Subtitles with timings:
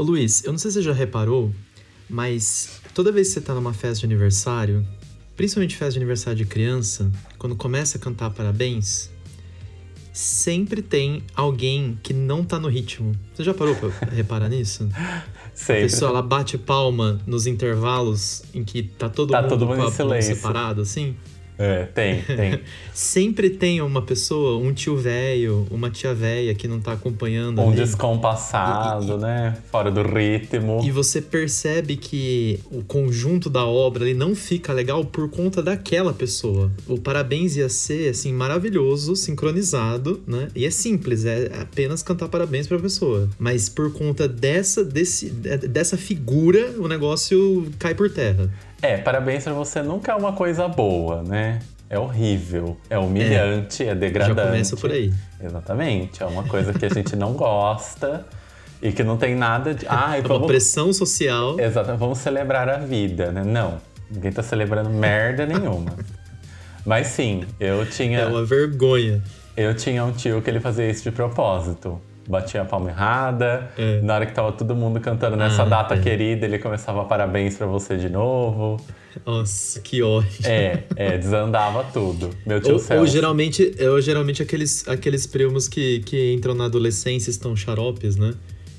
[0.00, 1.52] Ô Luiz, eu não sei se você já reparou,
[2.08, 4.82] mas toda vez que você tá numa festa de aniversário,
[5.36, 9.10] principalmente festa de aniversário de criança, quando começa a cantar parabéns,
[10.10, 13.12] sempre tem alguém que não tá no ritmo.
[13.34, 14.88] Você já parou pra reparar nisso?
[15.54, 15.82] Sempre.
[15.82, 19.76] A pessoa ela bate palma nos intervalos em que tá todo Tá mundo todo mundo
[19.76, 20.34] com a em silêncio.
[20.34, 21.14] separado, assim.
[21.60, 22.58] É, tem, tem.
[22.94, 27.72] Sempre tem uma pessoa, um tio velho, uma tia velha que não tá acompanhando Um
[27.72, 29.58] descompassado, né?
[29.70, 30.80] Fora do ritmo.
[30.82, 36.14] E você percebe que o conjunto da obra ele não fica legal por conta daquela
[36.14, 36.70] pessoa.
[36.88, 40.48] O parabéns ia ser assim maravilhoso, sincronizado, né?
[40.54, 43.28] E é simples, é apenas cantar parabéns pra pessoa.
[43.38, 48.50] Mas por conta dessa desse, dessa figura, o negócio cai por terra.
[48.82, 51.58] É, parabéns pra você nunca é uma coisa boa, né?
[51.88, 54.36] É horrível, é humilhante, é, degradante.
[54.38, 55.12] Já começa por aí.
[55.42, 58.24] Exatamente, é uma coisa que a gente não gosta
[58.80, 59.86] e que não tem nada de.
[59.88, 60.46] Ai, É uma vamos...
[60.46, 61.58] pressão social.
[61.58, 63.42] Exato, vamos celebrar a vida, né?
[63.44, 63.78] Não,
[64.10, 65.92] ninguém tá celebrando merda nenhuma.
[66.86, 69.20] Mas sim, eu tinha, É uma vergonha.
[69.56, 72.00] eu tinha um tio que ele fazia isso de propósito.
[72.28, 74.00] Batia a palma errada, É.
[74.02, 75.98] na hora que tava todo mundo cantando nessa Ah, data é.
[76.00, 78.76] querida, ele começava parabéns pra você de novo.
[79.26, 80.28] Nossa, que ódio.
[80.44, 82.30] É, é, desandava tudo.
[82.46, 83.00] Meu tio Ou, Celso.
[83.00, 88.34] ou geralmente, ou geralmente aqueles, aqueles primos que, que entram na adolescência estão xaropes, né?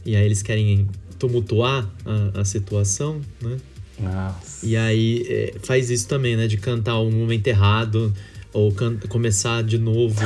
[0.06, 0.88] E aí eles querem
[1.20, 3.58] tumultuar a, a situação, né?
[4.00, 4.66] Nossa.
[4.66, 6.48] E aí é, faz isso também, né?
[6.48, 8.14] De cantar um momento errado
[8.54, 8.74] ou
[9.10, 10.20] começar de novo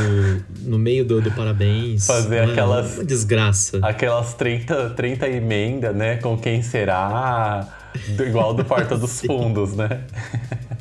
[0.61, 2.05] no meio do, do parabéns.
[2.07, 3.79] Fazer aquelas- Uma desgraça.
[3.81, 6.17] Aquelas 30, 30 emendas, né?
[6.17, 7.67] Com quem será?
[8.15, 10.01] Do- igual do Porta dos Fundos, né?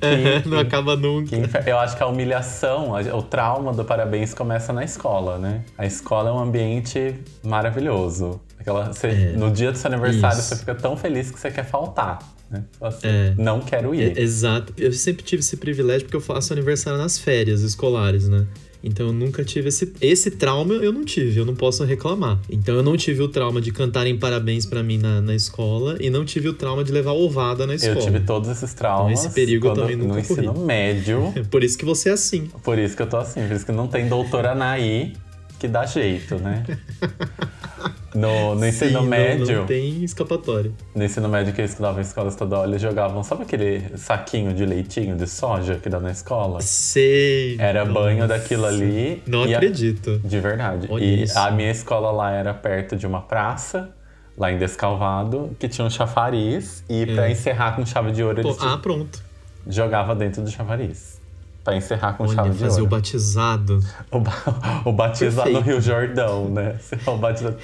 [0.00, 1.36] É, não acaba nunca.
[1.36, 5.60] Que Eu acho que a humilhação, o trauma do parabéns começa na escola, né?
[5.78, 8.40] A escola é um ambiente maravilhoso.
[8.58, 10.48] Aquela, você- É, no dia do seu aniversário, isso.
[10.48, 12.18] você fica tão feliz que você quer faltar.
[12.50, 12.64] Né?
[12.80, 13.34] Assim, É.
[13.38, 14.16] Não quero ir.
[14.18, 14.72] É, exato.
[14.76, 18.46] Eu sempre tive esse privilégio porque eu faço aniversário nas férias escolares, né?
[18.82, 22.40] Então eu nunca tive esse esse trauma, eu não tive, eu não posso reclamar.
[22.50, 26.08] Então eu não tive o trauma de cantarem parabéns pra mim na, na escola e
[26.08, 27.96] não tive o trauma de levar ovada na escola.
[27.96, 30.64] Eu tive todos esses traumas Então, esse perigo eu também nunca no ensino corri.
[30.66, 31.30] médio.
[31.36, 32.46] É por isso que você é assim.
[32.64, 35.12] Por isso que eu tô assim, por isso que não tem doutora Anaí
[35.58, 36.64] que dá jeito, né?
[38.14, 40.72] No, no ensino Sim, não- médio, Não, tem escapatória.
[40.94, 44.66] no ensino médio que eu estudava em escola estadual, eles jogavam, sabe aquele saquinho de
[44.66, 46.60] leitinho de soja que dá na escola?
[46.60, 47.56] Sei.
[47.60, 48.28] Era banho Nossa.
[48.38, 49.22] daquilo ali.
[49.26, 50.18] Não e a- acredito.
[50.24, 50.88] De verdade.
[50.90, 51.38] Olha e isso.
[51.38, 53.90] a minha escola lá era perto de uma praça,
[54.36, 56.82] lá em Descalvado, que tinha um chafariz.
[56.88, 58.42] E pra encerrar com chave de ouro, É.
[58.42, 59.22] Pô, eles ah, pronto.
[59.68, 61.19] jogavam dentro do chafariz.
[61.62, 63.80] Pra encerrar com Olha, chave de fazer o batizado.
[64.10, 64.32] O, ba-
[64.84, 65.64] o batizado no Perfeito.
[65.66, 66.76] Rio Jordão, né?
[67.06, 67.58] É o batizado.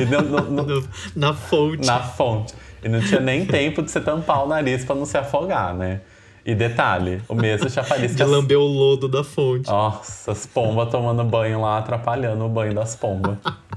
[0.00, 1.86] E não- não- não- No- na fonte.
[1.86, 2.54] na fonte.
[2.84, 6.00] E não tinha nem tempo de você tampar o nariz pra não se afogar, né?
[6.44, 9.68] E detalhe, o mesmo chafariz que as- lamber o lodo da fonte.
[9.68, 13.36] Nossa, as pombas tomando banho lá, atrapalhando o banho das pombas.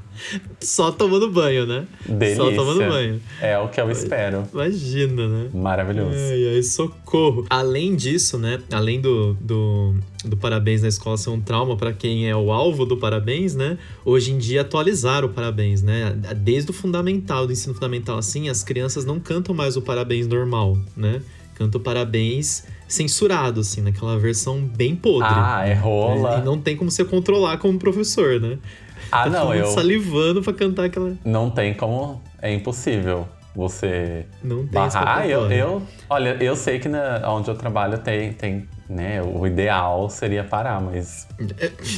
[0.59, 1.85] Só tomando banho, né?
[2.07, 2.43] Delícia.
[2.43, 3.21] Só tomando banho.
[3.41, 4.47] É o que eu espero.
[4.53, 5.49] Imagina, né?
[5.53, 6.15] Maravilhoso.
[6.15, 7.45] Ai, ai, socorro.
[7.49, 8.59] Além disso, né?
[8.71, 12.85] Além do, do, do parabéns na escola ser um trauma para quem é o alvo
[12.85, 13.77] do parabéns, né?
[14.03, 16.15] Hoje em dia atualizaram o parabéns, né?
[16.37, 20.77] Desde o fundamental, do ensino fundamental, assim, as crianças não cantam mais o parabéns normal,
[20.95, 21.21] né?
[21.55, 25.29] Cantam parabéns censurado, assim, naquela versão bem podre.
[25.31, 26.39] Ah, é rola.
[26.39, 28.57] E não tem como você controlar como professor, né?
[29.11, 29.67] Ah, não, eu.
[29.67, 31.13] salivando pra cantar aquela.
[31.23, 32.21] Não tem como.
[32.41, 35.19] É impossível você Não tem barrar.
[35.19, 35.81] Ah, eu, eu.
[36.09, 38.67] Olha, eu sei que na, onde eu trabalho tem, tem.
[38.87, 41.27] Né, o ideal seria parar, mas.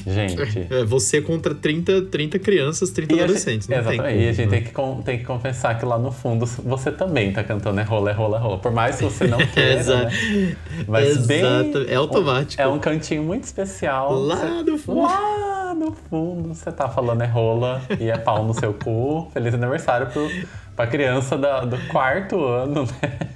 [0.06, 0.68] Gente.
[0.74, 3.68] É, você contra 30, 30 crianças, 30 E adolescentes.
[3.68, 4.14] gente, não tem exatamente.
[4.14, 4.62] como, e a gente né?
[4.62, 8.10] tem que, tem que confessar que lá no fundo você também tá cantando é rola,
[8.12, 8.58] é rola, é rola.
[8.60, 10.56] Por mais que você não queira, Exa- né?
[10.88, 11.40] Mas bem.
[11.40, 12.62] Exato, é automático.
[12.62, 14.14] É um cantinho muito especial.
[14.14, 15.02] Lá Você- no fundo.
[15.02, 19.30] Lá no fundo, você tá falando é rola e é pau no seu cu.
[19.34, 20.26] Feliz aniversário pro,
[20.74, 23.28] pra criança da- do quarto ano, né?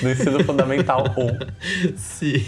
[0.00, 1.96] Do ensino fundamental 1.
[1.96, 2.42] Sim.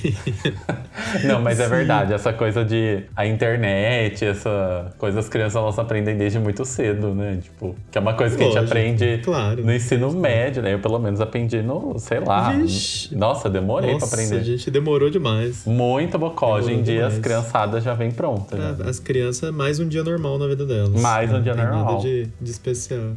[1.25, 6.17] Não, mas é verdade, essa coisa de a internet, essa coisa as crianças elas aprendem
[6.17, 7.39] desde muito cedo, né?
[7.43, 9.65] Tipo, que é uma coisa que a Lógico, gente aprende claro.
[9.65, 10.75] no ensino médio, né?
[10.75, 12.51] Eu pelo menos aprendi no, sei lá.
[12.53, 13.15] Vixe.
[13.15, 14.41] Nossa, demorei Nossa, pra aprender.
[14.41, 15.65] a gente demorou demais.
[15.67, 16.55] Muito bocó.
[16.57, 18.59] Hoje em dia as criançadas já vêm prontas.
[18.59, 18.77] já.
[18.85, 21.01] Ah, As crianças, mais um dia normal na vida delas.
[21.01, 21.85] Mais um Não dia normal.
[21.95, 23.13] Nada de, de especial.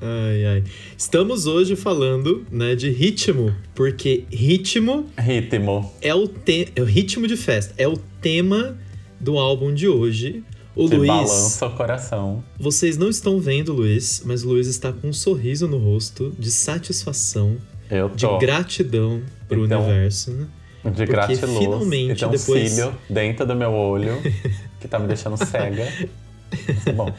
[0.00, 0.64] Ai, ai.
[0.96, 5.92] Estamos hoje falando, né, de ritmo, porque ritmo Ritmo.
[6.00, 8.78] é o, te é o ritmo de festa, é o tema
[9.18, 10.44] do álbum de hoje.
[10.76, 12.44] O Te Luiz, balança o coração.
[12.56, 16.32] vocês não estão vendo o Luiz, mas o Luiz está com um sorriso no rosto
[16.38, 17.56] de satisfação,
[17.90, 20.46] Eu de gratidão pro Então, universo, né?
[20.94, 21.58] De gratiluz.
[21.58, 24.12] finalmente, e tem um depois- cílio dentro do meu olho
[24.80, 25.88] que tá me deixando cega.
[26.68, 27.12] Mas tá bom.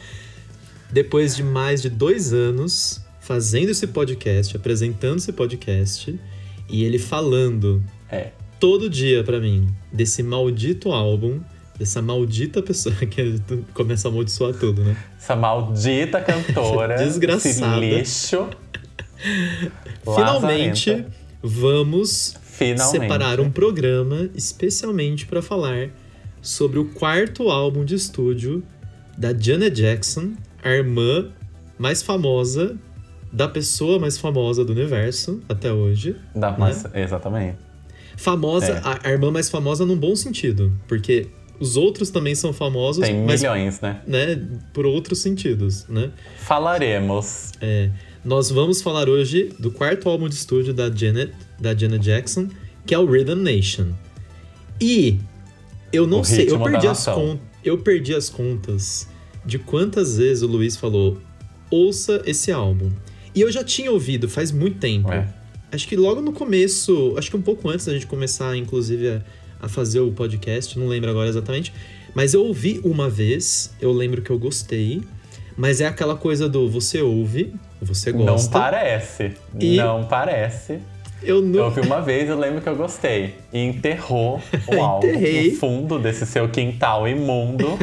[0.92, 6.18] Depois de mais de dois anos fazendo esse podcast, apresentando esse podcast,
[6.68, 8.30] e ele falando É.
[8.58, 11.40] todo dia pra mim desse maldito álbum,
[11.78, 13.40] dessa maldita pessoa que
[13.72, 14.96] começa a amaldiçoar tudo, né?
[15.18, 16.96] Essa maldita cantora.
[17.02, 17.84] Desgraçada.
[17.84, 18.48] Esse lixo.
[20.04, 21.12] Finalmente lazarenta.
[21.42, 22.90] vamos Finalmente.
[22.90, 25.90] separar um programa especialmente pra falar
[26.42, 28.62] sobre o quarto álbum de estúdio
[29.16, 31.30] da Janet Jackson, a irmã
[31.78, 32.76] mais famosa
[33.32, 36.16] da pessoa mais famosa do universo até hoje.
[36.34, 37.56] Dá mais- Exatamente.
[38.16, 38.80] Famosa, É.
[38.84, 41.28] a, a irmã mais famosa num bom sentido, porque
[41.58, 44.00] os outros também são famosos, Tem mas milhões, né?
[44.06, 44.42] né,
[44.74, 46.10] por outros sentidos, né?
[46.38, 47.52] Falaremos.
[47.60, 47.90] É,
[48.24, 52.48] nós vamos falar hoje do quarto álbum de estúdio da Janet, da Janet Jackson,
[52.84, 53.86] que é o Rhythm Nation.
[54.80, 55.18] E
[55.92, 57.14] eu não O sei, eu da perdi, as nação.
[57.14, 59.08] con- eu perdi as contas
[59.44, 61.18] de quantas vezes o Luiz falou:
[61.70, 62.90] ouça esse álbum.
[63.34, 65.12] E eu já tinha ouvido faz muito tempo.
[65.12, 65.26] É.
[65.72, 69.22] Acho que logo no começo, acho que um pouco antes da gente começar, inclusive, a,
[69.62, 71.72] a fazer o podcast, não lembro agora exatamente.
[72.12, 75.00] Mas eu ouvi uma vez, eu lembro que eu gostei.
[75.56, 77.52] Mas é aquela coisa do você ouve,
[77.82, 78.50] você Não gosta.
[78.50, 79.32] parece.
[79.60, 80.78] E- Não parece.
[81.22, 83.34] Eu Eu ouvi uma vez, eu lembro que eu gostei.
[83.52, 87.78] E enterrou o álbum no fundo desse seu quintal imundo.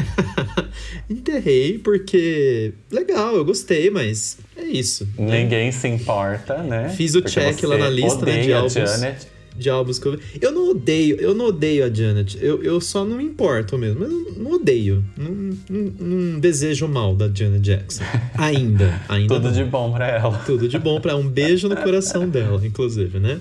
[1.10, 2.74] Enterrei porque.
[2.92, 5.07] Legal, eu gostei, mas é isso.
[5.18, 5.44] né?
[5.44, 6.89] Ninguém se importa, né?
[6.89, 8.74] Fiz o Porque check lá na lista, né, de álbuns.
[8.74, 9.28] Janet.
[9.57, 10.19] De álbuns que eu.
[10.39, 12.38] Eu não odeio, eu não odeio a Janet.
[12.42, 14.04] Eu, eu só não me importo mesmo.
[14.04, 15.04] Eu não odeio.
[15.18, 15.31] Não,
[15.69, 18.04] não, não desejo mal da Janet Jackson.
[18.38, 19.01] Ainda.
[19.09, 19.33] Ainda.
[19.36, 19.51] Tudo não.
[19.54, 20.38] de bom pra ela.
[20.45, 21.19] Tudo de bom pra ela.
[21.19, 23.39] Um beijo no coração dela, inclusive, né?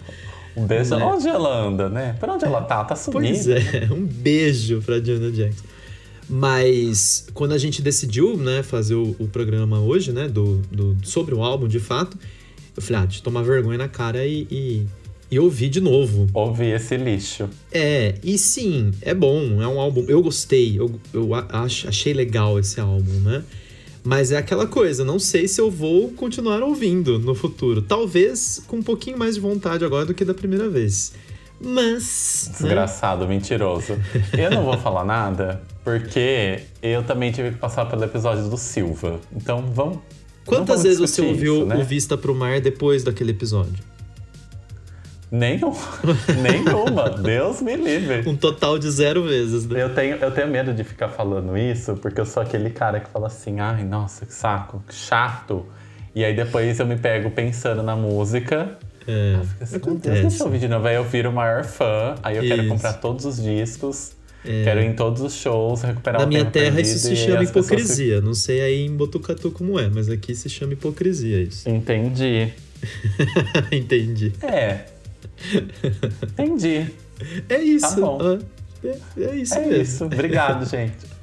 [0.56, 0.96] Um beijo.
[0.96, 1.04] Né?
[1.04, 2.16] Onde ela anda, né?
[2.18, 2.82] Por onde ela tá?
[2.82, 3.28] Tá sumida.
[3.28, 5.64] Pois é, um beijo pra Janet Jackson.
[6.28, 11.34] Mas quando a gente decidiu, né, fazer o, o programa hoje, né, do, do- sobre
[11.34, 12.16] o álbum de fato,
[12.76, 14.86] eu falei, ah, deixa eu tomar vergonha na cara e, e,
[15.31, 16.26] e ouvir de novo.
[16.32, 17.49] Ouvir esse lixo.
[17.73, 20.05] É, e sim, é bom, é um álbum.
[20.08, 23.43] Eu gostei, eu, eu ach- achei legal esse álbum, né?
[24.05, 27.82] Mas é aquela coisa, não sei se eu vou continuar ouvindo no futuro.
[27.82, 31.12] Talvez com um pouquinho mais de vontade agora do que da primeira vez.
[31.61, 32.46] Mas.
[32.61, 32.69] né?
[32.69, 33.99] Desgraçado, mentiroso.
[34.37, 39.19] Eu não vou falar nada, porque eu também tive que passar pelo episódio do Silva.
[39.34, 39.99] Então vamos.
[40.44, 41.76] Quantas vamos vezes você ouviu isso, né?
[41.76, 43.82] o Vista pro Mar depois daquele episódio?
[45.36, 45.72] Nenhum.
[46.42, 47.10] Nenhuma.
[47.10, 48.28] Deus me livre.
[48.28, 49.82] Um total de zero vezes, né?
[49.82, 53.10] Eu tenho, eu tenho medo de ficar falando isso, porque eu sou aquele cara que
[53.10, 55.66] fala assim, ai, nossa, que saco, que chato.
[56.14, 58.78] E aí depois eu me pego pensando na música.
[59.06, 60.22] É, assim, "Meu Deus, acontece.
[60.22, 60.86] deixa eu ouvir de novo.
[60.88, 62.72] Aí eu viro o maior fã, aí eu quero Isso.
[62.72, 62.74] É.
[62.74, 64.12] comprar todos os discos,
[64.42, 68.20] quero ir em todos os shows, recuperar Na minha terra isso se chama hipocrisia.
[68.20, 71.68] Não sei aí em Botucatu como é, mas aqui se chama hipocrisia isso.
[71.68, 72.48] Entendi.
[73.70, 74.32] Entendi.
[74.42, 74.95] É.
[76.22, 76.86] Entendi.
[77.48, 77.88] É isso.
[77.94, 78.38] Tá bom.
[78.84, 79.82] É, é isso É mesmo.
[79.82, 80.04] isso.
[80.04, 81.16] Obrigado, gente.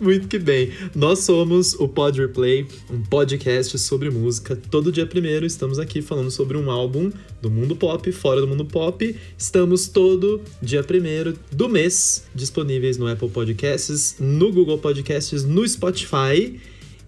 [0.00, 0.70] Muito que bem.
[0.94, 4.56] Nós somos o Pod Replay, um podcast sobre música.
[4.70, 7.10] Todo dia primeiro estamos aqui falando sobre um álbum
[7.42, 9.14] do mundo pop, fora do mundo pop.
[9.36, 16.58] Estamos todo dia primeiro do mês disponíveis no Apple Podcasts, no Google Podcasts, no Spotify.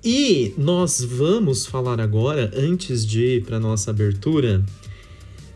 [0.05, 4.63] E nós vamos falar agora, antes de ir para nossa abertura,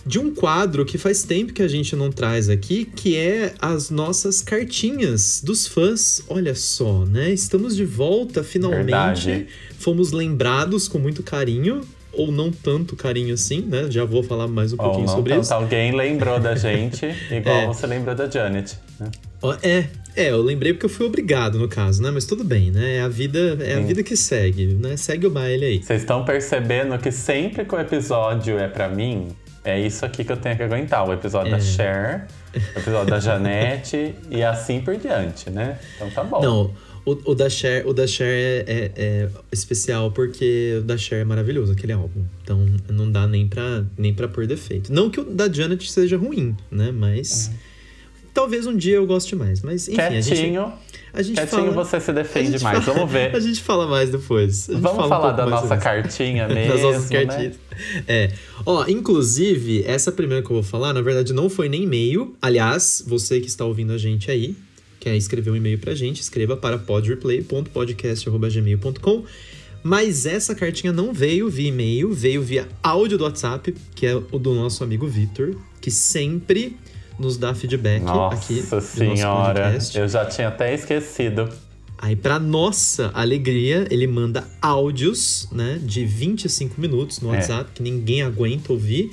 [0.06, 3.90] de um quadro que faz tempo que a gente não traz aqui, que é as
[3.90, 6.22] nossas cartinhas dos fãs.
[6.28, 7.30] Olha só, né?
[7.30, 8.84] Estamos de volta finalmente.
[8.84, 9.46] Verdade.
[9.78, 11.82] Fomos lembrados com muito carinho,
[12.12, 13.86] ou não tanto carinho assim, né?
[13.90, 15.54] Já vou falar mais um Ou pouquinho não sobre tanto, isso.
[15.54, 17.66] alguém lembrou da gente, igual É.
[17.66, 18.78] você lembrou da Janet.
[19.00, 19.10] né?
[19.62, 19.84] É,
[20.16, 22.10] é, eu lembrei porque eu fui obrigado no caso, né?
[22.10, 22.96] Mas tudo bem, né?
[22.96, 24.96] É a vida, é a vida que segue, né?
[24.96, 25.82] Segue o baile aí.
[25.82, 29.28] Vocês estão percebendo que sempre que o episódio é pra mim,
[29.64, 31.08] é isso aqui que eu tenho que aguentar.
[31.08, 31.56] O episódio É.
[31.56, 35.78] da Cher, o episódio da Janete e assim por diante, né?
[35.96, 36.42] Então tá bom.
[36.42, 36.74] Não,
[37.06, 41.20] o, o da Cher, o da Cher é, é- é especial porque o da Cher
[41.20, 42.22] é maravilhoso, aquele álbum.
[42.42, 44.92] Então não dá nem pra, nem pra pôr defeito.
[44.92, 46.90] Não que o da Janet seja ruim, né?
[46.92, 47.50] Mas
[48.32, 49.60] talvez um dia eu goste mais.
[49.62, 50.72] Mas enfim, a gente, Quietinho,
[51.14, 51.84] a gente quietinho fala...
[51.84, 52.84] você se defende mais.
[52.84, 53.34] fala- Vamos ver.
[53.34, 54.66] A gente fala mais depois.
[54.66, 57.24] Vamos fala um falar pouco da nossa cartinha mesmo, das nossas né?
[57.24, 57.54] cartinhas.
[58.06, 58.30] É.
[58.66, 62.34] Ó, inclusive, essa primeira que eu vou falar, na verdade, não foi nem e-mail.
[62.42, 64.54] Aliás, você que está ouvindo a gente aí,
[65.00, 69.24] quer escrever um e-mail pra gente, escreva para podreplay.podcast.gmail.com.
[69.82, 74.38] Mas essa cartinha não veio via e-mail, veio via áudio do WhatsApp, que é o
[74.38, 76.74] do nosso amigo Vitor, que sempre
[77.18, 81.48] nos dá feedback Nossa aqui senhora, eu já tinha até esquecido.
[81.96, 87.38] Aí, para nossa alegria, ele manda áudios, né, de 25 minutos no é.
[87.38, 87.74] WhatsApp, é.
[87.76, 89.10] que ninguém aguenta ouvir.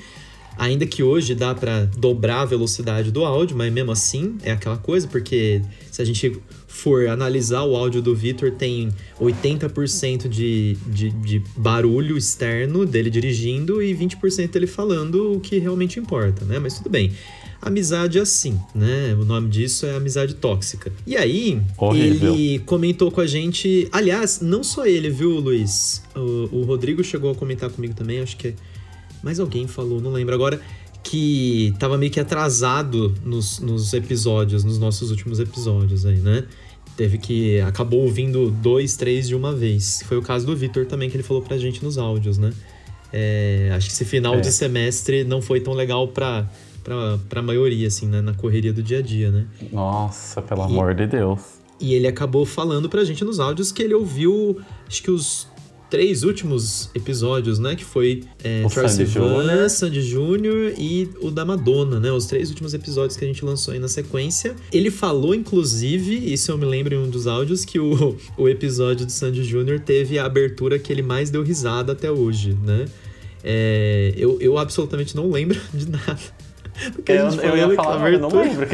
[0.57, 4.77] Ainda que hoje dá para dobrar a velocidade do áudio, mas mesmo assim é aquela
[4.77, 8.89] coisa, porque se a gente for analisar o áudio do Vitor, tem
[9.19, 15.99] 80% de, de, de barulho externo dele dirigindo e 20% dele falando o que realmente
[15.99, 16.59] importa, né?
[16.59, 17.11] Mas tudo bem
[17.61, 19.15] amizade assim, né?
[19.19, 20.91] O nome disso é amizade tóxica.
[21.05, 22.33] E aí, Horrível.
[22.33, 23.87] ele comentou com a gente.
[23.91, 26.01] Aliás, não só ele, viu, Luiz?
[26.15, 28.55] O, o Rodrigo chegou a comentar comigo também, acho que
[29.23, 30.59] mais alguém falou, não lembro agora.
[31.03, 36.45] Que tava meio que atrasado nos, nos episódios, nos nossos últimos episódios aí, né?
[36.95, 37.59] Teve que.
[37.61, 40.03] acabou ouvindo dois, três de uma vez.
[40.05, 42.53] Foi o caso do Vitor também, que ele falou pra gente nos áudios, né?
[43.11, 44.41] É, acho que esse final é.
[44.41, 46.47] de semestre não foi tão legal pra
[46.83, 48.21] pra, pra maioria, assim, né?
[48.21, 49.45] na correria do dia a dia, né?
[49.71, 51.41] Nossa, pelo e, amor de Deus.
[51.79, 55.47] E ele acabou falando pra gente nos áudios que ele ouviu, acho que os
[55.91, 57.75] três últimos episódios, né?
[57.75, 59.69] Que foi é, Sandy Júnior.
[59.69, 62.11] Sandy Júnior e o da Madonna, né?
[62.11, 64.55] Os três últimos episódios que a gente lançou aí na sequência.
[64.71, 69.05] Ele falou, inclusive, isso eu me lembro em um dos áudios, que o, o episódio
[69.05, 72.85] do Sandy Júnior teve a abertura que ele mais deu risada até hoje, né?
[73.43, 76.19] É, eu, eu absolutamente não lembro de nada
[76.93, 78.67] porque eu, eu ia falar, eu não lembro.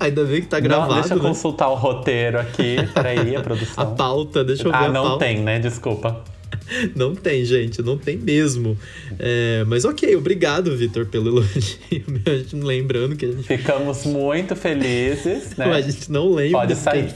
[0.00, 0.94] Ainda bem que tá gravado.
[0.94, 1.28] Não, deixa eu né?
[1.28, 2.76] consultar o roteiro aqui.
[2.94, 3.84] Peraí, a produção.
[3.84, 5.24] A pauta, deixa eu ver ah, não pauta.
[5.24, 5.58] tem, né?
[5.58, 6.22] Desculpa.
[6.94, 8.78] Não tem, gente, não tem mesmo.
[9.18, 11.76] É, mas ok, obrigado, Vitor, pelo elogio.
[12.26, 13.44] A gente lembrando que a gente.
[13.44, 15.66] Ficamos muito felizes, né?
[15.66, 16.60] Mas a gente não lembra.
[16.60, 17.12] Pode sair.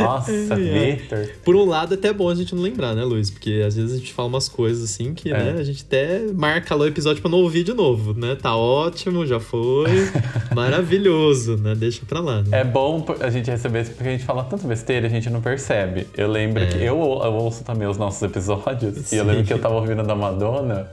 [0.00, 0.96] Nossa, é.
[0.96, 1.30] Victor.
[1.44, 3.30] Por um lado, é até bom a gente não lembrar, né, Luiz?
[3.30, 5.36] Porque às vezes a gente fala umas coisas assim que, é.
[5.36, 8.36] né, a gente até marca lá o episódio pra não ouvir de novo, né?
[8.40, 9.90] Tá ótimo, já foi.
[10.54, 11.74] maravilhoso, né?
[11.74, 12.42] Deixa pra lá.
[12.42, 12.60] Né?
[12.60, 15.40] É bom a gente receber isso porque a gente fala tanta besteira a gente não
[15.40, 16.06] percebe.
[16.16, 16.66] Eu lembro é.
[16.66, 19.16] que eu, eu, ouço também os nossos episódios Sim.
[19.16, 20.88] e eu lembro que eu tava ouvindo da Madonna.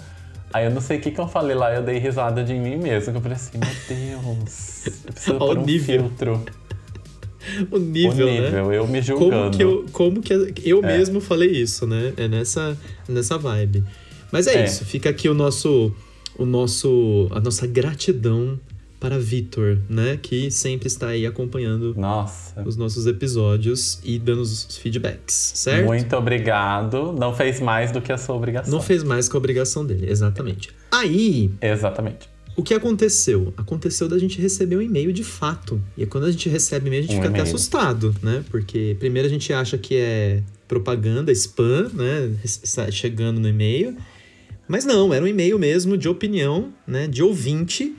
[0.53, 2.77] Aí eu não sei o que, que eu falei lá, eu dei risada de mim
[2.77, 3.11] mesmo.
[3.11, 5.99] Que eu falei assim, meu Deus, eu preciso pôr um nível.
[5.99, 6.45] filtro.
[7.71, 8.77] O nível, o nível né?
[8.77, 9.31] eu me julgando.
[9.31, 10.97] Como que eu, como que eu é.
[10.97, 12.13] mesmo falei isso, né?
[12.17, 13.83] É nessa, nessa vibe.
[14.31, 15.93] Mas é, é, isso, fica aqui o nosso,
[16.37, 18.59] o nosso, a nossa gratidão
[18.99, 20.17] para Vitor, né?
[20.21, 22.61] Que sempre está aí acompanhando Nossa.
[22.65, 25.85] os nossos episódios e dando os feedbacks, certo?
[25.85, 27.13] Muito obrigado.
[27.13, 28.71] Não fez mais do que a sua obrigação.
[28.71, 30.71] Não fez mais que a obrigação dele, exatamente.
[30.91, 31.51] Aí.
[31.61, 32.34] Exatamente.
[32.55, 33.53] O que aconteceu?
[33.57, 35.81] Aconteceu da gente receber um e-mail de fato.
[35.97, 38.43] E quando a gente recebe e-mail, a gente um fica até assustado, né?
[38.49, 42.31] Porque primeiro a gente acha que é propaganda, spam, né?
[42.91, 43.97] Chegando no e-mail.
[44.67, 47.07] Mas não, era um e-mail mesmo de opinião, né?
[47.07, 47.93] De ouvinte.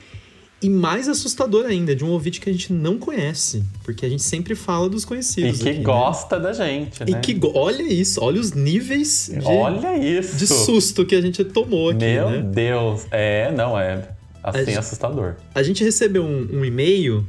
[0.62, 3.62] E mais assustador ainda, de um ouvinte que a gente não conhece.
[3.84, 5.60] Porque a gente sempre fala dos conhecidos.
[5.60, 5.84] E que aqui, né?
[5.84, 6.42] gosta né?
[6.42, 7.06] da gente, né?
[7.10, 10.36] E que olha isso, olha os níveis de, olha isso.
[10.38, 12.06] de susto que a gente tomou aqui.
[12.06, 12.42] Meu né?
[12.42, 14.15] Deus, é, não é
[14.50, 15.34] assim a assustador.
[15.54, 17.26] A gente recebeu um, um e-mail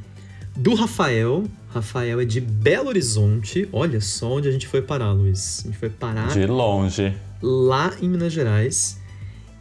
[0.55, 1.45] do Rafael.
[1.69, 3.67] Rafael é de Belo Horizonte.
[3.71, 5.61] Olha só onde a gente foi parar, Luiz.
[5.63, 6.29] A gente foi parar.
[6.29, 7.13] De longe.
[7.41, 8.99] Lá em Minas Gerais.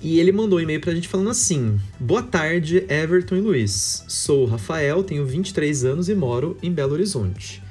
[0.01, 4.05] E ele mandou um e-mail pra gente falando assim: Boa tarde, Everton e Luiz.
[4.07, 7.63] Sou o Rafael, tenho 23 anos e moro em Belo Horizonte.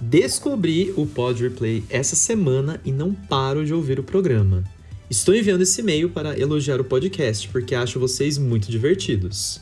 [0.00, 4.64] Descobri o Pod Replay essa semana e não paro de ouvir o programa.
[5.12, 9.60] Estou enviando esse e-mail para elogiar o podcast, porque acho vocês muito divertidos.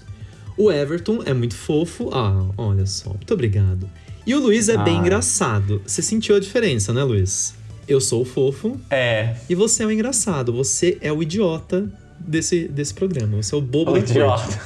[0.56, 2.08] O Everton é muito fofo.
[2.12, 3.90] Ah, olha só, muito obrigado.
[4.24, 4.84] E o Luiz é ah.
[4.84, 5.82] bem engraçado.
[5.84, 7.52] Você sentiu a diferença, né, Luiz?
[7.88, 8.80] Eu sou o fofo.
[8.88, 9.34] É.
[9.48, 10.52] E você é o engraçado.
[10.52, 13.42] Você é o idiota desse, desse programa.
[13.42, 14.56] Você é o bobo o idiota.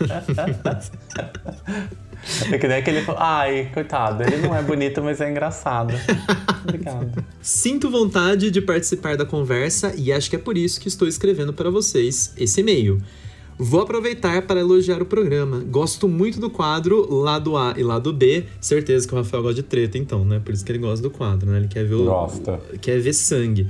[2.50, 3.04] É que nem aquele.
[3.16, 5.94] Ai, coitado, ele não é bonito, mas é engraçado.
[6.62, 7.24] Obrigado.
[7.40, 11.52] Sinto vontade de participar da conversa e acho que é por isso que estou escrevendo
[11.52, 13.00] para vocês esse e-mail.
[13.56, 15.60] Vou aproveitar para elogiar o programa.
[15.60, 18.44] Gosto muito do quadro Lado A e Lado B.
[18.60, 20.40] Certeza que o Rafael gosta de treta, então, né?
[20.44, 21.58] Por isso que ele gosta do quadro, né?
[21.58, 22.04] Ele quer ver o.
[22.04, 22.60] Gosta.
[22.80, 23.68] Quer ver sangue.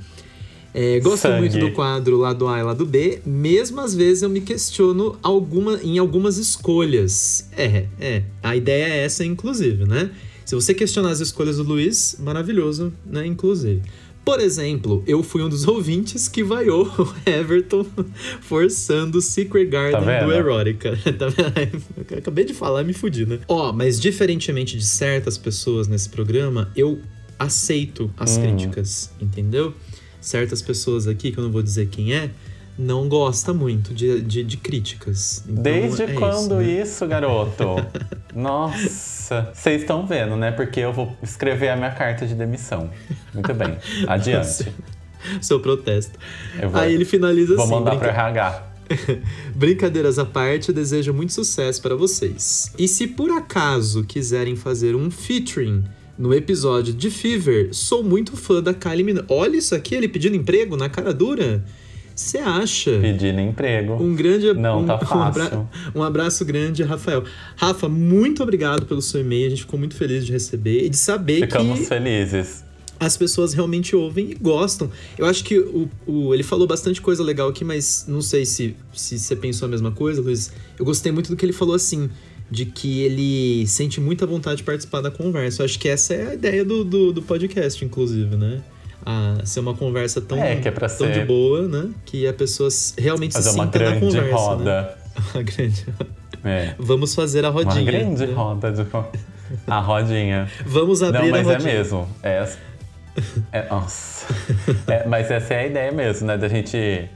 [0.74, 1.38] É, gosto Sangue.
[1.38, 5.78] muito do quadro lado A e lado B, mesmo às vezes eu me questiono alguma,
[5.82, 7.48] em algumas escolhas.
[7.56, 8.22] É, é.
[8.42, 10.10] A ideia é essa, inclusive, né?
[10.44, 13.24] Se você questionar as escolhas do Luiz, maravilhoso, né?
[13.24, 13.82] Inclusive.
[14.24, 17.86] Por exemplo, eu fui um dos ouvintes que vaiou o Everton
[18.40, 20.32] forçando o Secret Garden Tá do vendo?
[20.32, 20.98] Erótica.
[21.16, 21.82] Tá vendo?
[22.10, 23.38] Eu Acabei de falar, me fudi, né?
[23.46, 26.98] Ó, mas diferentemente de certas pessoas nesse programa, eu
[27.38, 28.42] aceito as Hum.
[28.42, 29.72] críticas, entendeu?
[30.24, 32.30] Certas pessoas aqui, que eu não vou dizer quem é,
[32.78, 35.44] não gosta muito de, de, de críticas.
[35.46, 36.64] Então, Desde é quando né?
[36.82, 37.64] isso, garoto?
[38.34, 40.50] Nossa, vocês estão vendo, né?
[40.50, 42.90] Porque eu vou escrever a minha carta de demissão.
[43.32, 43.76] Muito bem,
[44.08, 44.72] adiante.
[45.40, 46.18] Seu protesto.
[46.60, 47.74] Eu vou, Aí ele finaliza vou assim.
[47.74, 48.70] mandar brinca- pro RH.
[49.54, 52.72] Brincadeiras à parte, eu desejo muito sucesso para vocês.
[52.78, 55.84] E se por acaso quiserem fazer um featuring
[56.18, 59.26] no episódio de Fever, sou muito fã da Kylie Minogue.
[59.28, 61.64] Olha isso aqui, ele pedindo emprego na cara dura.
[62.14, 62.96] Você acha?
[63.00, 63.94] Pedindo emprego.
[63.94, 65.68] Um grande Não, um, tá um abra- fácil.
[65.94, 67.24] um abraço grande, Rafael.
[67.56, 69.46] Rafa, muito obrigado pelo seu e-mail.
[69.46, 72.64] A gente ficou muito feliz de receber e de saber Ficamos que felizes.
[73.00, 74.88] as pessoas realmente ouvem e gostam.
[75.18, 78.76] Eu acho que o, o- ele falou bastante coisa legal aqui, mas não sei se,
[78.92, 80.52] se você pensou a mesma coisa, Luiz.
[80.78, 82.08] Eu gostei muito do que ele falou assim,
[82.50, 85.62] de que ele sente muita vontade de participar da conversa.
[85.62, 88.60] Eu acho que essa é a ideia do, do, do podcast, inclusive, né?
[89.06, 91.90] A ser uma conversa tão, É, é tão ser- de boa, né?
[92.06, 94.26] Que a pessoa realmente Fazer se uma sinta na grande conversa.
[94.28, 94.32] Né?
[94.32, 94.98] roda.
[95.34, 95.86] Uma grande.
[96.44, 96.74] É.
[96.78, 97.82] Vamos fazer a rodinha.
[97.82, 98.32] Uma grande né?
[98.34, 98.86] roda de.
[99.66, 100.50] A rodinha.
[100.66, 101.74] Vamos abrir Não, mas a é rodinha.
[101.74, 102.08] mesmo.
[102.22, 102.48] É,
[103.52, 104.26] é- nossa.
[104.88, 106.36] É, mas essa é a ideia mesmo, né?
[106.36, 107.08] Da gente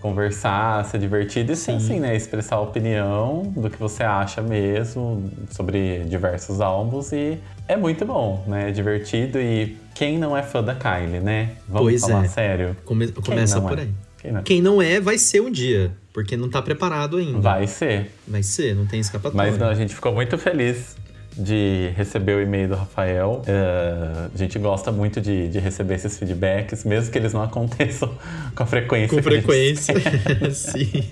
[0.00, 2.16] conversar, ser divertido e ser assim, né?
[2.16, 7.38] Expressar a opinião do que você acha mesmo sobre diversos álbuns e
[7.68, 8.68] é muito bom, né?
[8.68, 11.50] É divertido e quem não é fã da Kylie, né?
[11.68, 12.28] Vamos Pois falar é.
[12.28, 12.76] sério.
[12.84, 13.82] Come- começa por é?
[13.82, 13.90] aí.
[14.20, 14.42] Quem não?
[14.42, 15.92] Quem não é, vai ser um dia.
[16.12, 17.38] Porque não tá preparado ainda.
[17.38, 18.10] Vai ser.
[18.26, 19.50] Vai ser, não tem escapatória.
[19.50, 20.96] Mas não, a gente ficou muito feliz
[21.36, 23.42] de receber o e-mail do Rafael.
[23.46, 28.12] É, a gente gosta muito de, de receber esses feedbacks, mesmo que eles não aconteçam
[28.54, 29.16] com a frequência.
[29.16, 29.94] Com frequência.
[30.52, 31.04] Sim.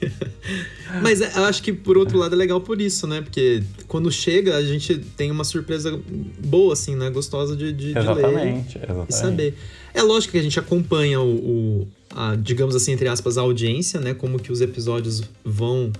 [1.02, 3.20] Mas é, eu acho que, por outro lado, é legal por isso, né?
[3.20, 5.98] Porque quando chega, a gente tem uma surpresa
[6.44, 7.10] boa, assim, né?
[7.10, 9.10] Gostosa de, de, de ler Exatamente, exatamente.
[9.10, 9.54] e saber.
[9.94, 11.34] É lógico que a gente acompanha o,
[11.82, 14.14] o- a, digamos assim, entre aspas, a audiência, né?
[14.14, 15.92] Como que os episódios vão...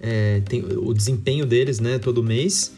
[0.00, 1.98] é, tem o desempenho deles, né?
[1.98, 2.72] Todo mês.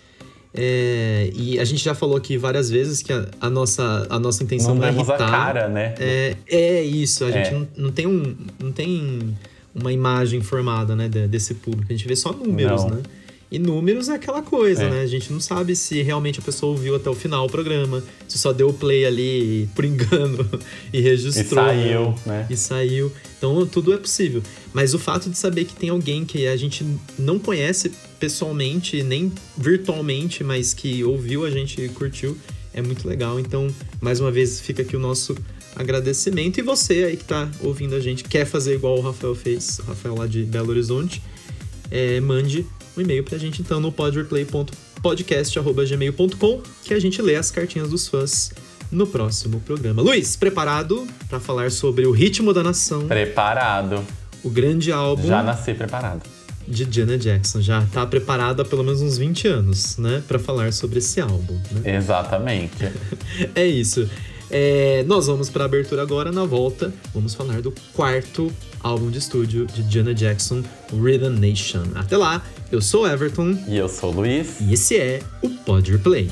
[0.57, 4.43] É, e a gente já falou aqui várias vezes que a, a nossa, a nossa
[4.43, 5.19] intenção Não não, é irritar.
[5.31, 5.95] cara, né?
[5.99, 7.45] É, é isso, a É.
[7.45, 8.35] gente não, não tem um.
[8.63, 9.35] Não tem
[9.75, 11.85] uma imagem formada, né, de- desse público.
[11.93, 12.93] A gente vê só números, Não.
[12.93, 13.03] né?
[13.51, 14.91] E números é aquela coisa, É.
[14.91, 15.01] né?
[15.03, 18.39] A gente não sabe se realmente a pessoa ouviu até o final o programa, se
[18.39, 20.45] só deu o play ali por engano
[20.93, 21.65] e E registrou.
[21.65, 22.47] saiu, né?
[22.51, 23.13] E saiu.
[23.39, 24.43] Então tudo é possível.
[24.73, 26.85] Mas o fato de saber que tem alguém que a gente
[27.19, 32.37] não conhece pessoalmente, nem virtualmente, mas que ouviu a gente e curtiu,
[32.75, 33.39] é muito legal.
[33.39, 33.69] Então,
[34.01, 35.37] mais uma vez, fica aqui o nosso
[35.77, 36.59] agradecimento.
[36.59, 39.83] E você aí que tá ouvindo a gente, quer fazer igual o Rafael fez, o
[39.83, 41.23] Rafael lá de Belo Horizonte,
[41.91, 47.91] é, mande um e-mail pra gente então no podreplay.podcast.gmail.com que a gente lê as cartinhas
[47.91, 48.51] dos fãs
[48.91, 50.01] no próximo programa.
[50.03, 54.03] Luiz, preparado para falar sobre o Ritmo da Nação, Preparado.
[54.45, 56.23] o grande álbum Já nasci preparado.
[56.69, 57.61] de Janet Jackson.
[57.61, 61.61] Já tá preparado há pelo menos uns 20 anos, né, para falar sobre esse álbum,
[61.73, 61.97] né?
[61.97, 62.89] Exatamente.
[63.55, 64.09] É isso.
[64.51, 66.31] É, nós vamos para abertura agora.
[66.31, 71.83] Na volta, vamos falar do quarto álbum de estúdio de Janet Jackson, Rhythm Nation.
[71.95, 74.61] Até lá, eu sou Everton E eu sou o Luiz.
[74.61, 76.31] e esse é o Pod Replay.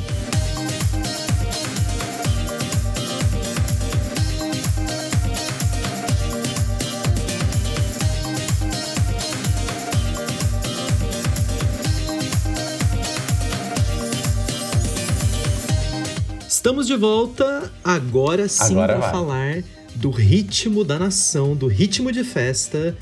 [16.95, 19.63] De volta agora sim para falar
[19.97, 22.97] do ritmo da nação, do ritmo de festa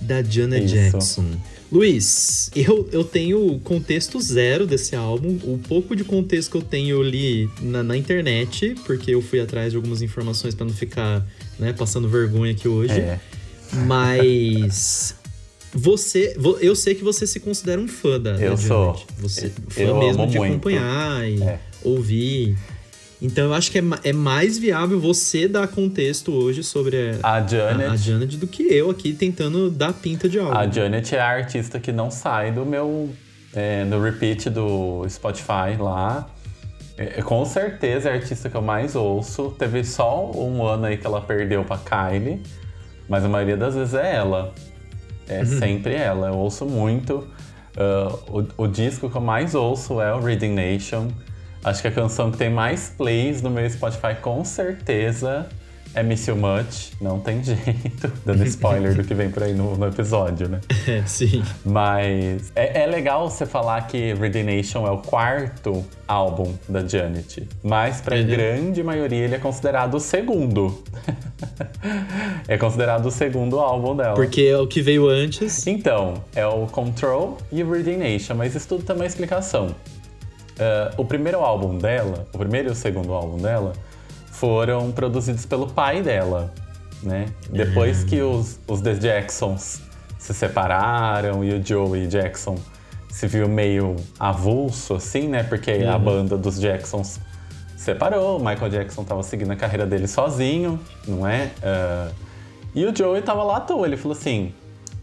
[0.00, 0.74] da Janet Isso.
[0.74, 1.24] Jackson.
[1.70, 5.36] Luiz, eu, eu tenho contexto zero desse álbum.
[5.42, 9.40] O pouco de contexto que eu tenho eu li na, na internet, porque eu fui
[9.40, 11.26] atrás de algumas informações para não ficar
[11.58, 12.92] né, passando vergonha aqui hoje.
[13.00, 13.18] É.
[13.72, 15.16] Mas
[15.72, 18.68] você, vo- eu sei que você se considera um fã da, da Eu Janet.
[18.68, 19.04] sou.
[19.18, 20.52] Você fã Eu mesmo de muito.
[20.52, 21.58] acompanhar e É.
[21.82, 22.56] ouvir.
[23.20, 27.46] Então eu acho que é, é mais viável você dar contexto hoje sobre a, A
[27.46, 27.88] Janet.
[27.88, 30.52] a, a Janet do que eu aqui tentando dar pinta de algo.
[30.54, 33.10] A Janet é a artista que não sai do meu.
[33.54, 36.28] É, no repeat do Spotify lá.
[36.98, 39.54] É, com certeza é a artista que eu mais ouço.
[39.58, 42.42] Teve só um ano aí que ela perdeu pra Kylie,
[43.08, 44.52] mas a maioria das vezes é ela.
[45.26, 46.28] É sempre ela.
[46.28, 47.26] Eu ouço muito.
[47.76, 51.08] Ah, o, o disco que eu mais ouço é o Reading Nation.
[51.66, 55.48] Acho que a canção que tem mais plays no meu Spotify, com certeza,
[55.92, 58.12] é Miss You Much, não tem jeito.
[58.24, 60.60] Dando spoiler do que vem por aí no, no episódio, né?
[60.86, 61.42] É, sim.
[61.64, 67.48] Mas é, é, legal você falar que Redination é o quarto álbum da Janet.
[67.64, 68.26] Mas pra uhum.
[68.26, 70.84] grande maioria ele é considerado o segundo.
[72.46, 74.14] é considerado o segundo álbum dela.
[74.14, 75.66] Porque é o que veio antes.
[75.66, 78.36] Então, é o Control e o Redination.
[78.36, 79.74] Mas isso tudo tem uma explicação.
[80.56, 83.74] Uh, o primeiro álbum dela, o primeiro e o segundo álbum dela,
[84.30, 86.52] foram produzidos pelo pai dela,
[87.02, 87.26] né?
[87.50, 89.82] Depois que os, os The Jacksons
[90.18, 92.56] se separaram e o Joey Jackson
[93.10, 95.42] se viu meio avulso, assim, né?
[95.42, 95.90] Porque uhum.
[95.90, 97.20] a banda dos Jacksons
[97.76, 101.50] separou, o Michael Jackson tava seguindo a carreira dele sozinho, não é?
[101.58, 102.14] Uh,
[102.74, 104.52] e o Joey tava lá à toa, ele falou assim,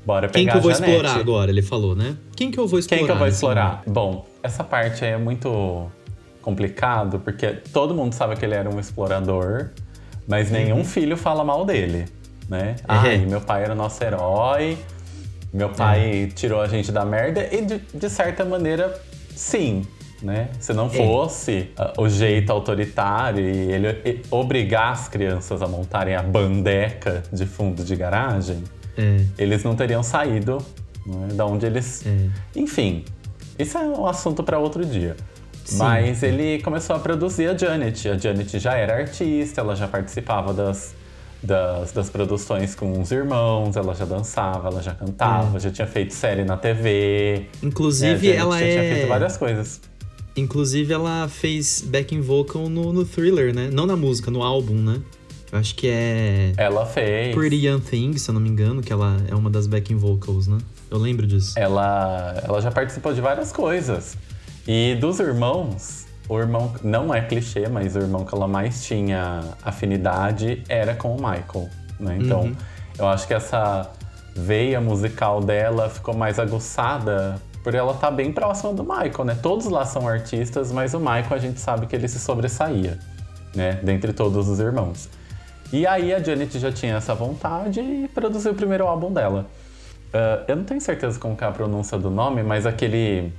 [0.06, 1.52] bora pegar Quem que eu vou explorar agora?
[1.52, 2.16] Ele falou, né?
[2.36, 3.00] Quem que eu vou explorar?
[3.00, 3.84] Quem que eu vou explorar?
[3.88, 5.90] Bom, essa parte aí é muito
[6.42, 9.70] complicado, porque todo mundo sabe que ele era um explorador,
[10.28, 10.86] mas nenhum uhum.
[10.86, 12.06] filho fala mal dele,
[12.50, 12.76] né?
[12.80, 12.84] É.
[12.88, 14.78] Ai, meu pai era o nosso herói,
[15.54, 16.28] meu pai é.
[16.28, 19.02] tirou a gente da merda, e de, de certa maneira,
[19.36, 19.84] sim,
[20.22, 20.50] né?
[20.60, 20.90] Se não é.
[20.90, 21.94] fosse é.
[21.98, 27.96] o jeito autoritário e ele obrigar as crianças a montarem a bandeca de fundo de
[27.96, 28.64] garagem,
[28.98, 29.26] é.
[29.38, 30.58] eles não teriam saído
[31.06, 32.06] né, da onde eles.
[32.06, 32.30] É.
[32.56, 33.04] Enfim,
[33.58, 35.16] isso é um assunto para outro dia.
[35.66, 35.78] Sim.
[35.78, 38.10] Mas ele começou a produzir a Janet.
[38.10, 40.94] A Janet já era artista, ela já participava das,
[41.42, 45.60] das, das produções com os irmãos, ela já dançava, ela já cantava, é.
[45.60, 47.48] já tinha feito série na TV.
[47.62, 48.72] Inclusive, é, ela já é.
[48.72, 49.82] tinha feito várias coisas.
[50.36, 53.70] Inclusive, ela fez backing vocal no, no thriller, né?
[53.72, 55.00] Não na música, no álbum, né?
[55.54, 56.52] Eu acho que é.
[56.58, 57.36] Ela fez.
[57.36, 60.48] Pretty Young Thing, se eu não me engano, que ela é uma das backing vocals,
[60.48, 60.58] né?
[60.90, 61.54] Eu lembro disso.
[61.56, 64.18] Ela, ela já participou de várias coisas.
[64.68, 69.42] E dos irmãos, o irmão não é clichê, mas o irmão que ela mais tinha
[69.62, 72.18] afinidade era com o Michael, né?
[72.20, 72.56] Então, uhum.
[72.98, 73.92] eu acho que essa
[74.36, 79.38] veia musical dela ficou mais aguçada por ela estar tá bem próxima do Michael, né?
[79.40, 82.98] Todos lá são artistas, mas o Michael a gente sabe que ele se sobressaía,
[83.56, 83.80] né?
[83.84, 85.10] Dentre todos os irmãos.
[85.74, 89.48] E aí a Janet já tinha essa vontade e produziu o primeiro álbum dela.
[90.10, 93.34] Uh, eu não tenho certeza como é a pronúncia do nome, mas aquele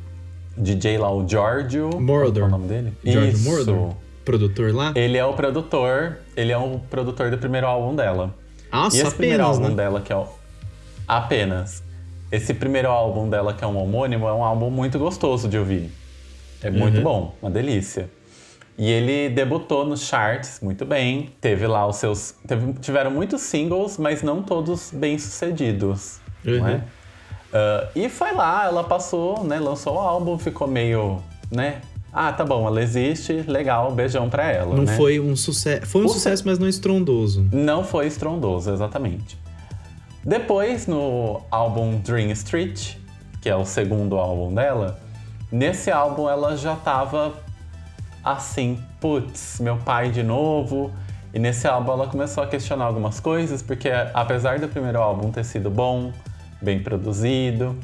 [0.57, 2.01] DJ lá, o Giorgio.
[2.01, 2.42] Moroder.
[2.42, 2.92] É o nome dele?
[3.05, 3.49] Giorgio Isso.
[3.49, 3.97] Moroder.
[4.25, 4.92] Produtor lá?
[4.97, 8.35] Ele é o produtor, ele é o produtor do primeiro álbum dela.
[8.73, 9.75] Nossa, e esse apenas, primeiro álbum né?
[9.77, 10.27] dela, que é o.
[11.07, 11.85] Apenas.
[12.33, 15.88] Esse primeiro álbum dela, que é um homônimo, é um álbum muito gostoso de ouvir.
[16.61, 17.05] É muito uhum.
[17.05, 18.11] bom, uma delícia.
[18.77, 21.31] E ele debutou nos charts muito bem.
[21.41, 22.35] Teve lá os seus.
[22.47, 26.19] Teve, tiveram muitos singles, mas não todos bem sucedidos.
[26.45, 26.59] Uhum.
[26.59, 26.77] Não é?
[26.77, 29.61] Uh, e foi lá, ela passou, né?
[29.61, 31.81] Lançou o álbum, ficou meio, né?
[32.13, 34.75] Ah, tá bom, ela existe, legal, beijão pra ela.
[34.75, 34.97] Não né?
[34.97, 35.87] foi um sucesso.
[35.87, 37.49] Foi um o sucesso, mas não estrondoso.
[37.53, 39.39] Não foi estrondoso, exatamente.
[40.25, 42.95] Depois, no álbum Dream Street,
[43.41, 44.99] que é o segundo álbum dela,
[45.51, 47.43] nesse álbum ela já tava
[48.25, 50.91] assim, putz, meu pai de novo.
[51.33, 55.45] E nesse álbum ela começou a questionar algumas coisas, porque apesar do primeiro álbum ter
[55.45, 56.13] sido bom,
[56.63, 57.77] bem produzido.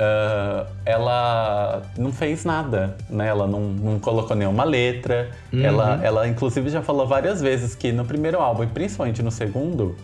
[0.00, 3.28] Uh, ela não fez nada, né?
[3.28, 5.30] Ela não, não colocou nenhuma letra.
[5.52, 5.62] Uhum.
[5.62, 9.94] Ela, ela, inclusive, já falou várias vezes que no primeiro álbum, e principalmente no segundo,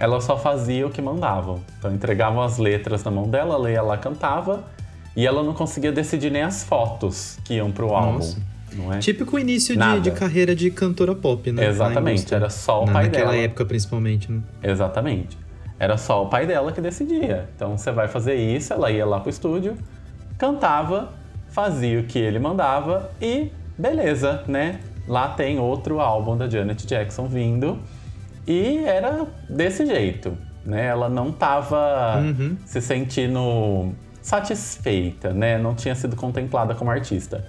[0.00, 1.60] ela só fazia o que mandavam.
[1.78, 4.64] Então, entregavam as letras na mão dela, ela ia lá, cantava,
[5.14, 8.34] e ela não conseguia decidir nem as fotos que iam pro álbum.
[8.72, 8.98] Não é?
[8.98, 11.66] Típico início de, de, carreira de cantora pop, né?
[11.66, 13.32] Exatamente, era só o Na, pai naquela dela.
[13.32, 14.42] Naquela época, principalmente, né?
[14.62, 15.38] Exatamente.
[15.78, 17.48] Era só o pai dela que decidia.
[17.54, 19.76] Então você vai fazer isso, ela ia lá pro estúdio,
[20.36, 21.12] cantava,
[21.50, 24.80] fazia o que ele mandava e beleza, né?
[25.06, 27.78] Lá tem outro álbum da Janet Jackson vindo
[28.46, 30.86] e era desse jeito, né?
[30.86, 32.56] Ela não tava uhum.
[32.66, 35.56] se sentindo satisfeita, né?
[35.56, 37.46] Não tinha sido contemplada como artista.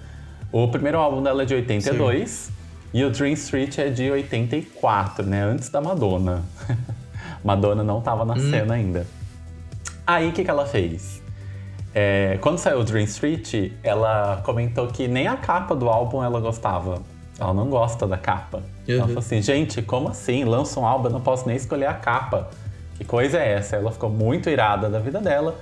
[0.52, 2.52] O primeiro álbum dela é de 82 Sim.
[2.92, 5.42] e o Dream Street é de 84, né?
[5.44, 6.42] Antes da Madonna.
[7.44, 8.50] Madonna não estava na hum.
[8.50, 9.06] cena ainda.
[10.06, 11.22] Aí o que, que ela fez?
[11.94, 16.40] É, quando saiu o Dream Street, ela comentou que nem a capa do álbum ela
[16.40, 17.00] gostava.
[17.38, 18.58] Ela não gosta da capa.
[18.58, 18.94] Uhum.
[18.94, 20.44] Ela falou assim, gente, como assim?
[20.44, 22.50] Lança um álbum, eu não posso nem escolher a capa.
[22.96, 23.76] Que coisa é essa?
[23.76, 25.58] Ela ficou muito irada da vida dela.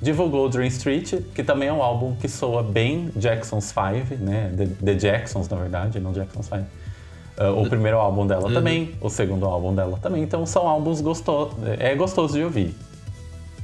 [0.00, 4.52] Divulgou o Dream Street, que também é um álbum que soa bem Jackson's Five, né?
[4.56, 6.64] The, The Jacksons, na verdade, não Jackson's Five.
[7.38, 8.54] Uh, o primeiro álbum dela uhum.
[8.54, 10.22] também, o segundo álbum dela também.
[10.22, 12.74] Então são álbuns gostosos, é gostoso de ouvir.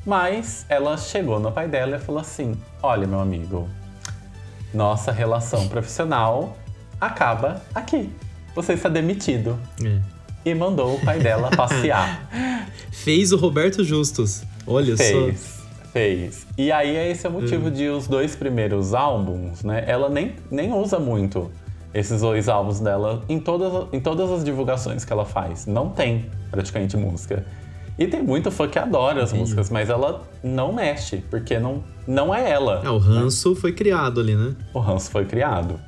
[0.05, 3.68] Mas ela chegou no pai dela e falou assim: Olha, meu amigo,
[4.75, 6.57] nossa relação profissional
[7.01, 8.11] acaba aqui.
[8.55, 9.59] Você está demitido.
[9.83, 9.99] É.
[10.45, 12.29] e mandou o pai dela passear.
[12.90, 14.42] Fez o Roberto Justus.
[14.66, 15.62] Olha fez, só.
[15.93, 16.47] Fez.
[16.57, 17.71] E aí esse é o motivo Uhum.
[17.71, 19.85] de os dois primeiros álbuns, né?
[19.87, 21.51] Ela nem, nem usa muito
[21.93, 25.67] esses dois álbuns dela em todas, em todas as divulgações que ela faz.
[25.67, 27.45] Não tem praticamente música.
[27.99, 32.35] E tem muito fã que adora as músicas, mas ela não mexe, porque não, não
[32.35, 32.81] é ela.
[32.83, 34.55] Ah, o ranço foi criado ali, né?
[34.73, 35.79] O Hans foi criado.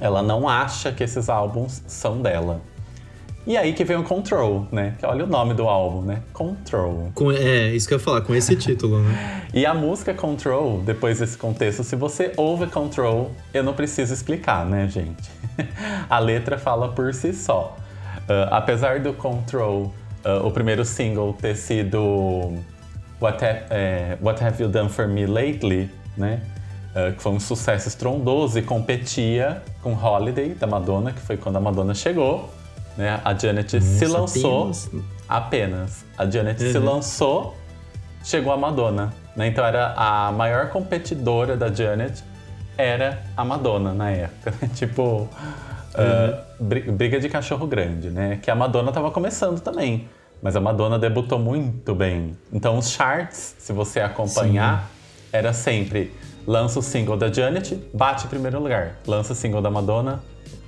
[0.00, 2.62] Ela não acha que esses álbuns são dela.
[3.46, 4.94] E aí que vem o Control, né?
[4.98, 6.22] Que olha o nome do álbum, né?
[6.32, 7.10] Control.
[7.14, 9.42] Com, é, isso que eu ia falar, com esse título, né?
[9.52, 14.64] E a música Control, depois desse contexto, se você ouve Control, eu não preciso explicar,
[14.64, 15.30] né, gente?
[16.08, 17.76] a letra fala por si só.
[18.26, 19.92] Ah, apesar do Control,
[20.24, 22.54] ah, o primeiro single ter sido
[23.20, 26.40] What, Ha- é, What Have You Done For Me Lately, né?
[26.94, 31.56] Ah, que foi um sucesso estrondoso e competia com Holiday, da Madonna, que foi quando
[31.56, 32.48] a Madonna chegou.
[32.96, 33.20] Né?
[33.24, 34.90] A Janet se lançou apenas?
[35.28, 36.04] apenas.
[36.16, 36.84] A Janet se Uhum.
[36.84, 37.56] lançou
[38.22, 39.12] chegou a Madonna.
[39.36, 39.48] Né?
[39.48, 42.22] Então era a maior competidora da Janet
[42.78, 44.52] era a Madonna na época.
[44.74, 45.28] tipo,
[45.94, 48.38] ah, bri- briga de cachorro grande, né?
[48.42, 50.08] Que a Madonna tava começando também.
[50.42, 52.36] Mas a Madonna debutou muito bem.
[52.52, 54.88] Então os charts, se você acompanhar,
[55.32, 56.12] era sempre
[56.46, 58.96] lança o single da Janet, bate em primeiro lugar.
[59.06, 60.22] Lança o single da Madonna,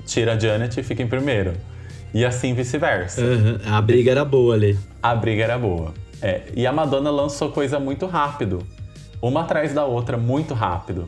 [0.06, 1.52] tira a Janet e fica em primeiro.
[2.14, 4.78] E assim vice-versa Aham, A briga era boa ali.
[5.02, 5.92] a briga era boa.
[6.22, 8.66] É, e a Madonna lançou coisa muito rápido.
[9.20, 11.04] Uma atrás da outra, muito rápido.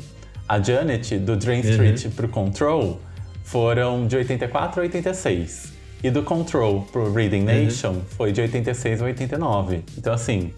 [0.48, 3.00] A Janet, do Dream Street pro Control,
[3.42, 5.72] foram de 84 a 86.
[6.02, 9.82] E do Control pro Reading Nation foi de 86 a 89.
[9.96, 10.52] Então, assim,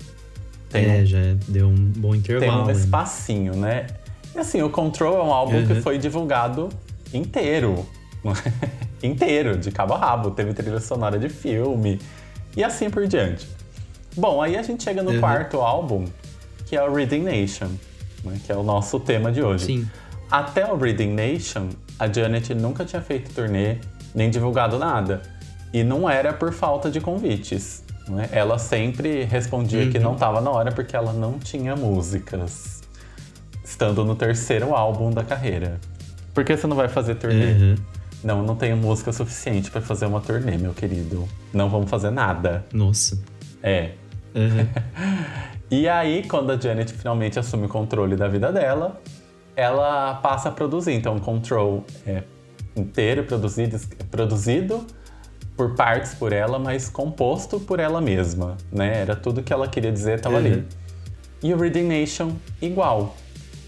[0.69, 2.63] tem, é, um, já deu um bom tem intervalo.
[2.63, 2.73] um né?
[2.73, 3.87] espacinho, né?
[4.35, 5.83] E assim, o Control é um álbum que Uhum.
[5.83, 6.69] foi divulgado
[7.15, 7.87] inteiro.
[9.03, 10.31] inteiro, de cabo a rabo.
[10.31, 12.01] Teve trilha sonora de filme
[12.57, 13.47] e assim por diante.
[14.17, 15.21] Bom, aí a gente chega no Uhum.
[15.21, 16.05] quarto álbum,
[16.67, 17.69] que é o Reading Nation,
[18.25, 19.67] né, que é o nosso tema de hoje.
[19.67, 19.89] Sim.
[20.31, 23.77] Até o Reading Nation, a Janet nunca tinha feito turnê,
[24.15, 25.23] nem divulgado nada.
[25.73, 27.85] E não era por falta de convites.
[28.09, 28.29] né?
[28.33, 30.03] Ela sempre respondia que Uhum.
[30.05, 32.81] não estava na hora porque ela não tinha músicas.
[33.65, 35.79] Estando no terceiro álbum da carreira.
[36.35, 37.53] Por que você não vai fazer turnê?
[37.53, 37.75] Uhum.
[38.23, 41.27] Não, não tenho música suficiente para fazer uma turnê, meu querido.
[41.53, 42.65] Não vamos fazer nada.
[42.73, 43.19] Nossa.
[43.63, 43.93] É.
[44.35, 44.67] Uhum.
[45.73, 49.01] E aí, quando a Janet finalmente assume o controle da vida dela,
[49.55, 50.95] ela passa a produzir.
[50.95, 52.25] Então, o Control é
[52.75, 53.79] inteiro produzido,
[54.11, 54.85] produzido
[55.57, 59.01] por partes por ela, mas composto por ela mesma, né?
[59.03, 60.45] Era tudo que ela queria dizer, estava Uhum.
[60.45, 60.67] ali.
[61.41, 63.15] E o Reading Nation, igual.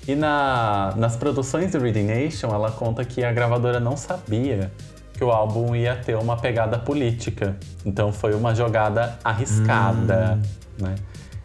[0.07, 4.73] E na, nas produções do Reading Nation, ela conta que a gravadora não sabia
[5.17, 7.57] que o álbum ia ter uma pegada política.
[7.85, 10.41] Então foi uma jogada arriscada,
[10.79, 10.97] né?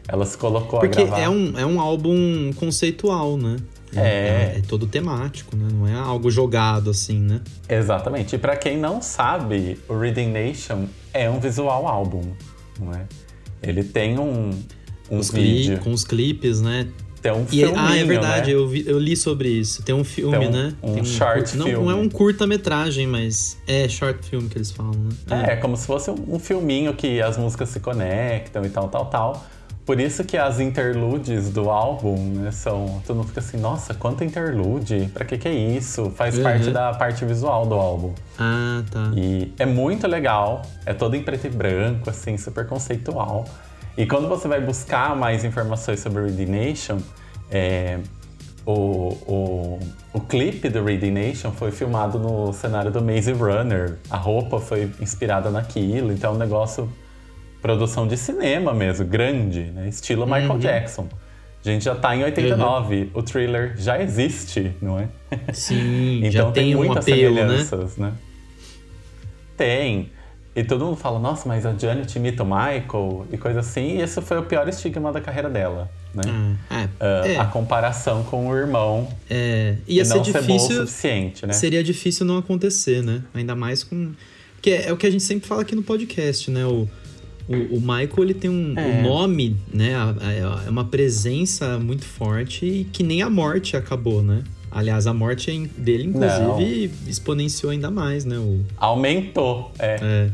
[0.08, 0.82] Ela se colocou Hum.
[0.82, 1.22] Porque a gravar.
[1.22, 3.58] é um, é um álbum conceitual, né?
[3.96, 4.58] É.
[4.58, 4.62] é.
[4.68, 5.68] todo temático, né?
[5.72, 7.42] Não é algo jogado assim, né?
[7.70, 8.36] Exatamente.
[8.36, 12.22] E pra quem não sabe, o Reading Nation é um visual álbum,
[12.80, 13.06] não é?
[13.62, 14.52] Ele tem um,
[15.10, 16.88] um Os vídeo, com os clipes, né?
[17.22, 18.60] Tem um E, filminho, ah, é verdade, né?
[18.60, 19.84] eu, vi- eu li sobre isso.
[19.84, 20.74] Tem um filme, Tem um- né?
[20.84, 21.86] um Tem short cur- não, filme.
[21.86, 24.94] não é um curta-metragem, mas é short film que eles falam,
[25.28, 25.46] né?
[25.50, 29.06] É, como se fosse um um filminho que as músicas se conectam e tal, tal,
[29.06, 29.46] tal.
[29.86, 33.02] Por isso que as interludes do álbum, né, são...
[33.08, 35.10] Todo mundo fica assim, nossa, quanto interlude?
[35.14, 36.12] Pra que que é isso?
[36.14, 36.44] Faz Uhum.
[36.44, 38.14] parte da parte visual do álbum.
[38.38, 39.12] Ah, tá.
[39.16, 43.46] E é muito legal, é todo em preto e branco, assim, super conceitual.
[43.98, 47.00] E quando você vai buscar mais informações sobre Reading Nation,
[47.50, 47.98] é,
[48.64, 49.80] o, o,
[50.14, 53.98] o clipe do Reading Nation foi filmado no cenário do Maze Runner.
[54.10, 56.88] A roupa foi inspirada naquilo, então é um negócio,
[57.60, 59.88] produção de cinema mesmo, grande, né?
[59.88, 61.08] estilo Michael Jackson.
[61.66, 65.08] A gente já tá em 89, o thriller já existe, não é?
[65.52, 67.42] Sim, Então já tem, um muitas apelo, né?
[67.42, 68.14] semelhanças, né?
[69.58, 70.12] Tem.
[70.58, 73.98] E todo mundo fala, nossa, mas a Janet imita o Michael e coisa assim.
[73.98, 76.24] E esse foi o pior estigma da carreira dela, né?
[76.68, 80.76] Ah, Ah, é, A comparação com o irmão é, ia e ser não ser difícil,
[80.78, 81.54] suficiente, né?
[81.54, 83.22] seria difícil não acontecer, né?
[83.36, 84.14] Ainda mais com...
[84.56, 86.66] Porque é, é o que a gente sempre fala aqui no podcast, né?
[86.66, 86.90] O,
[87.48, 89.00] o, o Michael, ele tem um É.
[89.00, 89.96] o nome, né?
[89.96, 90.16] A-
[90.66, 94.44] É uma presença muito forte e que nem a morte acabou, né?
[94.72, 98.38] Aliás, a morte em- dele, inclusive, exponenciou ainda mais, né?
[98.38, 99.98] O, Aumentou, é.
[100.02, 100.30] é,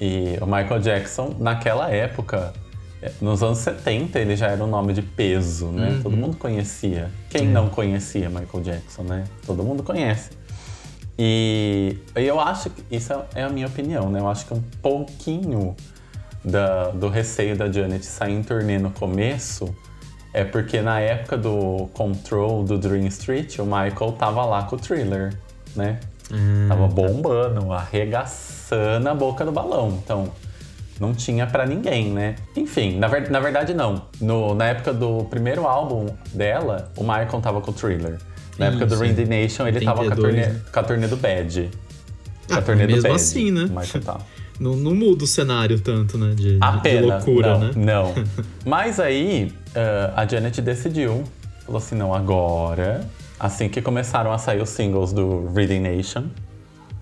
[0.00, 2.52] E o Michael Jackson, naquela época,
[3.00, 5.88] é, nos anos 70, ele já era um nome de peso, né?
[5.88, 6.02] Uhum.
[6.02, 7.10] Todo mundo conhecia.
[7.30, 9.24] Quem não conhecia Michael Jackson, né?
[9.46, 10.30] Todo mundo conhece.
[11.18, 14.20] E eu acho que isso é a minha opinião, né?
[14.20, 15.74] Eu acho que um pouquinho
[16.44, 19.74] da, do receio da Janet sair em turnê no começo
[20.32, 24.78] é porque na época do Control do Dream Street, o Michael tava lá com o
[24.78, 25.34] thriller,
[25.74, 25.98] né?
[26.32, 30.00] Hum, tava bombando, arregaçando a boca do balão.
[30.02, 30.32] Então,
[30.98, 32.36] não tinha para ninguém, né?
[32.56, 34.02] Enfim, na, ver, na verdade não.
[34.20, 38.18] No, na época do primeiro álbum dela, o Michael tava com o thriller.
[38.58, 41.70] Na época do the Nation, ele tava com a, turnê, com a turnê do Bad.
[42.48, 43.14] Com a ah, turnê mesmo do Bad.
[43.14, 43.64] assim, né?
[43.64, 44.20] O Michael tava.
[44.58, 46.32] Não, não, muda o cenário tanto, né?
[46.34, 47.72] De, a de loucura, não, né?
[47.76, 48.14] Não.
[48.64, 51.24] Mas aí, uh, a Janet decidiu.
[51.66, 53.06] Falou assim, não, agora...
[53.38, 56.24] Assim que começaram a sair os singles do Reading Nation,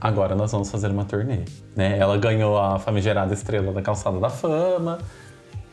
[0.00, 1.44] agora nós vamos fazer uma turnê.
[1.76, 1.96] Né?
[1.96, 4.98] Ela ganhou a famigerada estrela da Calçada da Fama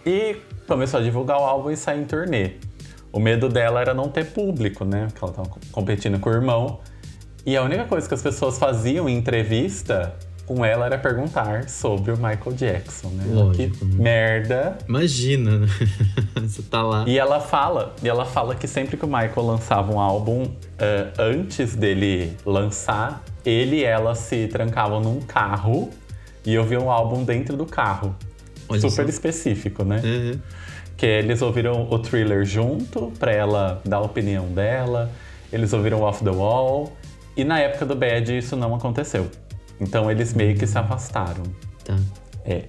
[0.05, 2.51] e começou a divulgar o álbum e sair em turnê.
[3.11, 5.07] O medo dela era não ter público, né?
[5.07, 6.79] Porque ela estava competindo com o irmão.
[7.45, 12.11] E a única coisa que as pessoas faziam em entrevista com ela era perguntar sobre
[12.11, 13.23] o Michael Jackson, né?
[13.27, 13.95] Lógico, que né?
[14.03, 14.77] merda.
[14.87, 15.67] Imagina, né?
[16.41, 17.05] Você tá lá.
[17.07, 20.51] E ela fala, e ela fala que sempre que o Michael lançava um álbum, uh,
[21.17, 25.89] antes dele lançar, ele e ela se trancavam num carro
[26.45, 28.15] e ouviam o álbum dentro do carro.
[28.67, 29.09] Olha Super só.
[29.09, 30.01] específico, né?
[30.03, 30.39] Uhum.
[30.97, 35.11] Que eles ouviram o thriller junto, pra ela dar a opinião dela.
[35.51, 36.95] Eles ouviram Off the Wall.
[37.35, 39.29] E na época do Bad isso não aconteceu.
[39.81, 41.43] Então eles meio que se afastaram.
[41.83, 41.97] Tá.
[42.45, 42.63] É.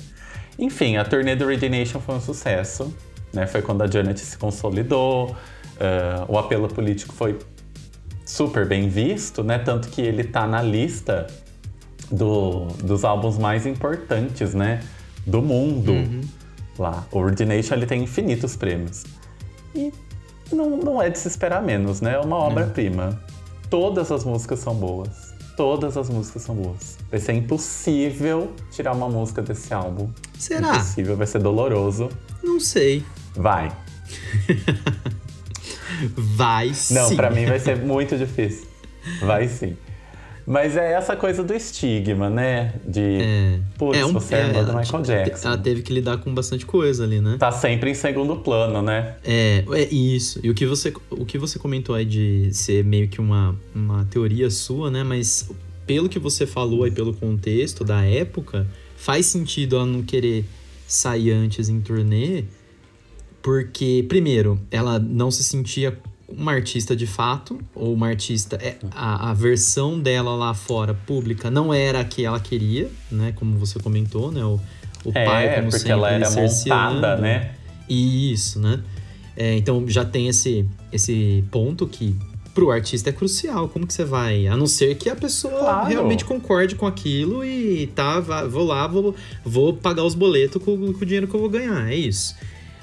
[0.58, 2.92] Enfim, a turnê do Nation foi um sucesso.
[3.32, 3.46] Né?
[3.46, 5.30] Foi quando a Janet se consolidou.
[5.30, 7.38] Uh, o apelo político foi
[8.24, 9.58] super bem visto, né?
[9.58, 11.26] Tanto que ele tá na lista
[12.10, 14.80] do, dos álbuns mais importantes, né?
[15.26, 15.92] Do mundo.
[15.92, 16.20] Uhum.
[16.78, 17.06] Lá.
[17.10, 19.04] O Nation ele tem infinitos prêmios.
[19.74, 19.92] E
[20.52, 22.14] não, não é de se esperar menos, né?
[22.14, 23.20] É uma obra-prima.
[23.68, 25.31] Todas as músicas são boas.
[25.56, 26.98] Todas as músicas são boas.
[27.10, 30.10] Vai ser impossível tirar uma música desse álbum.
[30.38, 30.76] Será?
[30.76, 32.08] Impossível, vai ser doloroso.
[32.42, 33.04] Não sei.
[33.34, 33.70] Vai.
[36.16, 36.94] vai sim.
[36.94, 38.66] Não, pra mim vai ser muito difícil.
[39.20, 39.76] Vai sim.
[40.46, 42.74] Mas é essa coisa do estigma, né?
[42.86, 43.58] De, é.
[43.78, 45.48] putz, é um, você é, é irmã do Michael Jackson.
[45.48, 47.36] Ela teve que lidar com bastante coisa ali, né?
[47.38, 49.16] Tá sempre em segundo plano, né?
[49.24, 50.40] É, é isso.
[50.42, 54.04] E o que você, o que você comentou aí de ser meio que uma, uma
[54.06, 55.04] teoria sua, né?
[55.04, 55.48] Mas
[55.86, 60.44] pelo que você falou aí, pelo contexto da época, faz sentido ela não querer
[60.86, 62.44] sair antes em turnê,
[63.42, 65.98] porque, primeiro, ela não se sentia
[66.36, 68.56] uma artista de fato, ou uma artista.
[68.56, 73.32] É, a, a versão dela lá fora, pública, não era a que ela queria, né?
[73.36, 74.44] Como você comentou, né?
[74.44, 74.60] O,
[75.04, 77.52] o é, pai, como porque sempre, ela era montada, né?
[77.88, 78.80] Isso, né?
[79.36, 82.16] É, então já tem esse, esse ponto que
[82.54, 83.68] pro artista é crucial.
[83.68, 84.46] Como que você vai?
[84.46, 85.88] A não ser que a pessoa claro.
[85.88, 89.14] realmente concorde com aquilo e tá, vou lá, vou,
[89.44, 91.90] vou pagar os boletos com, com o dinheiro que eu vou ganhar.
[91.90, 92.34] É isso.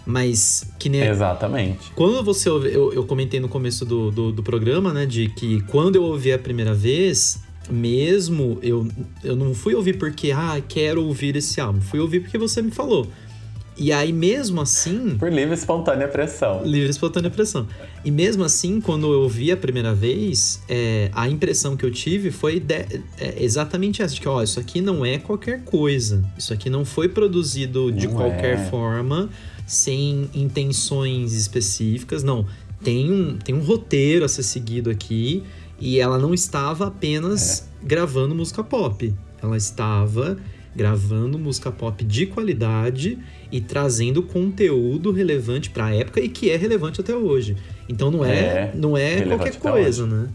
[0.09, 1.03] Mas que nem.
[1.03, 1.91] Exatamente.
[1.93, 2.73] Quando você ouve.
[2.73, 5.05] Eu, eu comentei no começo do, do, do, programa, né?
[5.05, 8.87] De que quando eu ouvi a primeira vez, mesmo eu,
[9.23, 11.79] eu não fui ouvir porque, ah, quero ouvir esse álbum.
[11.79, 13.07] Fui ouvir porque você me falou.
[13.77, 15.15] E aí, mesmo assim.
[15.15, 16.63] Por livre espontânea pressão.
[16.65, 17.67] Livre espontânea pressão.
[18.03, 22.31] E mesmo assim, quando eu ouvi a primeira vez, é, a impressão que eu tive
[22.31, 22.73] foi de,
[23.19, 26.25] é, exatamente essa: de que, ó, isso aqui não é qualquer coisa.
[26.35, 28.65] Isso aqui não foi produzido de qualquer é.
[28.65, 29.29] forma
[29.69, 32.23] sem intenções específicas.
[32.23, 32.45] Não,
[32.83, 35.43] tem um, tem um roteiro a ser seguido aqui
[35.79, 37.85] e ela não estava apenas é.
[37.85, 39.13] gravando música pop.
[39.41, 40.37] Ela estava
[40.75, 43.19] gravando música pop de qualidade
[43.51, 47.55] e trazendo conteúdo relevante para a época e que é relevante até hoje.
[47.87, 50.13] Então não é, é não é qualquer coisa, hoje.
[50.13, 50.29] né?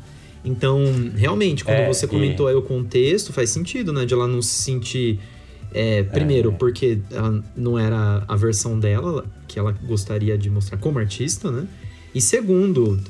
[0.44, 0.84] Então,
[1.16, 2.50] realmente, quando é, você comentou e...
[2.50, 4.04] aí o contexto, faz sentido, né?
[4.04, 5.18] De ela não se sentir
[5.74, 6.54] é, primeiro, é.
[6.54, 11.66] porque ela não era a versão dela que ela gostaria de mostrar como artista, né?
[12.14, 13.00] E segundo,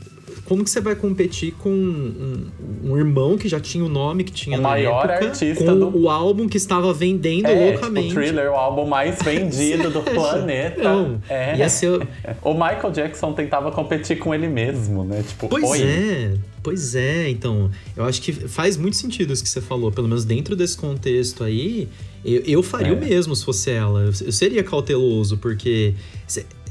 [0.46, 2.46] como que você vai competir com um,
[2.85, 5.79] um, irmão que já tinha o nome que tinha o na maior época, artista com
[5.79, 5.98] do...
[5.98, 8.09] o álbum que estava vendendo é, loucamente?
[8.09, 10.83] Tipo, o Thriller, o álbum mais vendido do planeta.
[10.83, 11.68] Não, é.
[11.68, 12.07] Ser...
[12.42, 15.22] O Michael Jackson tentava competir com ele mesmo, né?
[15.27, 15.83] Tipo, pois Oi.
[15.83, 16.35] é.
[16.64, 20.24] Pois é, então, eu acho que faz muito sentido isso que você falou, pelo menos
[20.24, 21.86] dentro desse contexto aí,
[22.24, 22.93] eu, eu faria é.
[22.95, 24.01] o mesmo se fosse ela.
[24.01, 25.93] Eu, eu seria cauteloso, porque.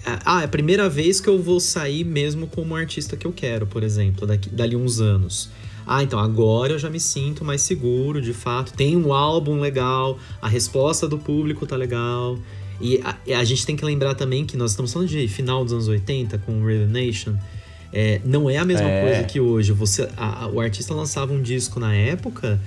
[0.03, 3.67] Ah, é a primeira vez que eu vou sair mesmo como artista que eu quero,
[3.67, 5.51] por exemplo, daqui, dali uns anos.
[5.86, 8.74] Ah, então agora eu já me sinto mais seguro, de fato.
[8.74, 12.39] Tem um álbum legal, a resposta do público tá legal.
[12.82, 15.72] E a, a gente tem que lembrar também que nós estamos falando de final dos
[15.72, 17.36] anos 80 com Real Nation.
[17.95, 19.01] É, não é a mesma É.
[19.03, 19.71] coisa que hoje.
[19.71, 22.59] Você, a- a- o artista lançava um disco na época,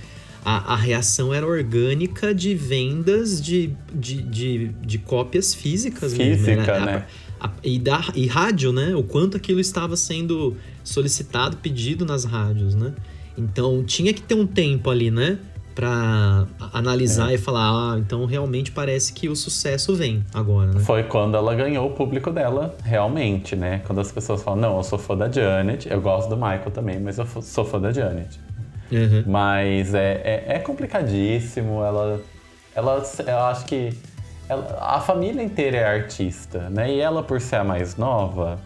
[0.45, 6.45] a, a reação era orgânica de vendas de, de, de, de cópias físicas mesmo.
[6.45, 7.07] Física, Era- a- né?
[7.41, 8.95] a- e, da, e rádio, né?
[8.95, 12.93] O quanto aquilo estava sendo solicitado, pedido nas rádios, né?
[13.37, 15.39] Então tinha que ter um tempo ali, né?
[15.77, 20.81] Pra a- analisar e falar, ah, então realmente parece que o sucesso vem agora, né?
[20.81, 23.83] Foi quando ela ganhou o público dela, realmente, né?
[23.87, 26.99] Quando as pessoas falam, não, eu sou fã da Janet, eu gosto do Michael também,
[26.99, 28.41] mas eu sou fã da Janet.
[28.91, 29.25] Uhum.
[29.27, 32.21] Mas é, é, é complicadíssimo, ela,
[32.75, 33.03] ela.
[33.27, 33.93] Eu acho que.
[34.49, 36.91] ela- a família inteira é artista, né?
[36.95, 38.59] E ela, por ser a mais nova,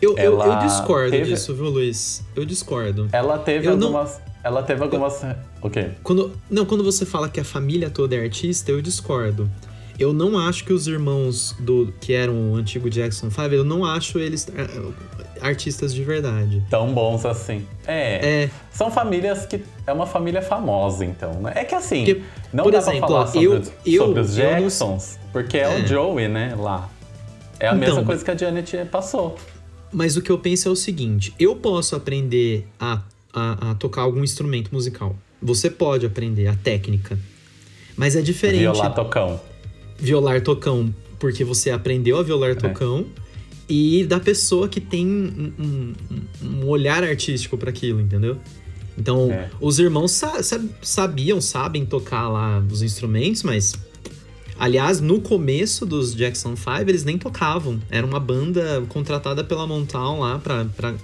[0.00, 2.22] Eu, eu, eu discordo teve- disso, viu, Luiz?
[2.36, 3.08] Eu discordo.
[3.10, 4.20] ela teve Eu não- algumas.
[4.44, 5.24] Ela teve algumas.
[5.62, 5.90] O quê?
[6.02, 9.50] Quando, não, quando você fala que a família toda é artista, eu discordo.
[9.98, 13.84] Eu não acho que os irmãos do que eram o antigo Jackson 5, eu não
[13.86, 16.62] acho eles ah, artistas de verdade.
[16.68, 17.64] Tão bons assim.
[17.86, 18.42] É.
[18.44, 19.62] É, São famílias que.
[19.86, 21.52] É uma família famosa, então, né?
[21.54, 22.22] É que assim, Porque,
[22.52, 24.58] não por dá exemplo, pra falar ó, sobre, eu- os, eu- sobre os eu não-
[24.60, 25.82] Jacksons, porque é, É.
[25.82, 26.90] o Joey, né, lá.
[27.60, 29.36] É a Então, mesma coisa que a Janet passou.
[29.92, 33.00] Mas o que eu penso é o seguinte: eu posso aprender a,
[33.34, 35.16] a, a tocar algum instrumento musical.
[35.42, 37.18] Você pode aprender a técnica.
[37.96, 39.40] Mas é diferente Violar tocão.
[39.98, 42.24] violar tocão porque você aprendeu a É.
[42.24, 43.06] violar tocão
[43.68, 45.92] e da pessoa que tem um, um-
[46.42, 48.36] um olhar artístico para aquilo, entendeu?
[48.98, 49.50] Então, É.
[49.60, 53.74] os irmãos sa- sa- sabiam, sabem tocar lá os instrumentos, mas
[54.56, 57.80] Aliás, no começo dos Jackson 5, eles nem tocavam.
[57.90, 60.94] Era uma banda contratada pela Motown lá pra, pra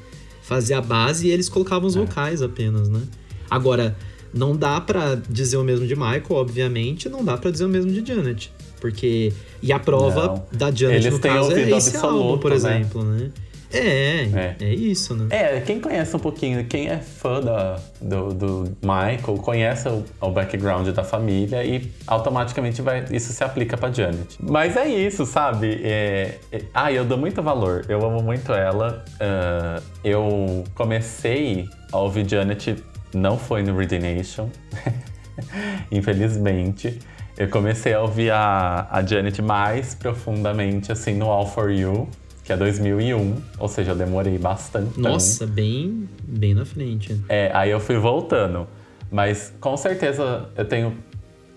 [0.51, 1.90] fazer a base e eles colocavam É.
[1.90, 3.03] os vocais apenas, né?
[3.48, 3.96] Agora,
[4.34, 7.90] não dá pra dizer o mesmo de Michael, obviamente, não dá pra dizer o mesmo
[7.92, 8.53] de Janet.
[8.80, 9.32] Porque.
[9.62, 10.46] E a prova Não.
[10.59, 12.57] da Janet, Eles no caso, é esse absoluto, álbum, por né?
[12.57, 13.30] exemplo, né?
[13.73, 14.57] É, É.
[14.61, 15.27] é, isso, né?
[15.31, 20.31] É, quem conhece um pouquinho, quem é fã da, do, do Michael, conhece o, o
[20.31, 24.37] background da família e automaticamente vai, isso se aplica pra Janet.
[24.41, 25.81] Mas é isso, sabe?
[25.85, 29.05] É, é, ah, eu dou muito valor, eu amo muito ela.
[29.21, 32.77] Ah, eu comecei a ouvir Janet,
[33.14, 34.49] não foi no Reading Nation,
[35.91, 36.99] infelizmente.
[37.39, 42.09] Eu comecei a ouvir a, a Janet mais profundamente, assim, no All For You,
[42.51, 44.98] que é 2001, ou seja, eu demorei bastante.
[44.98, 47.16] Nossa, bem, bem na frente.
[47.28, 48.66] É, aí eu fui voltando.
[49.09, 50.96] Mas com certeza eu tenho.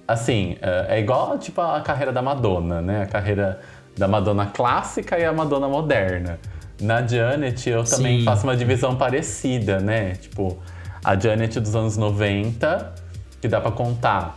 [0.07, 3.01] Assim, é é igual tipo a carreira da Madonna, né?
[3.01, 3.59] A carreira
[3.97, 6.39] da Madonna clássica e a Madonna moderna.
[6.79, 8.25] Na Janet eu também Sim.
[8.25, 10.11] faço uma divisão parecida, né?
[10.13, 10.59] Tipo,
[11.03, 12.93] a Janet dos anos 90,
[13.41, 14.35] que dá pra contar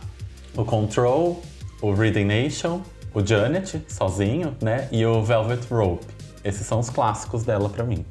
[0.55, 1.39] o Control,
[1.83, 2.81] o Reading Nation,
[3.13, 4.87] o Janet sozinho, né?
[4.91, 6.16] E o Velvet Rope.
[6.47, 8.05] Esses são os clássicos dela pra mim.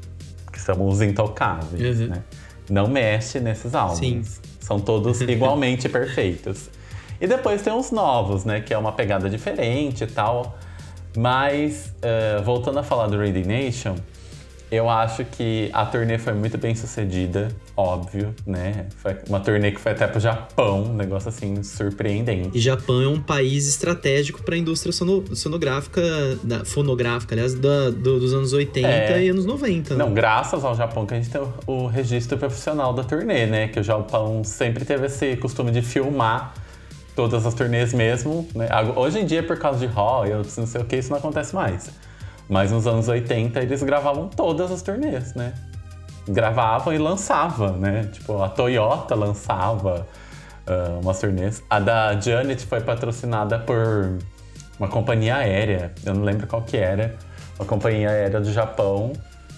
[0.53, 2.07] Que são os intocáveis, Uhum.
[2.09, 2.23] né?
[2.71, 3.99] Não mexe nesses álbuns.
[3.99, 4.23] Sim.
[4.61, 6.69] São todos igualmente perfeitos.
[7.21, 8.61] E depois tem os novos, né?
[8.61, 10.59] Que é uma pegada diferente e tal.
[11.17, 13.95] Mas, eh, voltando a falar do Reading Nation,
[14.77, 18.87] eu acho que a turnê foi muito bem sucedida, óbvio, né?
[18.99, 22.57] Foi uma turnê que foi até pro Japão, um negócio assim surpreendente.
[22.57, 26.03] E Japão é um país estratégico para a indústria sono- sonográfica,
[26.43, 29.25] da, fonográfica, aliás, da- do- dos anos 80 É.
[29.25, 29.95] e anos 90.
[29.95, 30.05] né?
[30.05, 33.69] Não, graças ao Japão que a gente tem o, o registro profissional da turnê, né?
[33.69, 36.55] Que o Japão sempre teve esse costume de filmar
[37.15, 38.47] todas as turnês mesmo.
[38.55, 38.69] Né?
[38.95, 41.91] Hoje em dia, por causa de royalties, não sei o que, isso não acontece mais.
[42.49, 45.53] Mas nos anos 80 eles gravavam todas as turnês, né?
[46.29, 48.09] Gravavam e lançavam, né?
[48.13, 50.07] Tipo, a Toyota lançava
[50.67, 51.63] ah, umas turnês.
[51.71, 54.19] A da Janet foi patrocinada por
[54.79, 57.15] uma companhia aérea, eu não lembro qual que era.
[57.59, 59.13] Uma companhia aérea do Japão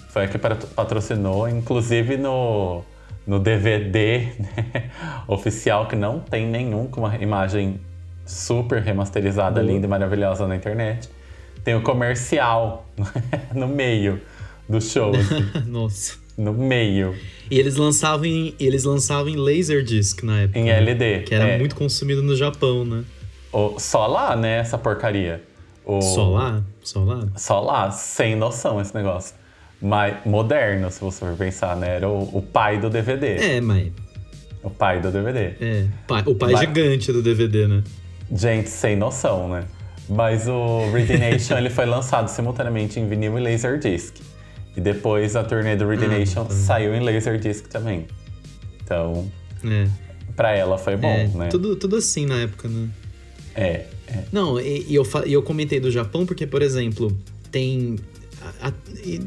[0.09, 2.83] foi a que patro- patrocinou, inclusive no,
[3.27, 4.91] no DVD né,
[5.27, 7.81] oficial, que não tem nenhum, com uma imagem
[8.25, 9.73] super remasterizada, Boa.
[9.73, 11.09] linda e maravilhosa na internet.
[11.69, 12.89] Tem o comercial
[13.55, 14.19] no meio
[14.67, 16.15] do show, assim, Nossa.
[16.37, 17.15] no meio,
[17.51, 20.59] E eles lançavam em, eles lançavam em Laserdisc na época.
[20.59, 20.79] em né?
[20.79, 21.21] LD.
[21.25, 23.05] Que era É, muito consumido no Japão, né?
[23.53, 25.43] o- só lá, né, essa porcaria.
[25.85, 26.63] O- Só lá?
[26.83, 27.29] Só lá?
[27.37, 29.35] Só lá, sem noção esse negócio.
[29.81, 31.97] Mas moderno, se você for pensar, né?
[31.97, 33.27] Era o, o pai do DVD.
[33.57, 33.93] É, mas.
[34.63, 35.55] O pai do DVD.
[35.61, 35.87] É.
[36.07, 37.83] pai- o pai Mas- gigante do DVD, né?
[38.35, 39.65] Gente, sem noção, né?
[40.09, 44.15] Mas o Reading Nation ele foi lançado simultaneamente em vinil e Laserdisc.
[44.77, 46.55] E depois a turnê do Reading Ah, Nation tá.
[46.55, 48.07] saiu em Laserdisc também.
[48.83, 49.31] Então,
[49.65, 49.87] É.
[50.35, 51.27] pra ela foi bom, é.
[51.29, 51.49] né?
[51.49, 52.89] Tudo, tudo assim na época, né?
[53.55, 54.25] É, é.
[54.33, 57.15] Não, e, e eu, e eu comentei do Japão porque, por exemplo,
[57.51, 57.97] tem.
[58.63, 58.73] a- a-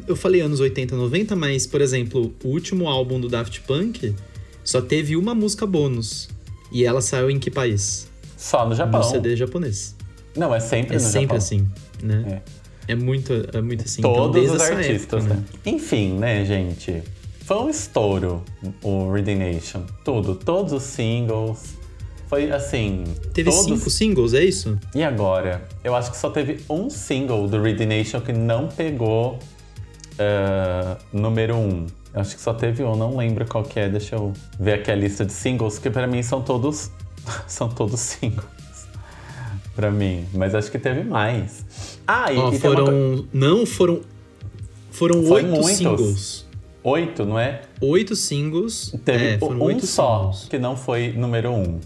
[0.08, 4.16] eu falei anos 80, 90, mas, por exemplo, o último álbum do Daft Punk
[4.64, 6.30] só teve uma música bônus.
[6.72, 8.08] E ela saiu em que país?
[8.38, 9.02] Só no Japão.
[9.02, 9.96] No CD japonês.
[10.36, 11.38] Não, é sempre É no sempre Japão.
[11.38, 11.68] assim,
[12.02, 12.42] né?
[12.88, 12.96] É.
[12.96, 14.02] muito, é muito assim.
[14.02, 15.46] então, Todos desde os artistas, época, né?
[15.66, 17.04] Enfim, né, gente?
[17.46, 18.44] Foi um estouro
[18.84, 19.82] o Reading Nation.
[20.06, 21.76] Tudo, todos os singles.
[22.28, 23.04] Foi assim.
[23.34, 23.66] Teve todos...
[23.66, 24.80] cinco singles, é isso?
[24.96, 25.68] E agora?
[25.84, 29.38] Eu acho que só teve um single do Reading Nation que não pegou
[30.18, 31.88] eh, número um.
[32.14, 33.90] Eu acho que só teve um, não lembro qual que é.
[33.90, 36.90] Deixa eu ver aqui a lista de singles, que pra mim são todos
[37.48, 38.61] são todos singles.
[39.82, 41.66] Pra mim, mas acho que teve mais.
[42.08, 42.86] Ah, e, Ó, e uma foram.
[42.86, 44.02] co- Não, foram.
[44.92, 45.72] Foram Foi oito muitos.
[45.78, 46.46] singles.
[46.84, 47.62] oito, não é?
[47.82, 48.94] Oito singles.
[49.04, 50.48] Teve é, um oito só singles.
[50.50, 51.80] que não foi número um.